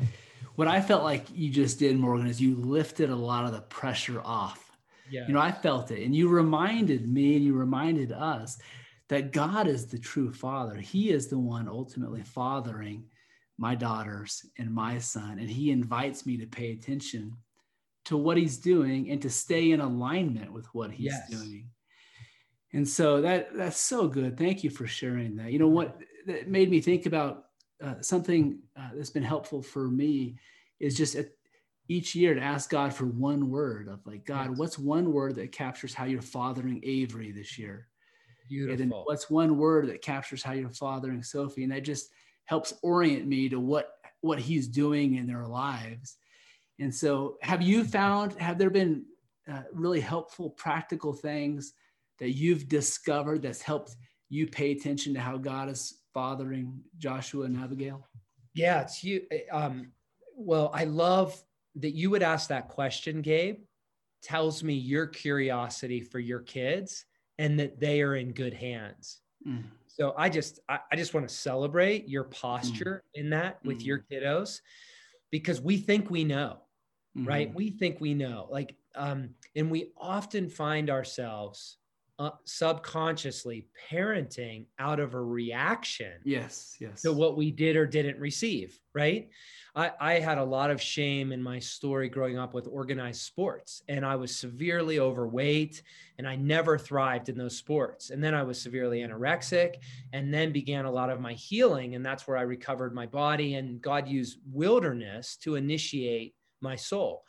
What 0.56 0.68
i 0.68 0.82
felt 0.82 1.04
like 1.04 1.26
you 1.34 1.50
just 1.50 1.80
did 1.80 1.98
morgan 1.98 2.28
is 2.28 2.42
you 2.42 2.56
lifted 2.56 3.10
a 3.10 3.16
lot 3.16 3.46
of 3.46 3.54
the 3.54 3.62
pressure 3.62 4.22
off. 4.24 4.78
Yeah. 5.10 5.28
you 5.28 5.34
know 5.34 5.40
i 5.40 5.52
felt 5.52 5.92
it. 5.92 6.04
And 6.06 6.16
you 6.16 6.28
reminded 6.28 7.08
me 7.08 7.38
and 7.38 7.46
you 7.46 7.54
reminded 7.54 8.12
us 8.12 8.60
that 9.08 9.32
god 9.32 9.68
is 9.68 9.88
the 9.88 10.00
true 10.00 10.34
father. 10.34 10.76
He 10.76 11.12
is 11.12 11.28
the 11.28 11.40
one 11.40 11.70
ultimately 11.70 12.24
fathering 12.24 13.06
my 13.58 13.76
daughters 13.76 14.46
and 14.58 14.74
my 14.74 14.98
son. 14.98 15.40
And 15.40 15.50
he 15.50 15.72
invites 15.72 16.26
me 16.26 16.36
to 16.38 16.48
pay 16.48 16.72
attention 16.74 17.38
to 18.06 18.18
what 18.18 18.38
he's 18.38 18.58
doing 18.58 19.10
and 19.12 19.22
to 19.22 19.30
stay 19.30 19.72
in 19.72 19.80
alignment 19.80 20.52
with 20.52 20.66
what 20.74 20.91
he's 20.91 21.14
yes. 21.14 21.30
doing. 21.30 21.70
And 22.74 22.88
so 22.88 23.22
that 23.22 23.56
that's 23.56 23.80
so 23.80 24.08
good. 24.08 24.38
Thank 24.38 24.64
you 24.64 24.70
for 24.70 24.88
sharing 24.88 25.36
that. 25.38 25.52
You 25.52 25.60
know 25.60 25.68
what 25.68 25.97
that 26.28 26.47
made 26.47 26.70
me 26.70 26.82
think 26.82 27.06
about 27.06 27.45
uh, 27.84 27.95
something 28.02 28.60
uh, 28.78 28.89
that's 28.95 29.10
been 29.10 29.24
helpful 29.24 29.62
for 29.62 29.88
me 29.89 30.38
is 30.80 30.95
just 30.95 31.16
at, 31.16 31.30
each 31.88 32.16
year 32.16 32.34
to 32.34 32.41
ask 32.41 32.70
God 32.70 32.93
for 32.93 33.06
one 33.06 33.49
word 33.49 33.89
of 33.89 33.99
like 34.06 34.26
God, 34.26 34.58
what's 34.58 34.80
one 34.80 35.12
word 35.12 35.36
that 35.36 35.52
captures 35.52 35.93
how 35.93 36.06
you're 36.06 36.22
fathering 36.22 36.80
Avery 36.84 37.32
this 37.32 37.58
year? 37.58 37.88
Beautiful. 38.47 38.82
And 38.82 38.91
then 38.91 38.99
what's 39.04 39.30
one 39.30 39.58
word 39.58 39.89
that 39.89 40.02
captures 40.02 40.41
how 40.41 40.54
you're 40.54 40.70
fathering 40.70 41.22
Sophie? 41.22 41.64
And 41.64 41.72
that 41.74 41.84
just 41.84 42.10
helps 42.45 42.74
orient 42.82 43.28
me 43.28 43.49
to 43.49 43.60
what 43.60 43.95
what 44.22 44.39
he's 44.39 44.68
doing 44.68 45.16
in 45.16 45.28
their 45.28 45.45
lives 45.45 46.18
and 46.82 46.94
so, 46.94 47.38
have 47.44 47.62
you 47.62 47.84
found, 47.84 48.34
have 48.40 48.58
there 48.58 48.72
been 48.72 49.06
uh, 49.50 49.62
really 49.72 50.00
helpful, 50.00 50.50
practical 50.50 51.14
things 51.14 51.74
that 52.20 52.32
you've 52.32 52.68
discovered 52.68 53.44
that's 53.44 53.62
helped 53.62 53.96
you 54.30 54.48
pay 54.48 54.72
attention 54.72 55.14
to 55.14 55.20
how 55.20 55.38
God 55.38 55.70
is 55.70 56.00
fathering 56.12 56.82
Joshua 56.98 57.46
and 57.46 57.56
Abigail? 57.56 58.08
Yeah, 58.56 58.82
it's 58.82 59.04
you. 59.04 59.22
Um, 59.52 59.92
well, 60.36 60.72
I 60.74 60.86
love 60.86 61.40
that 61.76 61.92
you 61.92 62.10
would 62.10 62.24
ask 62.24 62.50
that 62.50 62.68
question, 62.68 63.22
Gabe. 63.22 63.60
Tells 64.24 64.64
me 64.64 64.74
your 64.74 65.06
curiosity 65.06 66.02
for 66.02 66.18
your 66.18 66.40
kids 66.40 67.06
and 67.38 67.60
that 67.60 67.80
they 67.80 68.02
are 68.02 68.16
in 68.16 68.32
good 68.32 68.56
hands. 68.56 69.20
Mm. 69.48 69.66
So 69.88 70.16
I 70.18 70.30
just 70.30 70.60
I, 70.68 70.80
I, 70.92 70.96
just 70.96 71.14
want 71.14 71.28
to 71.28 71.34
celebrate 71.34 72.08
your 72.08 72.24
posture 72.26 73.04
mm. 73.16 73.20
in 73.20 73.30
that 73.32 73.60
with 73.64 73.80
mm. 73.80 73.86
your 73.86 74.06
kiddos 74.12 74.62
because 75.32 75.60
we 75.60 75.78
think 75.78 76.10
we 76.10 76.24
know 76.24 76.58
mm-hmm. 77.18 77.28
right? 77.28 77.53
We 77.53 77.70
think 77.70 77.99
we 77.99 78.14
know, 78.14 78.47
like, 78.49 78.76
um, 78.95 79.30
and 79.55 79.72
we 79.72 79.91
often 79.97 80.49
find 80.49 80.89
ourselves 80.89 81.78
uh, 82.22 82.30
subconsciously 82.43 83.66
parenting 83.89 84.66
out 84.78 84.99
of 84.99 85.16
a 85.16 85.22
reaction 85.22 86.14
yes 86.24 86.78
yes 86.80 87.01
to 87.01 87.12
what 87.12 87.36
we 87.36 87.49
did 87.49 87.76
or 87.76 87.88
didn't 87.88 88.20
receive 88.20 88.80
right 88.93 89.30
I, 89.74 89.91
I 89.99 90.14
had 90.20 90.38
a 90.38 90.43
lot 90.43 90.70
of 90.70 90.80
shame 90.80 91.32
in 91.32 91.41
my 91.41 91.57
story 91.57 92.09
growing 92.09 92.38
up 92.38 92.53
with 92.53 92.68
organized 92.68 93.22
sports 93.22 93.82
and 93.89 94.05
i 94.05 94.16
was 94.16 94.36
severely 94.36 94.99
overweight 94.99 95.82
and 96.20 96.28
i 96.28 96.36
never 96.36 96.78
thrived 96.78 97.30
in 97.30 97.39
those 97.39 97.57
sports 97.57 98.12
and 98.12 98.24
then 98.24 98.36
i 98.36 98.43
was 98.43 98.62
severely 98.62 98.99
anorexic 98.99 99.78
and 100.14 100.32
then 100.32 100.51
began 100.51 100.86
a 100.86 100.91
lot 100.91 101.09
of 101.09 101.20
my 101.20 101.34
healing 101.34 101.95
and 101.95 102.05
that's 102.05 102.28
where 102.28 102.38
i 102.38 102.43
recovered 102.43 102.93
my 102.93 103.07
body 103.07 103.55
and 103.55 103.82
god 103.82 104.07
used 104.07 104.38
wilderness 104.53 105.38
to 105.38 105.55
initiate 105.55 106.36
my 106.62 106.76
soul. 106.76 107.24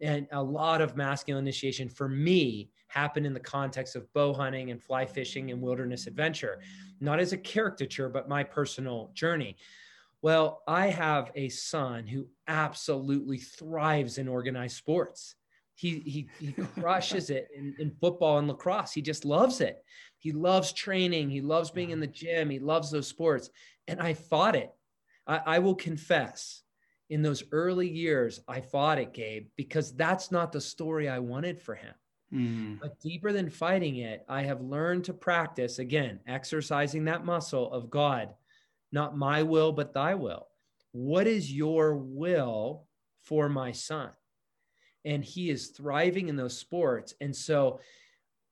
And 0.00 0.26
a 0.32 0.42
lot 0.42 0.80
of 0.80 0.96
masculine 0.96 1.44
initiation 1.44 1.88
for 1.88 2.08
me 2.08 2.70
happened 2.88 3.26
in 3.26 3.34
the 3.34 3.40
context 3.40 3.96
of 3.96 4.12
bow 4.12 4.32
hunting 4.32 4.70
and 4.70 4.82
fly 4.82 5.06
fishing 5.06 5.50
and 5.50 5.60
wilderness 5.60 6.06
adventure, 6.06 6.60
not 7.00 7.20
as 7.20 7.32
a 7.32 7.38
caricature, 7.38 8.08
but 8.08 8.28
my 8.28 8.42
personal 8.42 9.10
journey. 9.14 9.56
Well, 10.22 10.62
I 10.66 10.86
have 10.86 11.30
a 11.34 11.48
son 11.50 12.06
who 12.06 12.26
absolutely 12.48 13.38
thrives 13.38 14.18
in 14.18 14.26
organized 14.26 14.76
sports. 14.76 15.34
He, 15.74 16.00
he, 16.00 16.28
he 16.40 16.52
crushes 16.80 17.30
it 17.30 17.48
in, 17.54 17.74
in 17.78 17.90
football 18.00 18.38
and 18.38 18.48
lacrosse. 18.48 18.92
He 18.92 19.02
just 19.02 19.24
loves 19.24 19.60
it. 19.60 19.84
He 20.18 20.32
loves 20.32 20.72
training. 20.72 21.30
He 21.30 21.42
loves 21.42 21.70
being 21.70 21.90
in 21.90 22.00
the 22.00 22.06
gym. 22.06 22.48
He 22.48 22.58
loves 22.58 22.90
those 22.90 23.06
sports. 23.06 23.50
And 23.86 24.00
I 24.00 24.14
fought 24.14 24.56
it. 24.56 24.72
I, 25.26 25.40
I 25.44 25.58
will 25.58 25.74
confess 25.74 26.63
in 27.10 27.22
those 27.22 27.44
early 27.52 27.88
years, 27.88 28.40
I 28.48 28.60
fought 28.60 28.98
it, 28.98 29.12
Gabe, 29.12 29.46
because 29.56 29.94
that's 29.94 30.30
not 30.30 30.52
the 30.52 30.60
story 30.60 31.08
I 31.08 31.18
wanted 31.18 31.60
for 31.60 31.74
him. 31.74 31.94
Mm. 32.32 32.80
But 32.80 32.98
deeper 33.00 33.32
than 33.32 33.50
fighting 33.50 33.96
it, 33.96 34.24
I 34.28 34.42
have 34.42 34.60
learned 34.60 35.04
to 35.04 35.14
practice 35.14 35.78
again, 35.78 36.20
exercising 36.26 37.04
that 37.04 37.24
muscle 37.24 37.70
of 37.72 37.90
God, 37.90 38.30
not 38.92 39.16
my 39.16 39.42
will, 39.42 39.72
but 39.72 39.92
thy 39.92 40.14
will. 40.14 40.48
What 40.92 41.26
is 41.26 41.52
your 41.52 41.96
will 41.96 42.86
for 43.22 43.48
my 43.48 43.72
son? 43.72 44.10
And 45.04 45.24
he 45.24 45.50
is 45.50 45.68
thriving 45.68 46.28
in 46.28 46.36
those 46.36 46.56
sports. 46.56 47.14
And 47.20 47.34
so 47.36 47.80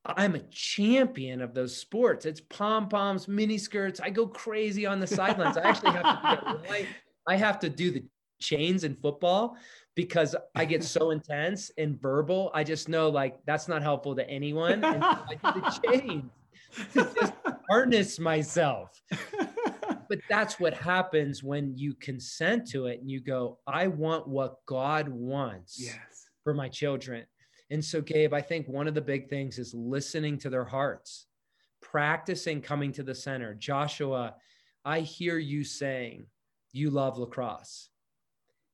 I'm 0.04 0.34
a 0.34 0.40
champion 0.50 1.40
of 1.40 1.54
those 1.54 1.76
sports. 1.76 2.26
It's 2.26 2.40
pom 2.40 2.88
poms, 2.88 3.28
mini 3.28 3.56
skirts. 3.56 4.00
I 4.00 4.10
go 4.10 4.26
crazy 4.26 4.84
on 4.84 5.00
the 5.00 5.06
sidelines. 5.06 5.56
I 5.56 5.62
actually 5.62 5.92
have 5.92 6.02
to 6.02 6.60
right. 6.68 6.86
I 7.26 7.36
have 7.36 7.60
to 7.60 7.70
do 7.70 7.92
the 7.92 8.04
chains 8.42 8.84
in 8.84 8.96
football 8.96 9.56
because 9.94 10.34
I 10.54 10.64
get 10.64 10.82
so 10.84 11.10
intense 11.16 11.70
and 11.78 12.00
verbal. 12.00 12.50
I 12.54 12.64
just 12.64 12.88
know 12.88 13.08
like 13.08 13.38
that's 13.46 13.68
not 13.68 13.82
helpful 13.82 14.14
to 14.16 14.28
anyone. 14.28 14.84
And 14.84 15.04
I 15.04 15.34
do 15.54 15.60
the 15.60 15.80
chains 15.92 16.30
to 16.94 17.10
just 17.18 17.32
harness 17.70 18.18
myself. 18.18 19.02
But 20.08 20.20
that's 20.28 20.60
what 20.60 20.74
happens 20.74 21.42
when 21.42 21.74
you 21.74 21.94
consent 21.94 22.68
to 22.70 22.86
it 22.86 23.00
and 23.00 23.10
you 23.10 23.20
go, 23.20 23.58
I 23.66 23.86
want 23.86 24.28
what 24.28 24.56
God 24.66 25.08
wants 25.08 25.80
yes. 25.80 26.26
for 26.44 26.52
my 26.52 26.68
children. 26.68 27.24
And 27.70 27.82
so, 27.82 28.02
Gabe, 28.02 28.34
I 28.34 28.42
think 28.42 28.68
one 28.68 28.86
of 28.86 28.94
the 28.94 29.00
big 29.00 29.30
things 29.30 29.58
is 29.58 29.72
listening 29.72 30.36
to 30.40 30.50
their 30.50 30.66
hearts, 30.66 31.28
practicing 31.80 32.60
coming 32.60 32.92
to 32.92 33.02
the 33.02 33.14
center. 33.14 33.54
Joshua, 33.54 34.34
I 34.84 35.00
hear 35.00 35.38
you 35.38 35.64
saying 35.64 36.26
you 36.72 36.90
love 36.90 37.16
lacrosse 37.16 37.88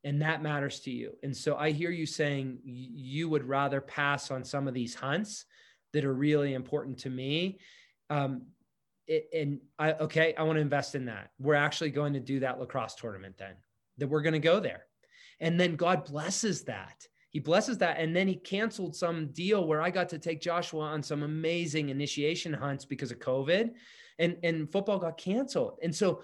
and 0.05 0.22
that 0.22 0.42
matters 0.42 0.80
to 0.80 0.90
you. 0.90 1.12
And 1.22 1.36
so 1.36 1.57
I 1.57 1.70
hear 1.70 1.90
you 1.90 2.07
saying 2.07 2.59
you 2.64 3.28
would 3.28 3.44
rather 3.44 3.80
pass 3.80 4.30
on 4.30 4.44
some 4.44 4.68
of 4.68 4.74
these 4.74 4.94
hunts 4.94 5.44
that 5.92 6.05
are 6.05 6.14
really 6.14 6.55
important 6.55 6.99
to 6.99 7.11
me. 7.11 7.59
Um, 8.11 8.42
it, 9.07 9.28
and 9.34 9.61
I, 9.78 9.92
okay, 9.94 10.34
I 10.36 10.42
want 10.42 10.57
to 10.57 10.62
invest 10.62 10.94
in 10.94 11.07
that. 11.07 11.30
We're 11.38 11.55
actually 11.55 11.90
going 11.90 12.12
to 12.12 12.20
do 12.20 12.40
that 12.40 12.61
lacrosse 12.61 12.94
tournament 12.94 13.36
then, 13.38 13.55
that 13.99 14.09
we're 14.09 14.22
going 14.22 14.34
to 14.34 14.38
go 14.38 14.61
there. 14.61 14.84
And 15.40 15.59
then 15.59 15.76
God 15.76 16.05
blesses 16.05 16.62
that. 16.64 17.07
He 17.30 17.38
blesses 17.38 17.78
that. 17.78 17.99
And 17.99 18.14
then 18.14 18.28
he 18.28 18.36
canceled 18.36 18.96
some 18.96 19.28
deal 19.32 19.66
where 19.66 19.82
I 19.82 19.90
got 19.90 20.09
to 20.11 20.18
take 20.18 20.40
Joshua 20.40 20.80
on 20.80 21.03
some 21.03 21.22
amazing 21.22 21.88
initiation 21.88 22.53
hunts 22.53 22.84
because 22.84 23.11
of 23.11 23.18
COVID 23.18 23.70
and, 24.18 24.36
and 24.42 24.70
football 24.70 24.99
got 24.99 25.18
canceled. 25.18 25.78
And 25.82 25.94
so 25.94 26.22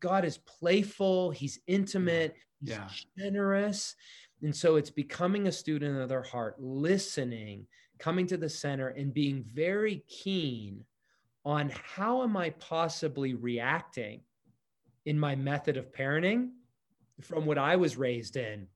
God 0.00 0.24
is 0.24 0.38
playful, 0.38 1.30
he's 1.30 1.60
intimate, 1.66 2.34
he's 2.60 2.70
yeah. 2.70 2.88
generous. 3.18 3.94
And 4.42 4.54
so 4.54 4.76
it's 4.76 4.90
becoming 4.90 5.46
a 5.46 5.52
student 5.52 5.98
of 5.98 6.08
their 6.08 6.22
heart, 6.22 6.56
listening, 6.58 7.66
coming 7.98 8.26
to 8.26 8.36
the 8.36 8.48
center, 8.48 8.88
and 8.88 9.14
being 9.14 9.44
very 9.52 10.04
keen 10.08 10.84
on 11.44 11.70
how 11.94 12.22
am 12.22 12.36
I 12.36 12.50
possibly 12.50 13.34
reacting 13.34 14.20
in 15.04 15.18
my 15.18 15.36
method 15.36 15.76
of 15.76 15.92
parenting 15.92 16.50
from 17.22 17.46
what 17.46 17.56
I 17.56 17.76
was 17.76 17.96
raised 17.96 18.36
in 18.36 18.66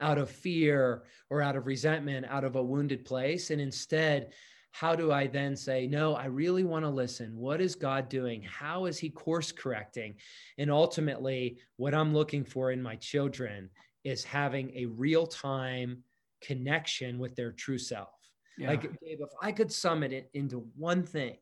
out 0.00 0.18
of 0.18 0.30
fear 0.30 1.04
or 1.30 1.40
out 1.40 1.56
of 1.56 1.66
resentment, 1.66 2.26
out 2.28 2.44
of 2.44 2.56
a 2.56 2.62
wounded 2.62 3.04
place. 3.04 3.50
And 3.50 3.60
instead, 3.60 4.32
how 4.78 4.94
do 4.94 5.10
I 5.10 5.26
then 5.26 5.56
say, 5.56 5.86
no, 5.86 6.14
I 6.14 6.26
really 6.26 6.62
want 6.62 6.84
to 6.84 6.90
listen? 6.90 7.34
What 7.34 7.62
is 7.62 7.74
God 7.74 8.10
doing? 8.10 8.42
How 8.42 8.84
is 8.84 8.98
He 8.98 9.08
course 9.08 9.50
correcting? 9.50 10.16
And 10.58 10.70
ultimately, 10.70 11.60
what 11.78 11.94
I'm 11.94 12.12
looking 12.12 12.44
for 12.44 12.72
in 12.72 12.82
my 12.82 12.96
children 12.96 13.70
is 14.04 14.22
having 14.22 14.70
a 14.76 14.84
real 14.84 15.26
time 15.26 16.02
connection 16.42 17.18
with 17.18 17.34
their 17.36 17.52
true 17.52 17.78
self. 17.78 18.10
Yeah. 18.58 18.68
Like, 18.68 18.82
Dave, 18.82 19.20
if 19.20 19.30
I 19.40 19.50
could 19.50 19.72
sum 19.72 20.02
it 20.02 20.28
into 20.34 20.68
one 20.76 21.02
thing, 21.02 21.38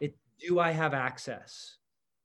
it 0.00 0.16
do 0.40 0.58
I 0.58 0.70
have 0.70 0.94
access 0.94 1.76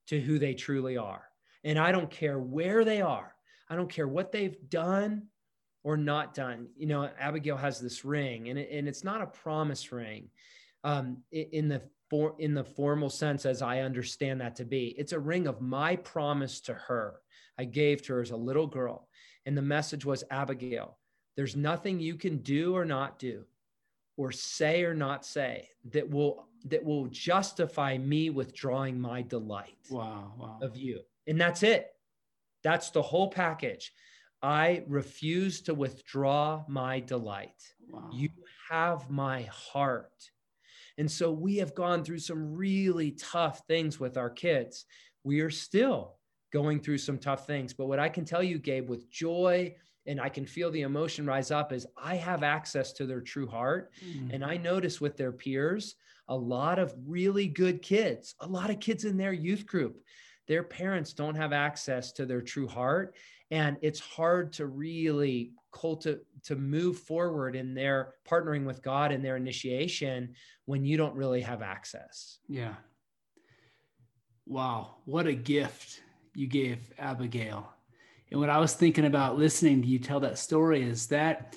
to 0.08 0.22
who 0.22 0.40
they 0.40 0.54
truly 0.54 0.96
are? 0.96 1.24
And 1.66 1.78
I 1.78 1.92
don't 1.92 2.10
care 2.10 2.40
where 2.40 2.86
they 2.86 3.02
are, 3.02 3.36
I 3.70 3.76
don't 3.76 3.92
care 3.92 4.08
what 4.08 4.32
they've 4.32 4.56
done 4.70 5.28
or 5.84 5.98
not 5.98 6.34
done. 6.34 6.68
You 6.76 6.88
know, 6.88 7.10
Abigail 7.20 7.58
has 7.58 7.80
this 7.80 8.06
ring, 8.06 8.50
and, 8.50 8.58
it, 8.58 8.70
and 8.72 8.88
it's 8.88 9.04
not 9.04 9.22
a 9.22 9.28
promise 9.28 9.92
ring. 9.92 10.30
Um, 10.86 11.18
in 11.32 11.70
the 11.70 11.82
for 12.10 12.36
in 12.38 12.54
the 12.54 12.64
formal 12.64 13.10
sense 13.10 13.46
as 13.46 13.62
I 13.62 13.80
understand 13.80 14.42
that 14.42 14.56
to 14.58 14.66
be. 14.66 14.94
It's 14.98 15.14
a 15.14 15.20
ring 15.20 15.48
of 15.48 15.62
my 15.62 15.96
promise 15.96 16.60
to 16.62 16.74
her. 16.74 17.22
I 17.58 17.66
gave 17.66 18.02
to 18.04 18.14
her 18.14 18.22
as 18.22 18.32
a 18.32 18.38
little 18.38 18.68
girl. 18.68 19.08
And 19.46 19.58
the 19.58 19.62
message 19.62 20.06
was 20.06 20.24
Abigail, 20.30 20.98
there's 21.36 21.56
nothing 21.56 22.00
you 22.00 22.16
can 22.16 22.38
do 22.38 22.76
or 22.76 22.86
not 22.86 23.20
do 23.20 23.46
or 24.18 24.32
say 24.32 24.84
or 24.84 24.94
not 24.94 25.26
say 25.26 25.70
that 25.92 26.10
will 26.10 26.48
that 26.66 26.84
will 26.84 27.08
justify 27.08 27.98
me 27.98 28.30
withdrawing 28.30 29.00
my 29.00 29.22
delight 29.22 29.78
wow, 29.90 30.34
wow. 30.38 30.60
of 30.62 30.78
you. 30.78 31.00
And 31.28 31.40
that's 31.40 31.64
it. 31.64 31.88
That's 32.64 32.92
the 32.92 33.02
whole 33.02 33.30
package. 33.30 33.92
I 34.44 34.84
refuse 34.88 35.62
to 35.62 35.74
withdraw 35.74 36.66
my 36.68 37.00
delight. 37.00 37.64
Wow. 37.90 38.10
You 38.12 38.30
have 38.70 39.10
my 39.10 39.44
heart. 39.44 40.12
And 40.98 41.10
so 41.10 41.32
we 41.32 41.56
have 41.58 41.74
gone 41.74 42.04
through 42.04 42.20
some 42.20 42.54
really 42.54 43.12
tough 43.12 43.62
things 43.68 44.00
with 44.00 44.18
our 44.18 44.30
kids. 44.30 44.86
We 45.24 45.40
are 45.40 45.50
still 45.50 46.18
going 46.52 46.82
through 46.82 47.00
some 47.00 47.18
tough 47.18 47.48
things. 47.48 47.74
But 47.74 47.88
what 47.88 48.00
I 48.00 48.10
can 48.10 48.26
tell 48.26 48.44
you, 48.44 48.60
Gabe, 48.60 48.90
with 48.90 49.10
joy, 49.10 49.76
and 50.06 50.20
I 50.20 50.28
can 50.28 50.46
feel 50.46 50.70
the 50.70 50.82
emotion 50.82 51.26
rise 51.26 51.50
up 51.50 51.72
is 51.72 51.88
I 51.98 52.16
have 52.16 52.44
access 52.44 52.92
to 52.94 53.06
their 53.06 53.22
true 53.22 53.48
heart. 53.48 53.94
Mm-hmm. 54.06 54.32
And 54.32 54.44
I 54.44 54.58
notice 54.58 55.00
with 55.00 55.16
their 55.16 55.32
peers, 55.32 55.96
a 56.28 56.36
lot 56.36 56.78
of 56.78 56.94
really 57.08 57.48
good 57.48 57.82
kids, 57.82 58.36
a 58.42 58.48
lot 58.48 58.70
of 58.70 58.82
kids 58.82 59.06
in 59.06 59.18
their 59.18 59.34
youth 59.34 59.66
group, 59.66 60.04
their 60.48 60.64
parents 60.64 61.14
don't 61.14 61.36
have 61.36 61.54
access 61.54 62.12
to 62.14 62.26
their 62.26 62.42
true 62.42 62.68
heart. 62.68 63.16
And 63.54 63.78
it's 63.84 64.00
hard 64.00 64.52
to 64.54 64.66
really 64.66 65.52
cultivate 65.72 66.24
to 66.46 66.56
move 66.56 66.98
forward 66.98 67.56
in 67.56 67.76
their 67.76 68.16
partnering 68.28 68.66
with 68.66 68.82
God 68.82 69.12
in 69.12 69.22
their 69.22 69.38
initiation 69.38 70.34
when 70.66 70.84
you 70.84 70.98
don't 70.98 71.14
really 71.14 71.42
have 71.42 71.62
access. 71.62 72.40
Yeah. 72.50 72.74
Wow, 74.48 74.96
what 75.06 75.28
a 75.28 75.36
gift 75.36 76.02
you 76.34 76.48
gave 76.48 76.80
Abigail. 76.98 77.72
And 78.32 78.40
what 78.40 78.50
I 78.50 78.58
was 78.58 78.74
thinking 78.74 79.06
about 79.06 79.38
listening 79.38 79.84
to 79.84 79.88
you 79.88 80.00
tell 80.00 80.20
that 80.22 80.40
story 80.40 80.82
is 80.82 81.06
that 81.10 81.56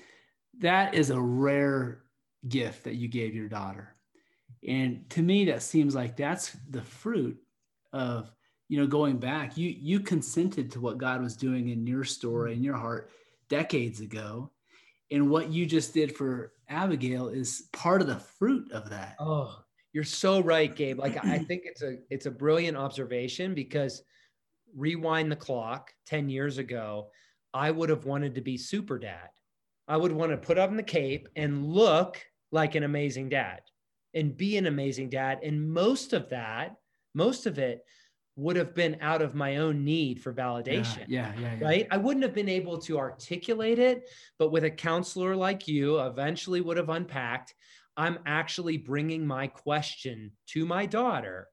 that 0.58 0.92
is 0.92 1.08
a 1.08 1.18
rare 1.18 2.02
gift 2.46 2.84
that 2.84 2.96
you 2.96 3.08
gave 3.08 3.34
your 3.34 3.48
daughter. 3.48 3.96
And 4.68 5.08
to 5.10 5.22
me 5.22 5.46
that 5.46 5.62
seems 5.62 5.94
like 5.94 6.14
that's 6.14 6.54
the 6.68 6.82
fruit 6.82 7.38
of 7.94 8.30
you 8.68 8.78
know 8.78 8.86
going 8.86 9.16
back 9.16 9.56
you 9.56 9.68
you 9.68 10.00
consented 10.00 10.70
to 10.70 10.80
what 10.80 10.98
God 10.98 11.22
was 11.22 11.36
doing 11.36 11.68
in 11.68 11.86
your 11.86 12.04
story 12.04 12.52
in 12.52 12.64
your 12.64 12.76
heart 12.76 13.10
decades 13.48 14.00
ago 14.00 14.50
and 15.10 15.30
what 15.30 15.50
you 15.50 15.66
just 15.66 15.94
did 15.94 16.14
for 16.14 16.52
Abigail 16.68 17.28
is 17.28 17.68
part 17.72 18.00
of 18.00 18.08
the 18.08 18.18
fruit 18.18 18.70
of 18.72 18.90
that. 18.90 19.16
Oh, 19.20 19.56
you're 19.92 20.04
so 20.04 20.40
right, 20.40 20.74
Gabe. 20.74 20.98
Like 20.98 21.24
I 21.24 21.38
think 21.38 21.62
it's 21.64 21.82
a 21.82 21.96
it's 22.10 22.26
a 22.26 22.30
brilliant 22.30 22.76
observation 22.76 23.54
because 23.54 24.02
rewind 24.74 25.30
the 25.30 25.36
clock 25.36 25.92
10 26.06 26.28
years 26.28 26.58
ago, 26.58 27.08
I 27.54 27.70
would 27.70 27.88
have 27.88 28.04
wanted 28.04 28.34
to 28.34 28.40
be 28.40 28.58
super 28.58 28.98
dad. 28.98 29.30
I 29.88 29.96
would 29.96 30.12
want 30.12 30.32
to 30.32 30.36
put 30.36 30.58
on 30.58 30.76
the 30.76 30.82
cape 30.82 31.28
and 31.36 31.64
look 31.64 32.20
like 32.50 32.74
an 32.74 32.82
amazing 32.82 33.28
dad 33.28 33.60
and 34.12 34.36
be 34.36 34.56
an 34.56 34.66
amazing 34.66 35.08
dad. 35.08 35.38
And 35.42 35.72
most 35.72 36.12
of 36.12 36.28
that, 36.30 36.76
most 37.14 37.46
of 37.46 37.58
it 37.58 37.84
would 38.36 38.56
have 38.56 38.74
been 38.74 38.98
out 39.00 39.22
of 39.22 39.34
my 39.34 39.56
own 39.56 39.82
need 39.84 40.20
for 40.20 40.32
validation. 40.32 41.04
Yeah, 41.08 41.32
yeah, 41.38 41.56
yeah, 41.58 41.64
Right. 41.66 41.88
I 41.90 41.96
wouldn't 41.96 42.22
have 42.22 42.34
been 42.34 42.50
able 42.50 42.78
to 42.78 42.98
articulate 42.98 43.78
it, 43.78 44.08
but 44.38 44.52
with 44.52 44.64
a 44.64 44.70
counselor 44.70 45.34
like 45.34 45.66
you, 45.66 45.98
eventually 46.00 46.60
would 46.60 46.76
have 46.76 46.90
unpacked. 46.90 47.54
I'm 47.96 48.18
actually 48.26 48.76
bringing 48.76 49.26
my 49.26 49.46
question 49.46 50.32
to 50.48 50.66
my 50.66 50.84
daughter 50.84 51.48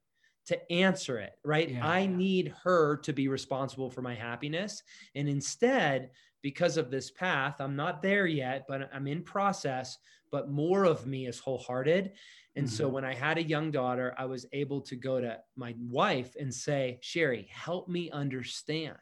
to 0.46 0.72
answer 0.72 1.18
it. 1.18 1.32
Right. 1.42 1.70
Yeah, 1.70 1.86
I 1.86 2.00
yeah. 2.00 2.16
need 2.16 2.54
her 2.64 2.98
to 2.98 3.14
be 3.14 3.28
responsible 3.28 3.90
for 3.90 4.02
my 4.02 4.14
happiness. 4.14 4.82
And 5.14 5.26
instead, 5.26 6.10
because 6.42 6.76
of 6.76 6.90
this 6.90 7.10
path, 7.10 7.56
I'm 7.60 7.76
not 7.76 8.02
there 8.02 8.26
yet, 8.26 8.66
but 8.68 8.90
I'm 8.92 9.06
in 9.06 9.22
process, 9.22 9.96
but 10.30 10.50
more 10.50 10.84
of 10.84 11.06
me 11.06 11.26
is 11.26 11.38
wholehearted. 11.38 12.12
And 12.56 12.66
mm-hmm. 12.66 12.74
so 12.74 12.88
when 12.88 13.04
I 13.04 13.14
had 13.14 13.38
a 13.38 13.42
young 13.42 13.70
daughter, 13.70 14.14
I 14.16 14.26
was 14.26 14.46
able 14.52 14.80
to 14.82 14.96
go 14.96 15.20
to 15.20 15.38
my 15.56 15.74
wife 15.78 16.36
and 16.38 16.52
say, 16.52 16.98
Sherry, 17.02 17.48
help 17.50 17.88
me 17.88 18.10
understand 18.10 18.96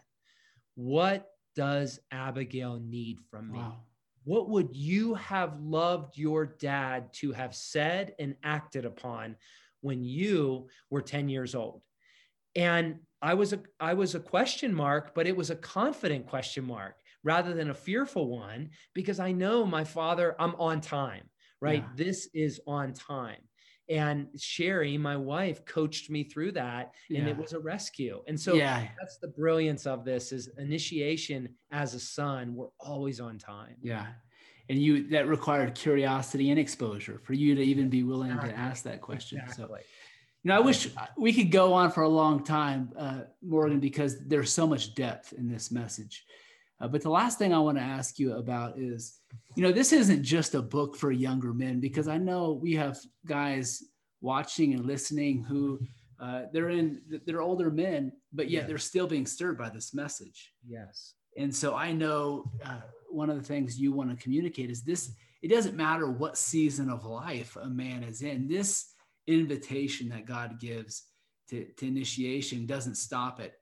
what 0.75 1.29
does 1.55 2.01
Abigail 2.11 2.81
need 2.81 3.21
from 3.31 3.53
me? 3.53 3.59
Wow. 3.59 3.77
What 4.25 4.49
would 4.49 4.75
you 4.75 5.15
have 5.15 5.61
loved 5.61 6.17
your 6.17 6.47
dad 6.47 7.13
to 7.15 7.33
have 7.33 7.55
said 7.55 8.15
and 8.19 8.37
acted 8.43 8.85
upon 8.85 9.37
when 9.81 10.05
you 10.05 10.69
were 10.91 11.03
10 11.03 11.29
years 11.29 11.55
old? 11.55 11.83
And 12.55 13.01
I 13.21 13.35
was 13.35 13.53
a 13.53 13.61
I 13.81 13.95
was 13.95 14.15
a 14.15 14.21
question 14.21 14.75
mark, 14.75 15.15
but 15.15 15.27
it 15.27 15.37
was 15.37 15.51
a 15.51 15.57
confident 15.57 16.27
question 16.27 16.65
mark 16.65 16.97
rather 17.25 17.55
than 17.55 17.71
a 17.71 17.75
fearful 17.75 18.29
one 18.29 18.71
because 18.95 19.21
I 19.21 19.33
know 19.33 19.65
my 19.65 19.85
father, 19.85 20.35
I'm 20.39 20.55
on 20.57 20.81
time 20.81 21.25
right? 21.63 21.85
Yeah. 21.97 22.05
This 22.05 22.29
is 22.35 22.61
on 22.67 22.93
time. 22.93 23.41
And 23.89 24.29
Sherry, 24.39 24.97
my 24.99 25.17
wife, 25.17 25.65
coached 25.65 26.09
me 26.09 26.25
through 26.25 26.53
that, 26.53 26.95
and 27.09 27.25
yeah. 27.25 27.29
it 27.29 27.37
was 27.37 27.53
a 27.53 27.59
rescue. 27.59 28.23
And 28.27 28.39
so 28.41 28.55
yeah. 28.55 28.89
that's 28.99 29.19
the 29.19 29.29
brilliance 29.29 29.87
of 29.87 30.05
this: 30.05 30.33
is 30.33 30.49
initiation 30.59 31.49
as 31.73 31.95
a 31.95 32.01
son. 32.01 32.55
We're 32.55 32.69
always 32.79 33.21
on 33.21 33.39
time. 33.39 33.77
Yeah, 33.83 34.07
and 34.69 34.81
you 34.81 35.09
that 35.09 35.27
required 35.29 35.75
curiosity 35.75 36.51
and 36.51 36.59
exposure 36.59 37.21
for 37.25 37.35
you 37.35 37.55
to 37.55 37.63
even 37.63 37.89
be 37.89 38.03
willing 38.03 38.31
exactly. 38.31 38.53
to 38.53 38.59
ask 38.59 38.85
that 38.85 39.01
question. 39.01 39.41
Exactly. 39.41 39.81
So, 39.81 39.87
you 40.45 40.49
know, 40.49 40.57
I 40.57 40.61
wish 40.61 40.89
we 41.19 41.33
could 41.33 41.51
go 41.51 41.73
on 41.73 41.91
for 41.91 42.03
a 42.03 42.09
long 42.09 42.45
time, 42.45 42.93
uh, 42.97 43.21
Morgan, 43.43 43.81
because 43.81 44.25
there's 44.27 44.53
so 44.53 44.67
much 44.67 44.95
depth 44.95 45.33
in 45.33 45.51
this 45.51 45.71
message. 45.71 46.25
Uh, 46.83 46.89
but 46.89 47.01
the 47.01 47.11
last 47.11 47.39
thing 47.39 47.55
I 47.55 47.61
want 47.61 47.79
to 47.79 47.85
ask 47.85 48.19
you 48.19 48.35
about 48.35 48.77
is, 48.77 49.21
you 49.55 49.63
know, 49.63 49.71
this 49.71 49.93
isn't 49.93 50.25
just 50.25 50.55
a 50.55 50.61
book 50.61 50.97
for 50.97 51.13
younger 51.13 51.55
men 51.55 51.79
because 51.79 52.09
I 52.09 52.19
know 52.19 52.59
we 52.61 52.75
have 52.75 52.99
guys 53.25 53.85
watching 54.21 54.75
and 54.75 54.85
listening 54.85 55.45
who 55.45 55.79
uh, 56.19 56.43
they're 56.53 56.71
in 56.71 57.01
they're 57.25 57.41
older 57.41 57.71
men, 57.71 58.13
but 58.33 58.51
yet 58.51 58.67
they're 58.67 58.79
still 58.79 59.07
being 59.07 59.27
stirred 59.27 59.57
by 59.57 59.71
this 59.71 59.95
message. 59.95 60.53
Yes. 60.67 61.15
And 61.39 61.55
so 61.55 61.75
I 61.77 61.93
know 61.93 62.51
uh, 62.65 62.81
one 63.09 63.31
of 63.31 63.37
the 63.37 63.45
things 63.45 63.79
you 63.79 63.93
want 63.93 64.11
to 64.11 64.23
communicate 64.23 64.71
is 64.71 64.83
this: 64.83 65.13
it 65.41 65.49
doesn't 65.49 65.77
matter 65.77 66.11
what 66.11 66.37
season 66.37 66.91
of 66.91 67.05
life 67.05 67.57
a 67.57 67.69
man 67.69 68.03
is 68.03 68.23
in. 68.23 68.49
This 68.49 68.93
invitation 69.29 70.09
that 70.09 70.27
God 70.27 70.59
gives 70.61 71.05
to, 71.51 71.65
to 71.65 71.87
initiation 71.87 72.67
doesn't 72.67 72.97
stop 72.97 73.41
at 73.41 73.53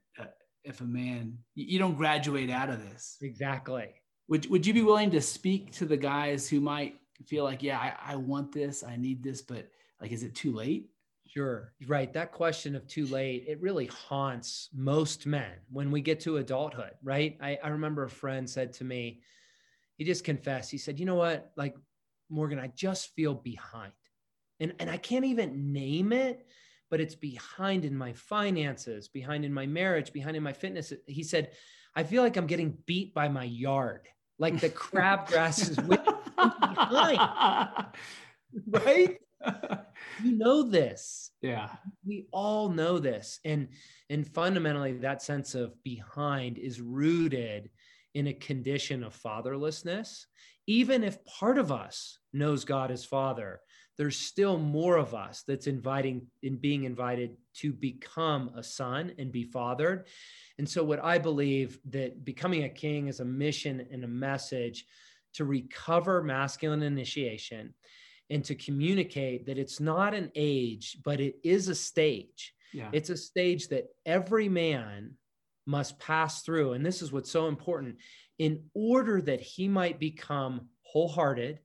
if 0.65 0.81
a 0.81 0.85
man 0.85 1.39
you 1.55 1.79
don't 1.79 1.97
graduate 1.97 2.51
out 2.51 2.71
of 2.71 2.81
this. 2.81 3.17
Exactly. 3.23 3.89
Would, 4.29 4.49
would 4.51 4.67
you 4.67 4.75
be 4.75 4.83
willing 4.83 5.11
to 5.11 5.21
speak 5.21 5.73
to 5.73 5.85
the 5.85 5.97
guys 5.97 6.49
who 6.49 6.61
might 6.61 6.97
feel 7.27 7.45
like 7.45 7.63
yeah 7.63 7.79
I, 7.79 8.13
I 8.13 8.17
want 8.17 8.53
this 8.53 8.83
i 8.83 8.97
need 8.97 9.23
this 9.23 9.43
but 9.43 9.69
like 10.01 10.13
is 10.13 10.23
it 10.23 10.35
too 10.35 10.53
late? 10.53 10.89
Sure. 11.27 11.73
Right. 11.87 12.13
That 12.13 12.33
question 12.33 12.75
of 12.75 12.89
too 12.89 13.07
late 13.07 13.45
it 13.47 13.61
really 13.61 13.87
haunts 13.87 14.69
most 14.75 15.27
men 15.27 15.53
when 15.71 15.91
we 15.91 16.01
get 16.01 16.21
to 16.21 16.39
adulthood 16.39 16.93
right? 17.03 17.37
I, 17.41 17.59
I 17.63 17.69
remember 17.69 18.05
a 18.05 18.11
friend 18.11 18.49
said 18.49 18.73
to 18.75 18.85
me 18.85 19.21
he 19.97 20.05
just 20.05 20.25
confessed. 20.25 20.71
He 20.71 20.79
said 20.79 20.99
you 20.99 21.07
know 21.07 21.17
what? 21.17 21.53
Like 21.57 21.77
morgan 22.31 22.59
i 22.59 22.69
just 22.69 23.15
feel 23.15 23.35
behind. 23.35 23.93
And 24.59 24.75
and 24.79 24.91
i 24.91 24.97
can't 24.97 25.25
even 25.25 25.73
name 25.73 26.13
it 26.13 26.47
but 26.91 27.01
it's 27.01 27.15
behind 27.15 27.85
in 27.85 27.97
my 27.97 28.13
finances, 28.13 29.09
behind 29.09 29.45
in 29.45 29.53
my 29.53 29.67
marriage, 29.67 30.13
behind 30.13 30.37
in 30.37 30.43
my 30.43 30.53
fitness. 30.53 30.93
He 31.07 31.23
said, 31.23 31.53
I 31.95 32.03
feel 32.03 32.23
like 32.23 32.37
I'm 32.37 32.47
getting 32.47 32.77
beat 32.87 33.15
by 33.15 33.29
my 33.29 33.45
yard, 33.45 34.09
like 34.39 34.61
the 34.61 34.71
crabgrass 34.71 35.71
is 35.71 35.77
behind. 35.77 37.19
right? 38.69 39.17
you 40.23 40.37
know 40.37 40.63
this. 40.65 41.31
Yeah. 41.41 41.71
We 42.05 42.27
all 42.33 42.69
know 42.69 42.99
this. 42.99 43.41
And 43.45 43.69
and 44.09 44.27
fundamentally 44.27 44.93
that 44.99 45.23
sense 45.23 45.55
of 45.55 45.83
behind 45.83 46.59
is 46.59 46.81
rooted 46.81 47.71
in 48.15 48.27
a 48.27 48.35
condition 48.35 49.03
of 49.03 49.17
fatherlessness. 49.17 50.25
Even 50.67 51.03
if 51.05 51.25
part 51.25 51.59
of 51.59 51.73
us 51.73 52.19
knows 52.33 52.65
God 52.65 52.91
as 52.91 53.05
father, 53.05 53.61
there's 54.01 54.17
still 54.17 54.57
more 54.57 54.97
of 54.97 55.15
us 55.15 55.45
that's 55.47 55.67
inviting 55.67 56.23
in 56.43 56.57
being 56.57 56.85
invited 56.85 57.37
to 57.53 57.71
become 57.71 58.51
a 58.57 58.63
son 58.63 59.13
and 59.19 59.31
be 59.31 59.45
fathered. 59.45 60.07
And 60.57 60.67
so 60.67 60.83
what 60.83 61.05
i 61.05 61.19
believe 61.19 61.79
that 61.91 62.25
becoming 62.25 62.65
a 62.65 62.69
king 62.71 63.09
is 63.09 63.21
a 63.21 63.27
mission 63.27 63.87
and 63.93 64.03
a 64.03 64.09
message 64.09 64.87
to 65.35 65.45
recover 65.45 66.23
masculine 66.23 66.83
initiation 66.83 67.75
and 68.31 68.43
to 68.43 68.55
communicate 68.55 69.45
that 69.45 69.59
it's 69.59 69.81
not 69.81 70.15
an 70.15 70.33
age 70.35 70.97
but 71.05 71.21
it 71.21 71.35
is 71.45 71.69
a 71.69 71.75
stage. 71.75 72.55
Yeah. 72.73 72.89
it's 72.93 73.11
a 73.11 73.19
stage 73.19 73.69
that 73.69 73.89
every 74.07 74.49
man 74.49 75.17
must 75.67 75.99
pass 75.99 76.41
through. 76.41 76.73
And 76.73 76.87
this 76.87 77.03
is 77.03 77.13
what's 77.13 77.31
so 77.31 77.49
important. 77.49 77.97
In 78.39 78.63
order 78.73 79.21
that 79.21 79.43
he 79.43 79.69
might 79.69 80.01
become 80.01 80.69
wholehearted 80.85 81.59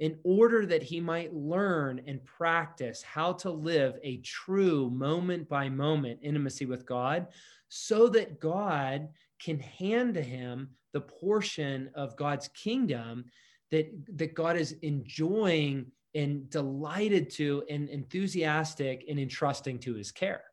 in 0.00 0.18
order 0.24 0.64
that 0.64 0.82
he 0.82 0.98
might 0.98 1.32
learn 1.34 2.00
and 2.06 2.24
practice 2.24 3.02
how 3.02 3.34
to 3.34 3.50
live 3.50 3.98
a 4.02 4.16
true 4.18 4.90
moment 4.90 5.48
by 5.48 5.68
moment 5.68 6.18
intimacy 6.22 6.64
with 6.64 6.86
God 6.86 7.26
so 7.68 8.08
that 8.08 8.40
God 8.40 9.08
can 9.38 9.60
hand 9.60 10.14
to 10.14 10.22
him 10.22 10.70
the 10.94 11.02
portion 11.02 11.90
of 11.94 12.16
God's 12.16 12.48
kingdom 12.48 13.26
that, 13.70 13.88
that 14.16 14.34
God 14.34 14.56
is 14.56 14.72
enjoying 14.82 15.86
and 16.14 16.48
delighted 16.50 17.30
to 17.30 17.62
and 17.70 17.88
enthusiastic 17.88 19.04
and 19.08 19.20
entrusting 19.20 19.78
to 19.80 19.94
his 19.94 20.10
care, 20.10 20.44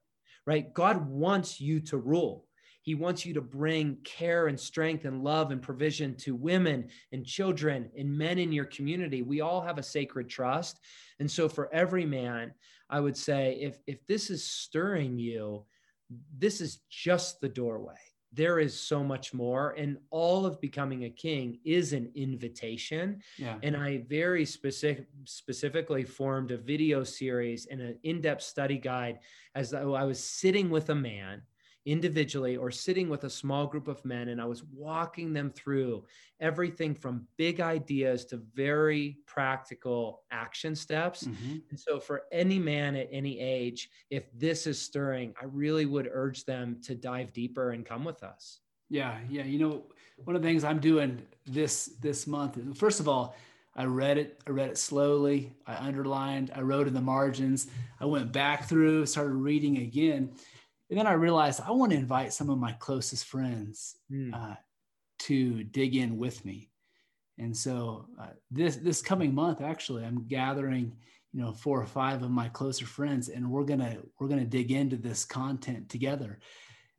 right? 0.46 0.74
God 0.74 1.08
wants 1.08 1.60
you 1.60 1.80
to 1.82 1.98
rule. 1.98 2.47
He 2.88 2.96
wants 2.96 3.26
you 3.26 3.34
to 3.34 3.42
bring 3.42 3.98
care 4.06 4.48
and 4.48 4.58
strength 4.58 5.04
and 5.04 5.22
love 5.22 5.52
and 5.52 5.62
provision 5.62 6.16
to 6.20 6.34
women 6.34 6.88
and 7.12 7.26
children 7.26 7.92
and 7.98 8.18
men 8.18 8.40
in 8.40 8.54
your 8.54 8.64
community. 8.64 9.24
We 9.24 9.42
all 9.42 9.60
have 9.60 9.78
a 9.78 9.84
sacred 9.84 10.30
trust. 10.30 10.80
And 11.20 11.30
so 11.30 11.50
for 11.50 11.70
every 11.74 12.06
man, 12.06 12.54
I 12.90 13.02
would 13.02 13.18
say 13.18 13.58
if 13.60 13.80
if 13.88 14.08
this 14.08 14.30
is 14.30 14.42
stirring 14.48 15.20
you, 15.20 15.66
this 16.38 16.62
is 16.62 16.80
just 16.90 17.42
the 17.42 17.50
doorway. 17.50 18.00
There 18.32 18.58
is 18.58 18.80
so 18.80 19.04
much 19.04 19.34
more 19.34 19.72
and 19.72 19.98
all 20.10 20.46
of 20.46 20.62
becoming 20.62 21.04
a 21.04 21.10
king 21.10 21.60
is 21.66 21.92
an 21.92 22.10
invitation. 22.16 23.22
Yeah. 23.38 23.58
And 23.64 23.76
I 23.76 24.06
very 24.08 24.46
specific 24.46 25.08
specifically 25.26 26.06
formed 26.06 26.52
a 26.52 26.58
video 26.58 27.04
series 27.04 27.66
and 27.66 27.82
an 27.82 28.00
in-depth 28.04 28.44
study 28.44 28.78
guide 28.78 29.20
as 29.56 29.72
though 29.72 29.94
I 29.94 30.06
was 30.06 30.24
sitting 30.24 30.70
with 30.70 30.90
a 30.90 30.96
man 30.96 31.42
individually 31.88 32.58
or 32.58 32.70
sitting 32.70 33.08
with 33.08 33.24
a 33.24 33.30
small 33.30 33.66
group 33.66 33.88
of 33.88 34.04
men 34.04 34.28
and 34.28 34.42
I 34.42 34.46
was 34.46 34.64
walking 34.66 35.32
them 35.32 35.50
through 35.50 36.04
everything 36.42 36.94
from 36.94 37.26
big 37.38 37.62
ideas 37.62 38.26
to 38.26 38.42
very 38.54 39.20
practical 39.26 40.24
action 40.30 40.76
steps. 40.76 41.24
Mm-hmm. 41.24 41.58
And 41.70 41.80
so, 41.80 42.00
for 42.00 42.24
any 42.32 42.60
man 42.60 42.98
at 42.98 43.08
any 43.10 43.40
age, 43.40 43.90
if 44.10 44.26
this 44.38 44.68
is 44.68 44.80
stirring, 44.80 45.34
I 45.42 45.46
really 45.46 45.86
would 45.86 46.10
urge 46.12 46.44
them 46.44 46.82
to 46.84 46.94
dive 46.94 47.32
deeper 47.32 47.72
and 47.72 47.86
come 47.86 48.04
with 48.04 48.22
us. 48.22 48.60
Yeah, 48.90 49.18
yeah. 49.30 49.46
You 49.46 49.60
know, 49.60 49.84
one 50.26 50.36
of 50.36 50.42
the 50.42 50.48
things 50.48 50.66
I'm 50.66 50.80
doing 50.80 51.22
this 51.46 51.94
this 52.02 52.28
month, 52.28 52.58
is 52.58 52.78
first 52.78 53.00
of 53.00 53.08
all, 53.08 53.34
I 53.78 53.86
read 53.86 54.18
it. 54.18 54.42
I 54.46 54.52
read 54.52 54.70
it 54.70 54.78
slowly. 54.78 55.54
I 55.66 55.76
underlined. 55.76 56.52
I 56.54 56.62
wrote 56.62 56.88
in 56.88 56.94
the 56.94 57.02
margins. 57.02 57.68
I 58.02 58.06
went 58.06 58.34
back 58.34 58.68
through, 58.68 59.06
started 59.06 59.36
reading 59.36 59.78
again 59.78 60.34
and 60.90 60.98
then 60.98 61.08
I 61.08 61.14
realized 61.14 61.62
I 61.66 61.72
want 61.72 61.92
to 61.92 61.98
invite 61.98 62.34
some 62.34 62.50
of 62.50 62.58
my 62.58 62.72
closest 62.74 63.26
friends 63.26 63.98
mm. 64.12 64.34
uh, 64.34 64.56
to 65.20 65.64
dig 65.64 65.96
in 65.96 66.18
with 66.18 66.46
me. 66.46 66.70
And 67.40 67.56
so 67.56 68.08
uh, 68.20 68.28
this 68.50 68.78
this 68.78 69.02
coming 69.02 69.34
month, 69.34 69.62
actually, 69.62 70.04
I'm 70.04 70.28
gathering, 70.28 70.94
you 71.34 71.42
know, 71.42 71.52
four 71.52 71.80
or 71.80 71.86
five 71.86 72.24
of 72.24 72.32
my 72.32 72.50
closer 72.50 72.86
friends, 72.86 73.30
and 73.30 73.50
we're 73.50 73.66
gonna 73.66 73.98
we're 74.20 74.28
gonna 74.28 74.46
dig 74.46 74.72
into 74.72 74.96
this 74.96 75.24
content 75.24 75.90
together. 75.90 76.40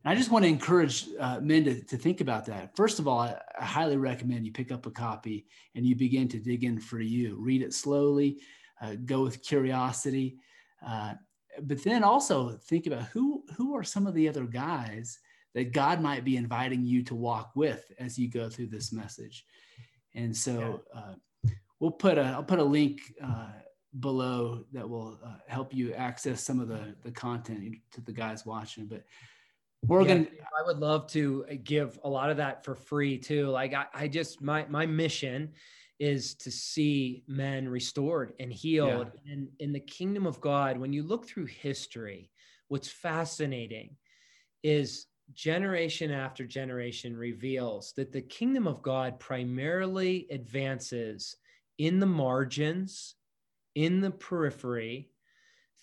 And 0.05 0.13
I 0.13 0.17
just 0.17 0.31
want 0.31 0.45
to 0.45 0.49
encourage 0.49 1.07
uh, 1.19 1.41
men 1.41 1.65
to, 1.65 1.83
to 1.83 1.97
think 1.97 2.21
about 2.21 2.47
that. 2.47 2.77
First 2.77 3.01
of 3.01 3.09
all, 3.09 3.19
I, 3.19 3.37
I, 3.61 3.65
highly 3.65 3.97
recommend 3.97 4.47
you 4.47 4.53
pick 4.53 4.71
up 4.71 4.87
a 4.87 4.93
copy 4.93 5.47
and 5.75 5.85
you 5.85 5.97
begin 5.97 6.29
to 6.29 6.39
dig 6.39 6.63
in 6.63 6.79
for 6.79 7.01
you. 7.01 7.37
Read 7.41 7.63
it 7.63 7.75
slowly, 7.75 8.39
uh, 8.81 8.95
go 9.05 9.25
with 9.25 9.43
curiosity, 9.43 10.37
uh, 10.87 11.15
but 11.63 11.83
then 11.83 12.05
also 12.05 12.51
think 12.51 12.87
about 12.87 13.05
who 13.05 13.45
who 13.57 13.75
are 13.75 13.85
some 13.85 14.07
of 14.07 14.15
the 14.15 14.29
other 14.29 14.45
guys 14.45 15.19
that 15.55 15.73
God 15.73 16.01
might 16.01 16.25
be 16.25 16.37
inviting 16.37 16.85
you 16.85 17.03
to 17.05 17.15
walk 17.15 17.53
with 17.55 17.91
as 17.99 18.19
you 18.19 18.29
go 18.29 18.49
through 18.49 18.69
this 18.69 18.93
message. 18.93 19.45
And 20.15 20.37
so 20.37 20.83
uh, 20.95 21.15
we'll 21.81 21.91
put 21.91 22.19
a 22.19 22.23
I'll 22.23 22.43
put 22.43 22.59
a 22.59 22.65
link 22.65 23.01
uh, 23.23 23.49
below 24.01 24.65
that 24.73 24.89
will 24.89 25.19
uh, 25.25 25.37
help 25.47 25.75
you 25.75 25.93
access 25.95 26.43
some 26.43 26.61
of 26.61 26.69
the 26.69 26.95
the 27.03 27.11
content 27.11 27.77
to 27.93 28.01
the 28.01 28.13
guys 28.13 28.47
watching. 28.47 28.87
But 28.87 29.05
Morgan, 29.87 30.29
yeah, 30.35 30.45
I 30.59 30.67
would 30.67 30.79
love 30.79 31.07
to 31.13 31.45
give 31.65 31.99
a 32.05 32.09
lot 32.09 32.31
of 32.31 32.37
that 32.39 32.65
for 32.65 32.75
free 32.75 33.19
too. 33.19 33.49
Like 33.49 33.75
I, 33.75 33.87
I 33.95 34.09
just 34.09 34.43
my 34.43 34.67
my 34.69 34.87
mission 34.87 35.53
is 35.99 36.35
to 36.35 36.51
see 36.51 37.25
men 37.27 37.69
restored 37.69 38.33
and 38.39 38.53
healed. 38.53 39.11
Yeah. 39.25 39.33
And 39.33 39.49
in 39.59 39.73
the 39.73 39.81
kingdom 39.81 40.27
of 40.27 40.41
God, 40.41 40.79
when 40.79 40.93
you 40.93 41.03
look 41.03 41.27
through 41.27 41.47
history, 41.47 42.31
what's 42.69 42.89
fascinating 42.89 43.97
is 44.63 45.07
generation 45.35 46.11
after 46.11 46.45
generation 46.47 47.17
reveals 47.17 47.93
that 47.97 48.13
the 48.13 48.23
kingdom 48.23 48.67
of 48.67 48.83
God 48.83 49.19
primarily 49.19 50.27
advances 50.31 51.37
in 51.79 52.01
the 52.01 52.07
margins, 52.07 53.15
in 53.75 54.01
the 54.01 54.11
periphery, 54.11 55.11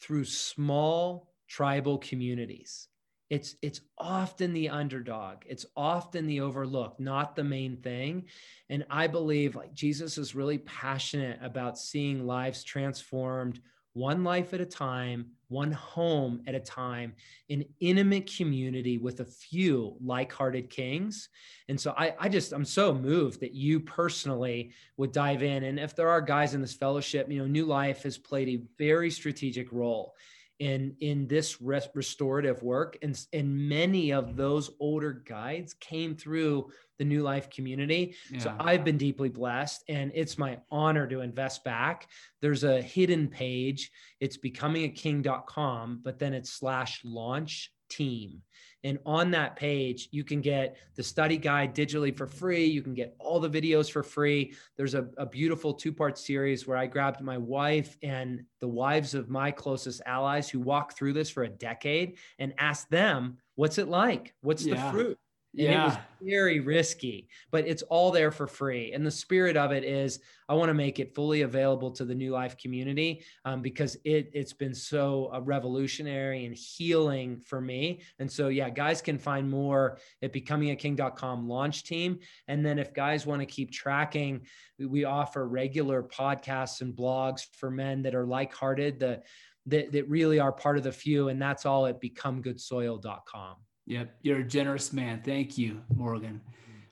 through 0.02 0.26
small 0.26 1.32
tribal 1.48 1.98
communities 1.98 2.90
it's 3.30 3.56
it's 3.62 3.82
often 3.98 4.54
the 4.54 4.70
underdog. 4.70 5.38
It's 5.48 5.66
often 5.76 6.28
the 6.28 6.42
overlooked 6.42 7.00
not 7.00 7.36
the 7.36 7.44
main 7.44 7.78
thing. 7.78 8.26
And 8.70 8.86
i 8.90 9.08
believe 9.08 9.56
like 9.56 9.74
jesus 9.74 10.18
is 10.18 10.36
really 10.36 10.58
passionate 10.60 11.40
about 11.42 11.78
seeing 11.78 12.26
lives 12.26 12.64
transformed 12.64 13.62
one 13.94 14.24
life 14.24 14.54
at 14.54 14.60
a 14.60 14.66
time 14.66 15.28
one 15.48 15.72
home 15.72 16.42
at 16.48 16.56
a 16.56 16.60
time 16.60 17.14
in 17.50 17.64
intimate 17.80 18.30
community 18.36 18.98
with 18.98 19.20
a 19.20 19.26
few 19.26 19.96
like-hearted 20.04 20.70
kings. 20.70 21.30
And 21.70 21.80
so 21.80 21.94
I, 21.98 22.14
I 22.20 22.30
just 22.30 22.52
i'm 22.52 22.66
so 22.66 22.94
moved 22.94 23.40
that 23.42 23.54
you 23.54 23.80
personally 23.80 24.72
would 24.98 25.12
dive 25.12 25.44
in. 25.44 25.64
And 25.64 25.80
if 25.80 25.96
there 25.96 26.10
are 26.10 26.22
guys 26.22 26.54
in 26.54 26.62
this 26.62 26.74
fellowship 26.74 27.32
you 27.32 27.40
know 27.40 27.48
new 27.48 27.66
life 27.66 28.04
has 28.04 28.18
played 28.18 28.50
a 28.50 28.64
very 28.78 29.12
strategic 29.12 29.72
role 29.72 30.16
in 30.60 30.96
in 31.02 31.28
this 31.28 31.62
res- 31.62 31.90
restorative 31.94 32.64
work 32.64 32.98
and 33.02 33.20
and 33.34 33.70
many 33.70 34.12
of 34.12 34.28
mm-hmm. 34.28 34.38
those 34.38 34.72
older 34.80 35.12
guides 35.12 35.74
came 35.74 36.16
through 36.16 36.70
the 36.98 37.06
new 37.06 37.22
life 37.22 37.50
community. 37.50 38.16
Yeah. 38.32 38.40
so 38.40 38.56
i've 38.60 38.86
been 38.86 38.98
deeply 38.98 39.30
blessed 39.30 39.84
and 39.90 40.12
it's 40.16 40.38
my 40.38 40.60
honor 40.72 41.08
to 41.08 41.22
invest 41.22 41.64
back. 41.64 42.08
There's 42.42 42.64
a 42.64 42.82
hidden 42.82 43.28
page. 43.28 43.92
It's 44.20 44.38
becomingaking.com 44.38 46.02
but 46.04 46.20
then 46.20 46.34
it's 46.34 46.52
slash 46.52 47.02
launch 47.04 47.72
team 47.90 48.42
and 48.86 49.00
on 49.04 49.32
that 49.32 49.56
page, 49.56 50.10
you 50.12 50.24
can 50.24 50.42
get 50.42 50.78
the 50.94 51.02
study 51.02 51.38
guide 51.38 51.76
digitally 51.76 52.16
for 52.16 52.28
free. 52.28 52.66
You 52.66 52.84
can 52.84 52.94
get 52.94 53.16
all 53.18 53.40
the 53.40 53.50
videos 53.50 53.92
for 53.92 54.04
free. 54.04 54.54
There's 54.78 54.94
a, 54.94 55.08
a 55.18 55.26
beautiful 55.26 55.74
two 55.74 55.92
part 55.92 56.20
series 56.20 56.68
where 56.68 56.78
I 56.78 56.86
grabbed 56.86 57.20
my 57.20 57.40
wife 57.40 57.98
and 58.04 58.44
the 58.62 58.68
wives 58.68 59.16
of 59.16 59.28
my 59.28 59.50
closest 59.50 60.04
allies 60.06 60.50
who 60.50 60.60
walked 60.60 60.96
through 60.96 61.14
this 61.14 61.32
for 61.32 61.44
a 61.44 61.50
decade 61.50 62.20
and 62.38 62.54
asked 62.60 62.92
them, 62.92 63.38
What's 63.56 63.80
it 63.80 63.88
like? 63.88 64.36
What's 64.42 64.66
yeah. 64.66 64.76
the 64.76 64.92
fruit? 64.92 65.20
And 65.58 65.68
yeah. 65.68 65.84
it 65.84 65.86
was 65.86 65.98
very 66.22 66.60
risky, 66.60 67.30
but 67.50 67.66
it's 67.66 67.82
all 67.84 68.12
there 68.12 68.32
for 68.32 68.46
free. 68.46 68.92
And 68.92 69.06
the 69.06 69.12
spirit 69.12 69.56
of 69.56 69.72
it 69.72 69.86
is 69.86 70.20
I 70.50 70.54
want 70.54 70.70
to 70.70 70.74
make 70.74 71.00
it 71.00 71.16
fully 71.16 71.44
available 71.44 71.92
to 71.92 72.04
the 72.04 72.14
New 72.14 72.32
Life 72.32 72.58
community 72.58 73.24
um, 73.46 73.62
because 73.62 73.96
it, 74.04 74.32
it's 74.34 74.52
been 74.52 74.76
so 74.76 75.32
uh, 75.34 75.40
revolutionary 75.40 76.46
and 76.46 76.54
healing 76.54 77.40
for 77.40 77.62
me. 77.62 78.02
And 78.20 78.30
so, 78.30 78.50
yeah, 78.50 78.70
guys 78.70 79.02
can 79.02 79.18
find 79.18 79.50
more 79.50 79.98
at 80.22 80.34
becomingaking.com 80.34 81.48
launch 81.48 81.84
team. 81.84 82.20
And 82.50 82.66
then 82.66 82.78
if 82.78 82.94
guys 82.94 83.26
want 83.26 83.42
to 83.42 83.46
keep 83.46 83.72
tracking, 83.72 84.42
we 84.78 85.06
offer 85.06 85.48
regular 85.48 86.04
podcasts 86.04 86.82
and 86.82 86.94
blogs 86.94 87.46
for 87.56 87.72
men 87.72 88.02
that 88.02 88.14
are 88.14 88.26
like 88.26 88.54
hearted, 88.54 89.00
that, 89.00 89.24
that 89.68 90.10
really 90.10 90.40
are 90.40 90.52
part 90.52 90.78
of 90.78 90.84
the 90.84 90.92
few. 90.92 91.30
And 91.30 91.42
that's 91.42 91.66
all 91.66 91.88
at 91.88 92.02
becomegoodsoil.com. 92.02 93.56
Yep, 93.88 94.16
you're 94.22 94.40
a 94.40 94.44
generous 94.44 94.92
man. 94.92 95.22
Thank 95.24 95.58
you, 95.58 95.82
Morgan, 95.96 96.42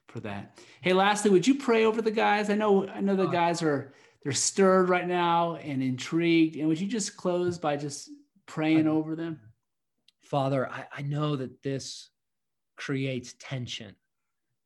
for 0.08 0.20
that. 0.22 0.60
Hey, 0.82 0.94
lastly, 0.94 1.32
would 1.32 1.48
you 1.48 1.56
pray 1.56 1.86
over 1.86 2.02
the 2.02 2.12
guys? 2.12 2.50
I 2.50 2.56
know, 2.56 2.88
I 2.88 3.02
know 3.02 3.16
the 3.16 3.28
guys 3.28 3.64
are 3.64 3.94
they're 4.24 4.32
stirred 4.32 4.90
right 4.90 5.08
now 5.08 5.56
and 5.56 5.84
intrigued. 5.84 6.56
And 6.56 6.68
would 6.68 6.80
you 6.80 6.88
just 6.88 7.18
close 7.18 7.58
by 7.58 7.76
just 7.76 8.10
praying 8.46 8.88
over 8.88 9.16
them? 9.16 9.40
Father, 10.22 10.70
I, 10.70 10.86
I 10.92 11.02
know 11.02 11.36
that 11.36 11.62
this 11.62 12.10
creates 12.78 13.36
tension, 13.40 13.96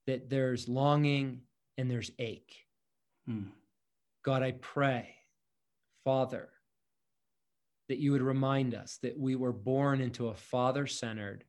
that 0.05 0.29
there's 0.29 0.67
longing 0.67 1.41
and 1.77 1.89
there's 1.89 2.11
ache. 2.19 2.53
Hmm. 3.25 3.49
God, 4.23 4.43
I 4.43 4.51
pray, 4.51 5.15
Father, 6.03 6.49
that 7.89 7.97
you 7.97 8.11
would 8.11 8.21
remind 8.21 8.75
us 8.75 8.99
that 9.01 9.17
we 9.17 9.35
were 9.35 9.53
born 9.53 10.01
into 10.01 10.27
a 10.27 10.35
father 10.35 10.85
centered 10.85 11.45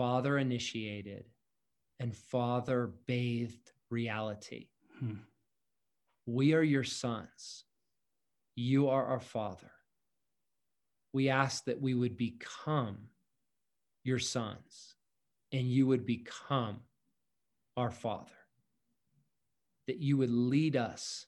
father 0.00 0.38
initiated 0.38 1.26
and 1.98 2.16
father 2.16 2.90
bathed 3.04 3.72
reality. 3.90 4.68
Hmm. 4.98 5.16
We 6.24 6.54
are 6.54 6.62
your 6.62 6.84
sons. 6.84 7.64
You 8.56 8.88
are 8.88 9.04
our 9.04 9.20
father. 9.20 9.70
We 11.12 11.28
ask 11.28 11.66
that 11.66 11.82
we 11.82 11.92
would 11.92 12.16
become 12.16 12.96
your 14.02 14.18
sons 14.18 14.94
and 15.52 15.66
you 15.66 15.86
would 15.88 16.06
become 16.06 16.78
our 17.76 17.90
father. 17.90 18.40
That 19.86 19.98
you 19.98 20.16
would 20.16 20.30
lead 20.30 20.76
us 20.76 21.26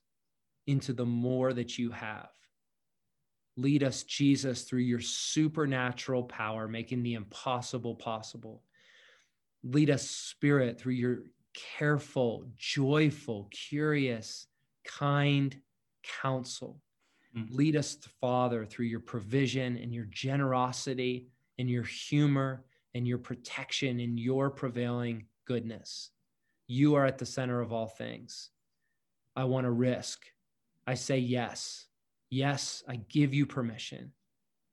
into 0.67 0.95
the 0.95 1.05
more 1.05 1.53
that 1.53 1.77
you 1.77 1.91
have. 1.91 2.31
Lead 3.63 3.85
us, 3.85 4.03
Jesus, 4.03 4.63
through 4.63 4.81
your 4.81 5.01
supernatural 5.01 6.25
power, 6.25 6.67
making 6.67 7.05
the 7.05 7.15
impossible 7.15 7.95
possible. 7.95 8.65
Lead 9.63 9.89
us, 9.89 10.11
Spirit, 10.11 10.81
through 10.81 10.95
your 10.95 11.23
careful, 11.79 12.45
joyful, 12.57 13.49
curious, 13.53 14.49
kind 14.85 15.57
counsel. 16.03 16.81
Mm-hmm. 17.37 17.55
Lead 17.55 17.77
us, 17.77 17.97
Father, 18.21 18.65
through 18.65 18.87
your 18.87 19.01
provision 19.01 19.77
and 19.77 19.95
your 19.95 20.07
generosity 20.07 21.29
and 21.59 21.71
your 21.71 21.85
humor 21.85 22.65
and 22.95 23.07
your 23.07 23.19
protection 23.19 24.01
and 24.01 24.19
your 24.19 24.51
prevailing 24.51 25.27
goodness. 25.45 26.11
You 26.67 26.97
are 26.97 27.07
at 27.07 27.19
the 27.19 27.27
center 27.27 27.61
of 27.61 27.73
all 27.73 27.87
things. 27.87 28.51
I 29.37 29.45
want 29.45 29.67
to 29.67 29.71
risk. 29.71 30.27
I 30.85 30.95
say 30.95 31.19
yes. 31.19 31.87
Yes, 32.33 32.83
I 32.89 32.97
give 32.97 33.35
you 33.35 33.45
permission. 33.45 34.13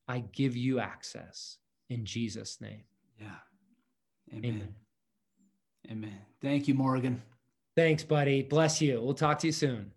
I 0.07 0.19
give 0.31 0.55
you 0.55 0.79
access 0.79 1.57
in 1.89 2.05
Jesus' 2.05 2.61
name. 2.61 2.83
Yeah. 3.19 3.27
Amen. 4.33 4.45
Amen. 4.45 4.75
Amen. 5.91 6.21
Thank 6.41 6.69
you, 6.69 6.73
Morgan. 6.73 7.21
Thanks, 7.75 8.05
buddy. 8.05 8.43
Bless 8.43 8.81
you. 8.81 9.01
We'll 9.01 9.13
talk 9.13 9.39
to 9.39 9.47
you 9.47 9.51
soon. 9.51 9.91